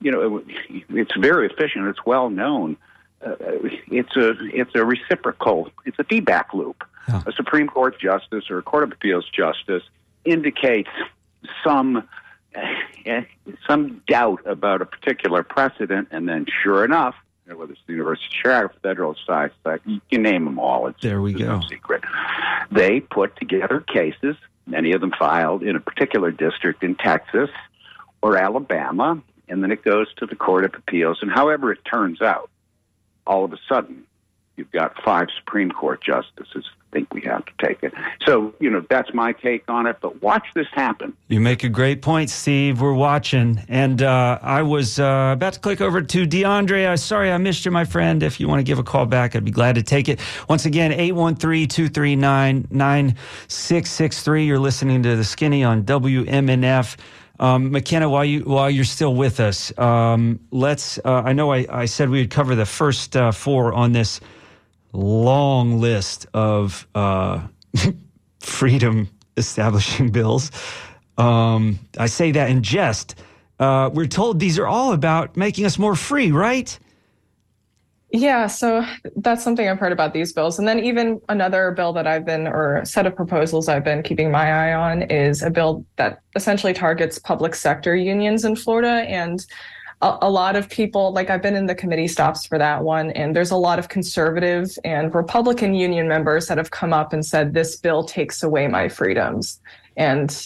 you 0.00 0.10
know, 0.10 0.42
it's 0.90 1.14
very 1.16 1.46
efficient. 1.46 1.86
It's 1.86 2.04
well 2.04 2.30
known. 2.30 2.76
Uh, 3.24 3.36
it's 3.88 4.16
a 4.16 4.34
it's 4.52 4.74
a 4.74 4.84
reciprocal. 4.84 5.70
It's 5.84 5.98
a 5.98 6.04
feedback 6.04 6.52
loop. 6.54 6.84
Yeah. 7.08 7.22
A 7.26 7.32
Supreme 7.32 7.68
Court 7.68 8.00
justice 8.00 8.50
or 8.50 8.58
a 8.58 8.62
Court 8.62 8.84
of 8.84 8.92
Appeals 8.92 9.28
justice 9.28 9.82
indicates 10.24 10.90
some 11.64 12.08
uh, 12.54 13.20
some 13.66 14.02
doubt 14.08 14.40
about 14.46 14.82
a 14.82 14.86
particular 14.86 15.42
precedent, 15.42 16.08
and 16.10 16.28
then 16.28 16.46
sure 16.62 16.84
enough, 16.84 17.14
whether 17.46 17.72
it's 17.72 17.80
the 17.86 17.92
University 17.92 18.26
of 18.26 18.42
Sheriff, 18.42 18.72
Federal 18.82 19.16
Science, 19.26 19.54
you 19.84 20.00
can 20.10 20.22
name 20.22 20.44
them 20.44 20.58
all. 20.58 20.88
It's, 20.88 21.00
there 21.00 21.20
we 21.20 21.32
go. 21.32 21.58
No 21.58 21.60
secret. 21.68 22.02
They 22.72 23.00
put 23.00 23.36
together 23.36 23.80
cases, 23.80 24.36
many 24.66 24.92
of 24.92 25.00
them 25.00 25.12
filed 25.18 25.62
in 25.62 25.76
a 25.76 25.80
particular 25.80 26.30
district 26.30 26.82
in 26.82 26.94
Texas 26.94 27.50
or 28.22 28.38
Alabama, 28.38 29.20
and 29.48 29.62
then 29.62 29.70
it 29.70 29.84
goes 29.84 30.06
to 30.14 30.26
the 30.26 30.36
Court 30.36 30.64
of 30.64 30.74
Appeals. 30.74 31.18
And 31.20 31.30
however 31.30 31.70
it 31.72 31.84
turns 31.84 32.22
out, 32.22 32.48
all 33.26 33.44
of 33.44 33.52
a 33.52 33.58
sudden, 33.68 34.04
you've 34.56 34.70
got 34.70 35.02
five 35.04 35.28
Supreme 35.38 35.70
Court 35.70 36.02
justices 36.02 36.64
think 36.92 37.12
we 37.12 37.22
have 37.22 37.44
to 37.46 37.52
take 37.60 37.82
it. 37.82 37.92
So, 38.26 38.54
you 38.60 38.70
know, 38.70 38.84
that's 38.88 39.12
my 39.14 39.32
take 39.32 39.68
on 39.68 39.86
it. 39.86 39.96
But 40.00 40.22
watch 40.22 40.46
this 40.54 40.66
happen. 40.72 41.16
You 41.28 41.40
make 41.40 41.64
a 41.64 41.68
great 41.68 42.02
point, 42.02 42.30
Steve. 42.30 42.80
We're 42.80 42.92
watching. 42.92 43.64
And 43.68 44.02
uh, 44.02 44.38
I 44.42 44.62
was 44.62 45.00
uh, 45.00 45.30
about 45.34 45.54
to 45.54 45.60
click 45.60 45.80
over 45.80 46.02
to 46.02 46.26
DeAndre. 46.26 46.88
Uh, 46.88 46.96
sorry 46.96 47.32
I 47.32 47.38
missed 47.38 47.64
you, 47.64 47.70
my 47.70 47.84
friend. 47.84 48.22
If 48.22 48.38
you 48.38 48.48
want 48.48 48.60
to 48.60 48.64
give 48.64 48.78
a 48.78 48.84
call 48.84 49.06
back, 49.06 49.34
I'd 49.34 49.44
be 49.44 49.50
glad 49.50 49.74
to 49.76 49.82
take 49.82 50.08
it. 50.08 50.20
Once 50.48 50.66
again, 50.66 50.92
813 50.92 51.68
239 51.68 52.68
9663. 52.70 54.44
You're 54.44 54.58
listening 54.58 55.02
to 55.02 55.16
The 55.16 55.24
Skinny 55.24 55.64
on 55.64 55.84
WMNF. 55.84 56.96
Um, 57.40 57.72
McKenna, 57.72 58.08
while 58.08 58.24
you 58.24 58.40
while 58.40 58.70
you're 58.70 58.84
still 58.84 59.16
with 59.16 59.40
us, 59.40 59.76
um, 59.76 60.38
let's. 60.52 60.98
Uh, 61.04 61.22
I 61.24 61.32
know 61.32 61.52
I, 61.52 61.66
I 61.68 61.86
said 61.86 62.08
we 62.08 62.20
would 62.20 62.30
cover 62.30 62.54
the 62.54 62.66
first 62.66 63.16
uh, 63.16 63.32
four 63.32 63.72
on 63.72 63.90
this 63.90 64.20
long 64.92 65.80
list 65.80 66.26
of 66.34 66.86
uh, 66.94 67.46
freedom 68.40 69.08
establishing 69.36 70.10
bills. 70.10 70.50
Um, 71.18 71.78
I 71.98 72.06
say 72.06 72.32
that 72.32 72.50
in 72.50 72.62
jest. 72.62 73.14
Uh, 73.58 73.90
we're 73.92 74.06
told 74.06 74.40
these 74.40 74.58
are 74.58 74.66
all 74.66 74.92
about 74.92 75.36
making 75.36 75.64
us 75.64 75.78
more 75.78 75.94
free, 75.94 76.32
right? 76.32 76.78
Yeah, 78.14 78.46
so 78.46 78.84
that's 79.16 79.42
something 79.42 79.66
I've 79.66 79.78
heard 79.78 79.92
about 79.92 80.12
these 80.12 80.34
bills. 80.34 80.58
And 80.58 80.68
then 80.68 80.80
even 80.80 81.18
another 81.30 81.70
bill 81.70 81.94
that 81.94 82.06
I've 82.06 82.26
been, 82.26 82.46
or 82.46 82.84
set 82.84 83.06
of 83.06 83.16
proposals 83.16 83.68
I've 83.68 83.84
been 83.84 84.02
keeping 84.02 84.30
my 84.30 84.70
eye 84.70 84.74
on 84.74 85.02
is 85.02 85.42
a 85.42 85.48
bill 85.48 85.86
that 85.96 86.20
essentially 86.36 86.74
targets 86.74 87.18
public 87.18 87.54
sector 87.54 87.96
unions 87.96 88.44
in 88.44 88.54
Florida. 88.54 89.08
And 89.08 89.46
a, 90.02 90.18
a 90.22 90.30
lot 90.30 90.56
of 90.56 90.68
people, 90.68 91.12
like 91.12 91.30
I've 91.30 91.40
been 91.40 91.54
in 91.54 91.66
the 91.66 91.74
committee 91.74 92.08
stops 92.08 92.44
for 92.44 92.58
that 92.58 92.82
one, 92.82 93.12
and 93.12 93.34
there's 93.34 93.52
a 93.52 93.56
lot 93.56 93.78
of 93.78 93.88
conservative 93.88 94.70
and 94.84 95.14
Republican 95.14 95.74
union 95.74 96.08
members 96.08 96.48
that 96.48 96.58
have 96.58 96.70
come 96.70 96.92
up 96.92 97.12
and 97.12 97.24
said, 97.24 97.54
this 97.54 97.76
bill 97.76 98.04
takes 98.04 98.42
away 98.42 98.66
my 98.66 98.88
freedoms. 98.88 99.60
And 99.96 100.36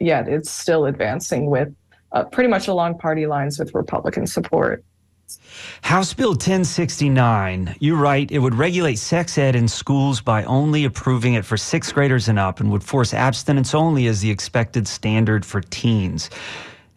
yet 0.00 0.28
it's 0.28 0.50
still 0.50 0.86
advancing 0.86 1.48
with 1.48 1.72
uh, 2.12 2.24
pretty 2.24 2.48
much 2.48 2.68
along 2.68 2.98
party 2.98 3.26
lines 3.26 3.58
with 3.58 3.74
Republican 3.74 4.26
support. 4.26 4.84
House 5.82 6.12
Bill 6.12 6.30
1069, 6.30 7.76
you 7.80 7.96
write 7.96 8.30
it 8.30 8.40
would 8.40 8.54
regulate 8.54 8.96
sex 8.96 9.38
ed 9.38 9.56
in 9.56 9.68
schools 9.68 10.20
by 10.20 10.44
only 10.44 10.84
approving 10.84 11.34
it 11.34 11.44
for 11.44 11.56
sixth 11.56 11.94
graders 11.94 12.28
and 12.28 12.38
up 12.38 12.60
and 12.60 12.70
would 12.70 12.84
force 12.84 13.14
abstinence 13.14 13.74
only 13.74 14.06
as 14.06 14.20
the 14.20 14.30
expected 14.30 14.86
standard 14.86 15.46
for 15.46 15.60
teens. 15.62 16.28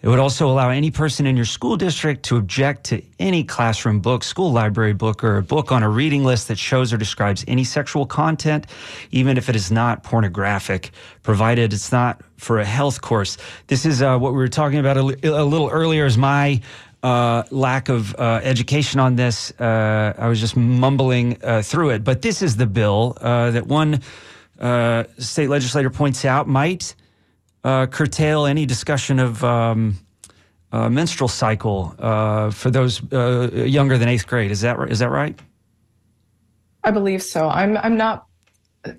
It 0.08 0.10
would 0.10 0.20
also 0.20 0.50
allow 0.50 0.70
any 0.70 0.90
person 0.90 1.26
in 1.26 1.36
your 1.36 1.44
school 1.44 1.76
district 1.76 2.24
to 2.28 2.38
object 2.38 2.86
to 2.86 3.02
any 3.20 3.44
classroom 3.44 4.00
book, 4.00 4.24
school 4.24 4.54
library 4.54 4.94
book, 4.94 5.22
or 5.22 5.36
a 5.36 5.44
book 5.44 5.70
on 5.70 5.84
a 5.84 5.90
reading 5.90 6.24
list 6.24 6.48
that 6.48 6.58
shows 6.58 6.94
or 6.94 6.98
describes 6.98 7.44
any 7.46 7.66
sexual 7.66 8.06
content, 8.06 8.68
even 9.12 9.36
if 9.36 9.50
it 9.50 9.56
is 9.58 9.70
not 9.70 10.04
pornographic, 10.04 10.92
provided 11.24 11.74
it's 11.74 11.92
not 11.92 12.22
for 12.38 12.60
a 12.60 12.64
health 12.64 13.02
course. 13.02 13.38
This 13.68 13.86
is 13.86 14.02
uh, 14.02 14.18
what 14.18 14.32
we 14.32 14.38
were 14.38 14.48
talking 14.48 14.80
about 14.80 14.96
a, 14.96 15.02
a 15.02 15.44
little 15.44 15.68
earlier. 15.70 16.06
Is 16.06 16.18
my 16.18 16.62
uh, 17.04 17.44
lack 17.52 17.90
of 17.90 18.16
uh, 18.16 18.40
education 18.44 19.02
on 19.02 19.18
this. 19.18 19.52
Uh, 19.60 20.14
I 20.18 20.30
was 20.30 20.40
just 20.40 20.56
mumbling 20.56 21.44
uh, 21.44 21.62
through 21.64 21.90
it. 21.90 22.06
But 22.06 22.22
this 22.22 22.42
is 22.42 22.56
the 22.56 22.66
bill 22.66 23.18
uh, 23.20 23.52
that 23.52 23.68
one 23.68 24.00
state 25.20 25.50
legislator 25.50 25.90
points 25.90 26.24
out 26.24 26.48
might 26.48 26.96
curtail 27.88 28.46
any 28.46 28.66
discussion 28.66 29.20
of 29.20 29.44
um, 29.44 29.98
menstrual 30.72 31.28
cycle 31.28 31.90
for 32.52 32.72
those 32.72 33.02
younger 33.12 33.98
than 33.98 34.08
eighth 34.08 34.28
grade. 34.28 34.52
Is 34.52 34.62
that 34.62 34.78
is 34.90 35.00
that 35.00 35.10
right? 35.10 35.38
I 36.84 36.92
believe 36.92 37.22
so. 37.22 37.50
I'm 37.50 37.78
I'm 37.78 37.98
not 37.98 38.28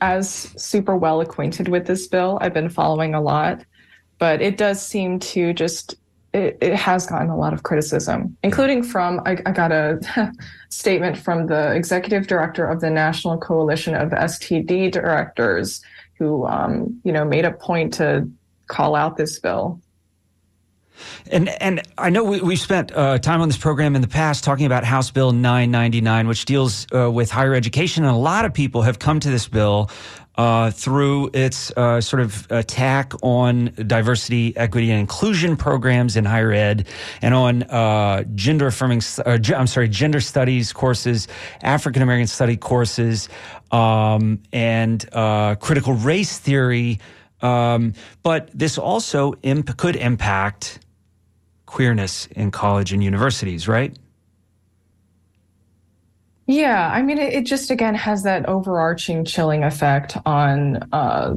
as 0.01 0.29
super 0.57 0.97
well 0.97 1.21
acquainted 1.21 1.69
with 1.69 1.87
this 1.87 2.07
bill. 2.07 2.39
I've 2.41 2.55
been 2.55 2.69
following 2.69 3.14
a 3.14 3.21
lot, 3.21 3.64
but 4.19 4.43
it 4.43 4.57
does 4.57 4.85
seem 4.85 5.19
to 5.21 5.53
just 5.53 5.95
it, 6.35 6.59
it, 6.61 6.75
has 6.75 7.07
gotten 7.07 7.31
a 7.31 7.37
lot 7.37 7.55
of 7.55 7.62
criticism, 7.62 8.37
including 8.43 8.83
from, 8.83 9.21
I, 9.25 9.39
I 9.47 9.53
got 9.53 9.73
a 9.73 9.99
statement 10.69 11.16
from 11.16 11.47
the 11.47 11.75
executive 11.75 12.27
director 12.27 12.66
of 12.66 12.81
the 12.81 12.91
National 12.91 13.39
Coalition 13.39 13.95
of 13.95 14.11
STD 14.11 14.93
Directors, 14.93 15.83
who, 16.19 16.47
um, 16.47 17.01
you 17.03 17.12
know, 17.12 17.25
made 17.25 17.47
a 17.47 17.53
point 17.53 17.95
to 17.95 18.29
call 18.69 18.95
out 18.95 19.16
this 19.16 19.39
bill. 19.39 19.81
And 21.31 21.49
and 21.49 21.83
I 21.97 22.11
know 22.11 22.25
we, 22.25 22.39
have 22.39 22.61
spent 22.61 22.93
uh, 22.93 23.19
time 23.19 23.41
on 23.41 23.49
this 23.49 23.59
program 23.59 23.95
in 23.95 24.03
the 24.03 24.09
past 24.09 24.45
talking 24.45 24.66
about 24.66 24.85
House 24.85 25.11
Bill 25.11 25.33
999, 25.33 26.29
which 26.29 26.45
deals 26.45 26.87
uh, 26.95 27.11
with 27.11 27.31
higher 27.31 27.55
education, 27.55 28.05
and 28.05 28.12
a 28.12 28.19
lot 28.19 28.45
of 28.45 28.55
people 28.55 28.83
have 28.83 28.99
come 28.99 29.21
to 29.21 29.31
this 29.31 29.49
bill 29.49 29.91
uh, 30.37 30.71
through 30.71 31.31
its 31.35 31.71
uh, 31.77 32.01
sort 32.01 32.23
of 32.23 32.47
attack 32.51 33.12
on 33.23 33.73
diversity, 33.87 34.57
equity, 34.57 34.91
and 34.91 35.01
inclusion 35.01 35.57
programs 35.57 36.16
in 36.16 36.25
higher 36.25 36.53
ed, 36.53 36.87
and 37.23 37.35
on 37.35 37.64
uh, 37.64 38.25
gender 38.35 38.69
affirming. 38.69 39.03
Uh, 39.25 39.39
I'm 39.55 39.66
sorry, 39.66 39.89
gender 39.89 40.21
studies 40.21 40.73
courses, 40.73 41.29
African 41.62 42.03
American 42.03 42.29
study 42.29 42.57
courses, 42.57 43.29
um, 43.71 44.41
and 44.53 45.09
critical 45.61 45.95
race 45.95 46.39
theory. 46.39 47.01
Um, 47.41 47.95
but 48.22 48.51
this 48.53 48.78
also 48.78 49.34
imp- 49.43 49.76
could 49.76 49.97
impact 49.97 50.80
queerness 51.66 52.26
in 52.28 52.51
college 52.51 52.93
and 52.93 53.05
universities, 53.05 53.68
right? 53.68 53.97
Yeah, 56.47 56.91
I 56.91 57.03
mean, 57.03 57.18
it, 57.18 57.34
it, 57.34 57.45
just 57.45 57.70
again 57.70 57.95
has 57.95 58.22
that 58.22 58.47
overarching 58.47 59.26
chilling 59.26 59.64
effect 59.64 60.16
on 60.24 60.76
uh, 60.93 61.34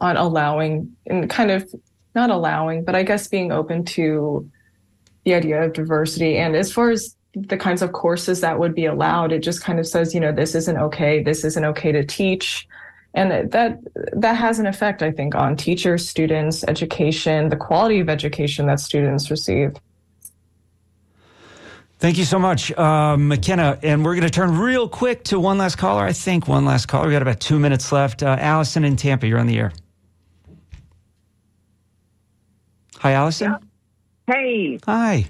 on 0.00 0.16
allowing 0.16 0.94
and 1.06 1.28
kind 1.30 1.50
of 1.50 1.74
not 2.14 2.30
allowing, 2.30 2.84
but 2.84 2.94
I 2.94 3.02
guess 3.02 3.28
being 3.28 3.50
open 3.50 3.84
to 3.86 4.48
the 5.24 5.34
idea 5.34 5.62
of 5.62 5.72
diversity. 5.72 6.36
And 6.36 6.54
as 6.54 6.72
far 6.72 6.90
as 6.90 7.16
the 7.34 7.56
kinds 7.56 7.82
of 7.82 7.92
courses 7.92 8.40
that 8.40 8.58
would 8.58 8.74
be 8.74 8.86
allowed, 8.86 9.32
it 9.32 9.40
just 9.40 9.62
kind 9.62 9.78
of 9.78 9.86
says, 9.86 10.14
you 10.14 10.20
know, 10.20 10.32
this 10.32 10.54
isn't 10.54 10.76
okay. 10.76 11.22
This 11.22 11.44
isn't 11.44 11.64
okay 11.64 11.92
to 11.92 12.04
teach, 12.04 12.66
and 13.14 13.52
that 13.52 13.78
that 14.12 14.36
has 14.36 14.58
an 14.58 14.66
effect, 14.66 15.02
I 15.02 15.10
think, 15.10 15.34
on 15.34 15.56
teachers, 15.56 16.08
students, 16.08 16.64
education, 16.64 17.48
the 17.48 17.56
quality 17.56 18.00
of 18.00 18.08
education 18.08 18.66
that 18.66 18.80
students 18.80 19.30
receive. 19.30 19.72
Thank 21.98 22.16
you 22.16 22.24
so 22.24 22.38
much, 22.38 22.72
uh, 22.72 23.16
McKenna. 23.18 23.78
And 23.82 24.02
we're 24.04 24.14
going 24.14 24.26
to 24.26 24.30
turn 24.30 24.56
real 24.56 24.88
quick 24.88 25.22
to 25.24 25.38
one 25.38 25.58
last 25.58 25.76
caller. 25.76 26.02
I 26.02 26.14
think 26.14 26.48
one 26.48 26.64
last 26.64 26.86
caller. 26.86 27.06
We 27.06 27.12
got 27.12 27.20
about 27.20 27.40
two 27.40 27.58
minutes 27.58 27.92
left. 27.92 28.22
Uh, 28.22 28.36
Allison 28.40 28.84
in 28.84 28.96
Tampa, 28.96 29.26
you're 29.26 29.38
on 29.38 29.46
the 29.46 29.58
air. 29.58 29.72
Hi, 33.00 33.12
Allison. 33.12 33.50
Yeah. 34.28 34.34
Hey. 34.34 34.78
Hi. 34.86 35.26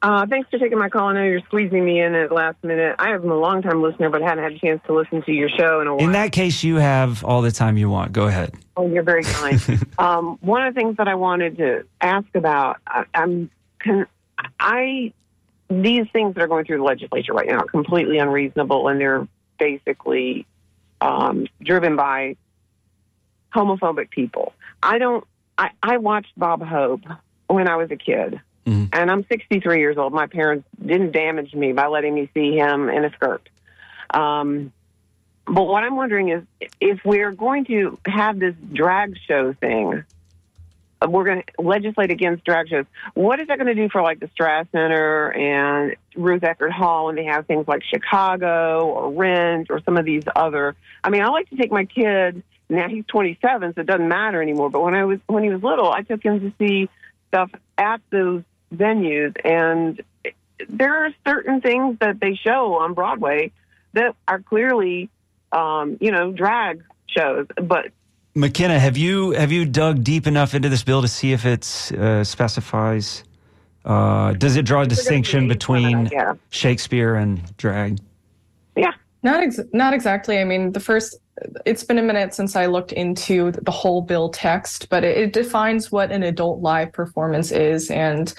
Uh, 0.00 0.26
thanks 0.26 0.48
for 0.50 0.58
taking 0.58 0.78
my 0.78 0.88
call. 0.88 1.08
I 1.08 1.14
know 1.14 1.24
you're 1.24 1.40
squeezing 1.40 1.84
me 1.84 2.00
in 2.00 2.14
at 2.14 2.28
the 2.28 2.34
last 2.34 2.62
minute. 2.62 2.96
I 2.98 3.10
am 3.10 3.30
a 3.30 3.34
long 3.34 3.62
time 3.62 3.82
listener, 3.82 4.10
but 4.10 4.22
hadn't 4.22 4.44
had 4.44 4.52
a 4.52 4.58
chance 4.58 4.80
to 4.86 4.94
listen 4.94 5.22
to 5.22 5.32
your 5.32 5.48
show 5.48 5.80
in 5.80 5.86
a 5.88 5.94
while. 5.94 6.04
In 6.04 6.12
that 6.12 6.32
case, 6.32 6.62
you 6.62 6.76
have 6.76 7.24
all 7.24 7.42
the 7.42 7.50
time 7.50 7.76
you 7.76 7.90
want. 7.90 8.12
Go 8.12 8.26
ahead. 8.26 8.54
Oh, 8.76 8.86
you're 8.86 9.02
very 9.02 9.24
kind. 9.24 9.60
um, 9.98 10.38
one 10.40 10.64
of 10.64 10.74
the 10.74 10.80
things 10.80 10.96
that 10.98 11.08
I 11.08 11.16
wanted 11.16 11.56
to 11.58 11.84
ask 12.00 12.26
about, 12.34 12.76
I, 12.86 13.04
I'm, 13.12 13.50
can, 13.80 14.06
I 14.60 15.12
these 15.68 16.06
things 16.12 16.34
that 16.34 16.42
are 16.42 16.48
going 16.48 16.64
through 16.64 16.78
the 16.78 16.84
legislature 16.84 17.32
right 17.32 17.46
now 17.46 17.58
are 17.58 17.66
completely 17.66 18.18
unreasonable, 18.18 18.88
and 18.88 19.00
they're 19.00 19.28
basically 19.58 20.46
um, 21.00 21.46
driven 21.62 21.96
by 21.96 22.36
homophobic 23.54 24.10
people. 24.10 24.52
I 24.82 24.98
don't. 24.98 25.24
I, 25.56 25.70
I 25.82 25.96
watched 25.98 26.32
Bob 26.36 26.62
Hope 26.62 27.02
when 27.48 27.68
I 27.68 27.76
was 27.76 27.90
a 27.90 27.96
kid, 27.96 28.40
mm-hmm. 28.68 28.86
and 28.92 29.10
I'm 29.10 29.24
63 29.28 29.78
years 29.78 29.96
old. 29.96 30.12
My 30.12 30.26
parents 30.26 30.66
didn't 30.84 31.12
damage 31.12 31.54
me 31.54 31.72
by 31.72 31.86
letting 31.86 32.14
me 32.14 32.30
see 32.34 32.56
him 32.56 32.88
in 32.88 33.04
a 33.04 33.10
skirt. 33.12 33.48
Um, 34.10 34.72
but 35.46 35.64
what 35.64 35.84
I'm 35.84 35.96
wondering 35.96 36.28
is 36.28 36.42
if 36.80 37.00
we're 37.04 37.32
going 37.32 37.64
to 37.66 37.98
have 38.06 38.38
this 38.38 38.54
drag 38.72 39.16
show 39.26 39.52
thing 39.54 40.04
we're 41.06 41.24
going 41.24 41.42
to 41.42 41.62
legislate 41.62 42.10
against 42.10 42.44
drag 42.44 42.68
shows. 42.68 42.86
What 43.14 43.40
is 43.40 43.48
that 43.48 43.58
going 43.58 43.68
to 43.68 43.74
do 43.74 43.88
for 43.88 44.02
like 44.02 44.18
the 44.18 44.26
Straz 44.28 44.66
Center 44.72 45.30
and 45.32 45.96
Ruth 46.16 46.42
Eckerd 46.42 46.72
Hall 46.72 47.06
when 47.06 47.14
they 47.14 47.24
have 47.24 47.46
things 47.46 47.68
like 47.68 47.82
Chicago 47.84 48.86
or 48.86 49.12
Rent 49.12 49.68
or 49.70 49.80
some 49.84 49.96
of 49.96 50.04
these 50.04 50.24
other? 50.34 50.74
I 51.04 51.10
mean, 51.10 51.22
I 51.22 51.28
like 51.28 51.48
to 51.50 51.56
take 51.56 51.70
my 51.70 51.84
kid. 51.84 52.42
Now 52.68 52.88
he's 52.88 53.04
27, 53.06 53.74
so 53.74 53.80
it 53.80 53.86
doesn't 53.86 54.08
matter 54.08 54.42
anymore. 54.42 54.70
But 54.70 54.82
when 54.82 54.94
I 54.94 55.04
was 55.04 55.20
when 55.26 55.44
he 55.44 55.50
was 55.50 55.62
little, 55.62 55.90
I 55.90 56.02
took 56.02 56.22
him 56.22 56.40
to 56.40 56.52
see 56.58 56.88
stuff 57.28 57.50
at 57.78 58.00
those 58.10 58.42
venues, 58.74 59.34
and 59.44 60.02
there 60.68 61.04
are 61.04 61.10
certain 61.26 61.60
things 61.60 61.98
that 62.00 62.20
they 62.20 62.34
show 62.34 62.74
on 62.74 62.94
Broadway 62.94 63.52
that 63.92 64.14
are 64.26 64.40
clearly, 64.40 65.08
um, 65.52 65.96
you 66.00 66.10
know, 66.10 66.32
drag 66.32 66.82
shows. 67.06 67.46
But 67.62 67.92
McKenna, 68.34 68.78
have 68.78 68.96
you 68.96 69.32
have 69.32 69.50
you 69.52 69.64
dug 69.64 70.04
deep 70.04 70.26
enough 70.26 70.54
into 70.54 70.68
this 70.68 70.82
bill 70.82 71.02
to 71.02 71.08
see 71.08 71.32
if 71.32 71.44
it 71.44 71.92
uh, 71.98 72.24
specifies? 72.24 73.24
Uh, 73.84 74.32
does 74.34 74.56
it 74.56 74.64
draw 74.64 74.82
a 74.82 74.86
distinction 74.86 75.48
between 75.48 76.06
yeah. 76.12 76.34
Shakespeare 76.50 77.14
and 77.14 77.56
drag? 77.56 77.98
Yeah, 78.76 78.92
not 79.22 79.42
ex- 79.42 79.60
not 79.72 79.94
exactly. 79.94 80.38
I 80.38 80.44
mean, 80.44 80.72
the 80.72 80.80
first. 80.80 81.18
It's 81.64 81.84
been 81.84 81.98
a 81.98 82.02
minute 82.02 82.34
since 82.34 82.56
I 82.56 82.66
looked 82.66 82.92
into 82.92 83.52
the 83.52 83.70
whole 83.70 84.02
bill 84.02 84.28
text, 84.28 84.88
but 84.88 85.04
it, 85.04 85.16
it 85.16 85.32
defines 85.32 85.92
what 85.92 86.10
an 86.10 86.22
adult 86.22 86.60
live 86.60 86.92
performance 86.92 87.52
is, 87.52 87.90
and 87.90 88.32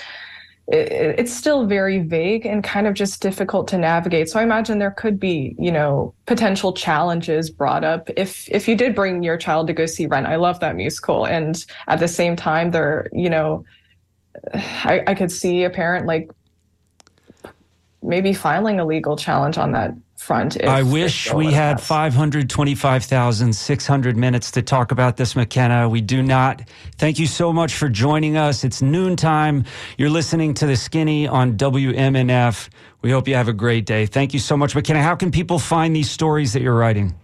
it, 0.67 1.19
it's 1.19 1.33
still 1.33 1.65
very 1.65 1.99
vague 1.99 2.45
and 2.45 2.63
kind 2.63 2.87
of 2.87 2.93
just 2.93 3.21
difficult 3.21 3.67
to 3.69 3.77
navigate. 3.77 4.29
So 4.29 4.39
I 4.39 4.43
imagine 4.43 4.79
there 4.79 4.91
could 4.91 5.19
be, 5.19 5.55
you 5.57 5.71
know, 5.71 6.13
potential 6.25 6.73
challenges 6.73 7.49
brought 7.49 7.83
up 7.83 8.09
if 8.17 8.49
if 8.49 8.67
you 8.67 8.75
did 8.75 8.95
bring 8.95 9.23
your 9.23 9.37
child 9.37 9.67
to 9.67 9.73
go 9.73 9.85
see 9.85 10.05
Rent. 10.05 10.27
I 10.27 10.35
love 10.35 10.59
that 10.59 10.75
musical, 10.75 11.25
and 11.25 11.65
at 11.87 11.99
the 11.99 12.07
same 12.07 12.35
time, 12.35 12.71
there, 12.71 13.07
you 13.13 13.29
know, 13.29 13.65
I, 14.53 15.03
I 15.07 15.15
could 15.15 15.31
see 15.31 15.63
a 15.63 15.69
parent 15.69 16.05
like 16.05 16.31
maybe 18.01 18.33
filing 18.33 18.79
a 18.79 18.85
legal 18.85 19.17
challenge 19.17 19.57
on 19.57 19.73
that 19.73 19.91
front. 20.19 20.63
I 20.63 20.83
wish 20.83 21.33
we 21.33 21.47
had 21.47 21.81
525,600 21.81 24.17
minutes 24.17 24.51
to 24.51 24.61
talk 24.61 24.91
about 24.91 25.17
this, 25.17 25.35
McKenna. 25.35 25.89
We 25.89 26.01
do 26.01 26.21
not. 26.21 26.61
Thank 26.97 27.17
you 27.19 27.25
so 27.25 27.51
much 27.53 27.75
for 27.75 27.89
joining 27.89 28.37
us. 28.37 28.63
It's 28.63 28.81
noontime. 28.81 29.65
You're 29.97 30.09
listening 30.09 30.53
to 30.55 30.65
The 30.67 30.75
Skinny 30.75 31.27
on 31.27 31.57
WMNF. 31.57 32.69
We 33.01 33.11
hope 33.11 33.27
you 33.27 33.35
have 33.35 33.47
a 33.47 33.53
great 33.53 33.85
day. 33.85 34.05
Thank 34.05 34.33
you 34.33 34.39
so 34.39 34.57
much, 34.57 34.75
McKenna. 34.75 35.01
How 35.01 35.15
can 35.15 35.31
people 35.31 35.57
find 35.57 35.95
these 35.95 36.11
stories 36.11 36.53
that 36.53 36.61
you're 36.61 36.77
writing? 36.77 37.15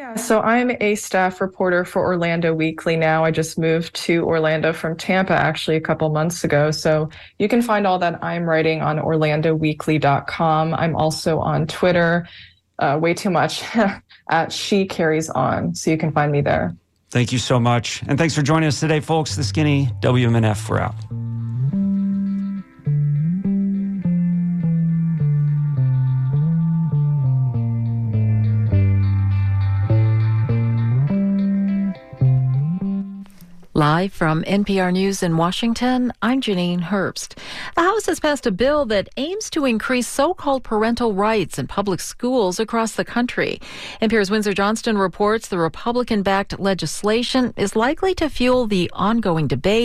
Yeah, 0.00 0.16
so 0.16 0.40
I'm 0.40 0.70
a 0.80 0.94
staff 0.94 1.42
reporter 1.42 1.84
for 1.84 2.00
Orlando 2.00 2.54
Weekly 2.54 2.96
now. 2.96 3.22
I 3.22 3.30
just 3.30 3.58
moved 3.58 3.94
to 3.96 4.24
Orlando 4.24 4.72
from 4.72 4.96
Tampa 4.96 5.34
actually 5.34 5.76
a 5.76 5.80
couple 5.82 6.08
months 6.08 6.42
ago. 6.42 6.70
So 6.70 7.10
you 7.38 7.48
can 7.48 7.60
find 7.60 7.86
all 7.86 7.98
that 7.98 8.18
I'm 8.24 8.44
writing 8.44 8.80
on 8.80 8.96
orlandoweekly.com. 8.96 10.72
I'm 10.72 10.96
also 10.96 11.38
on 11.40 11.66
Twitter, 11.66 12.26
uh, 12.78 12.98
way 12.98 13.12
too 13.12 13.28
much, 13.28 13.62
at 14.30 14.50
She 14.50 14.86
Carries 14.86 15.28
On. 15.28 15.74
So 15.74 15.90
you 15.90 15.98
can 15.98 16.12
find 16.12 16.32
me 16.32 16.40
there. 16.40 16.74
Thank 17.10 17.30
you 17.30 17.38
so 17.38 17.60
much. 17.60 18.02
And 18.08 18.16
thanks 18.16 18.34
for 18.34 18.40
joining 18.40 18.68
us 18.68 18.80
today, 18.80 19.00
folks. 19.00 19.36
The 19.36 19.44
Skinny, 19.44 19.90
WMNF, 20.00 20.66
we're 20.70 20.78
out. 20.78 20.94
Live 33.80 34.12
from 34.12 34.44
NPR 34.44 34.92
News 34.92 35.22
in 35.22 35.38
Washington, 35.38 36.12
I'm 36.20 36.42
Janine 36.42 36.82
Herbst. 36.82 37.38
The 37.76 37.80
House 37.80 38.04
has 38.04 38.20
passed 38.20 38.46
a 38.46 38.50
bill 38.50 38.84
that 38.84 39.08
aims 39.16 39.48
to 39.48 39.64
increase 39.64 40.06
so 40.06 40.34
called 40.34 40.64
parental 40.64 41.14
rights 41.14 41.58
in 41.58 41.66
public 41.66 42.00
schools 42.00 42.60
across 42.60 42.92
the 42.92 43.06
country. 43.06 43.58
NPR's 44.02 44.30
Windsor 44.30 44.52
Johnston 44.52 44.98
reports 44.98 45.48
the 45.48 45.56
Republican 45.56 46.22
backed 46.22 46.60
legislation 46.60 47.54
is 47.56 47.74
likely 47.74 48.14
to 48.16 48.28
fuel 48.28 48.66
the 48.66 48.90
ongoing 48.92 49.46
debate 49.46 49.78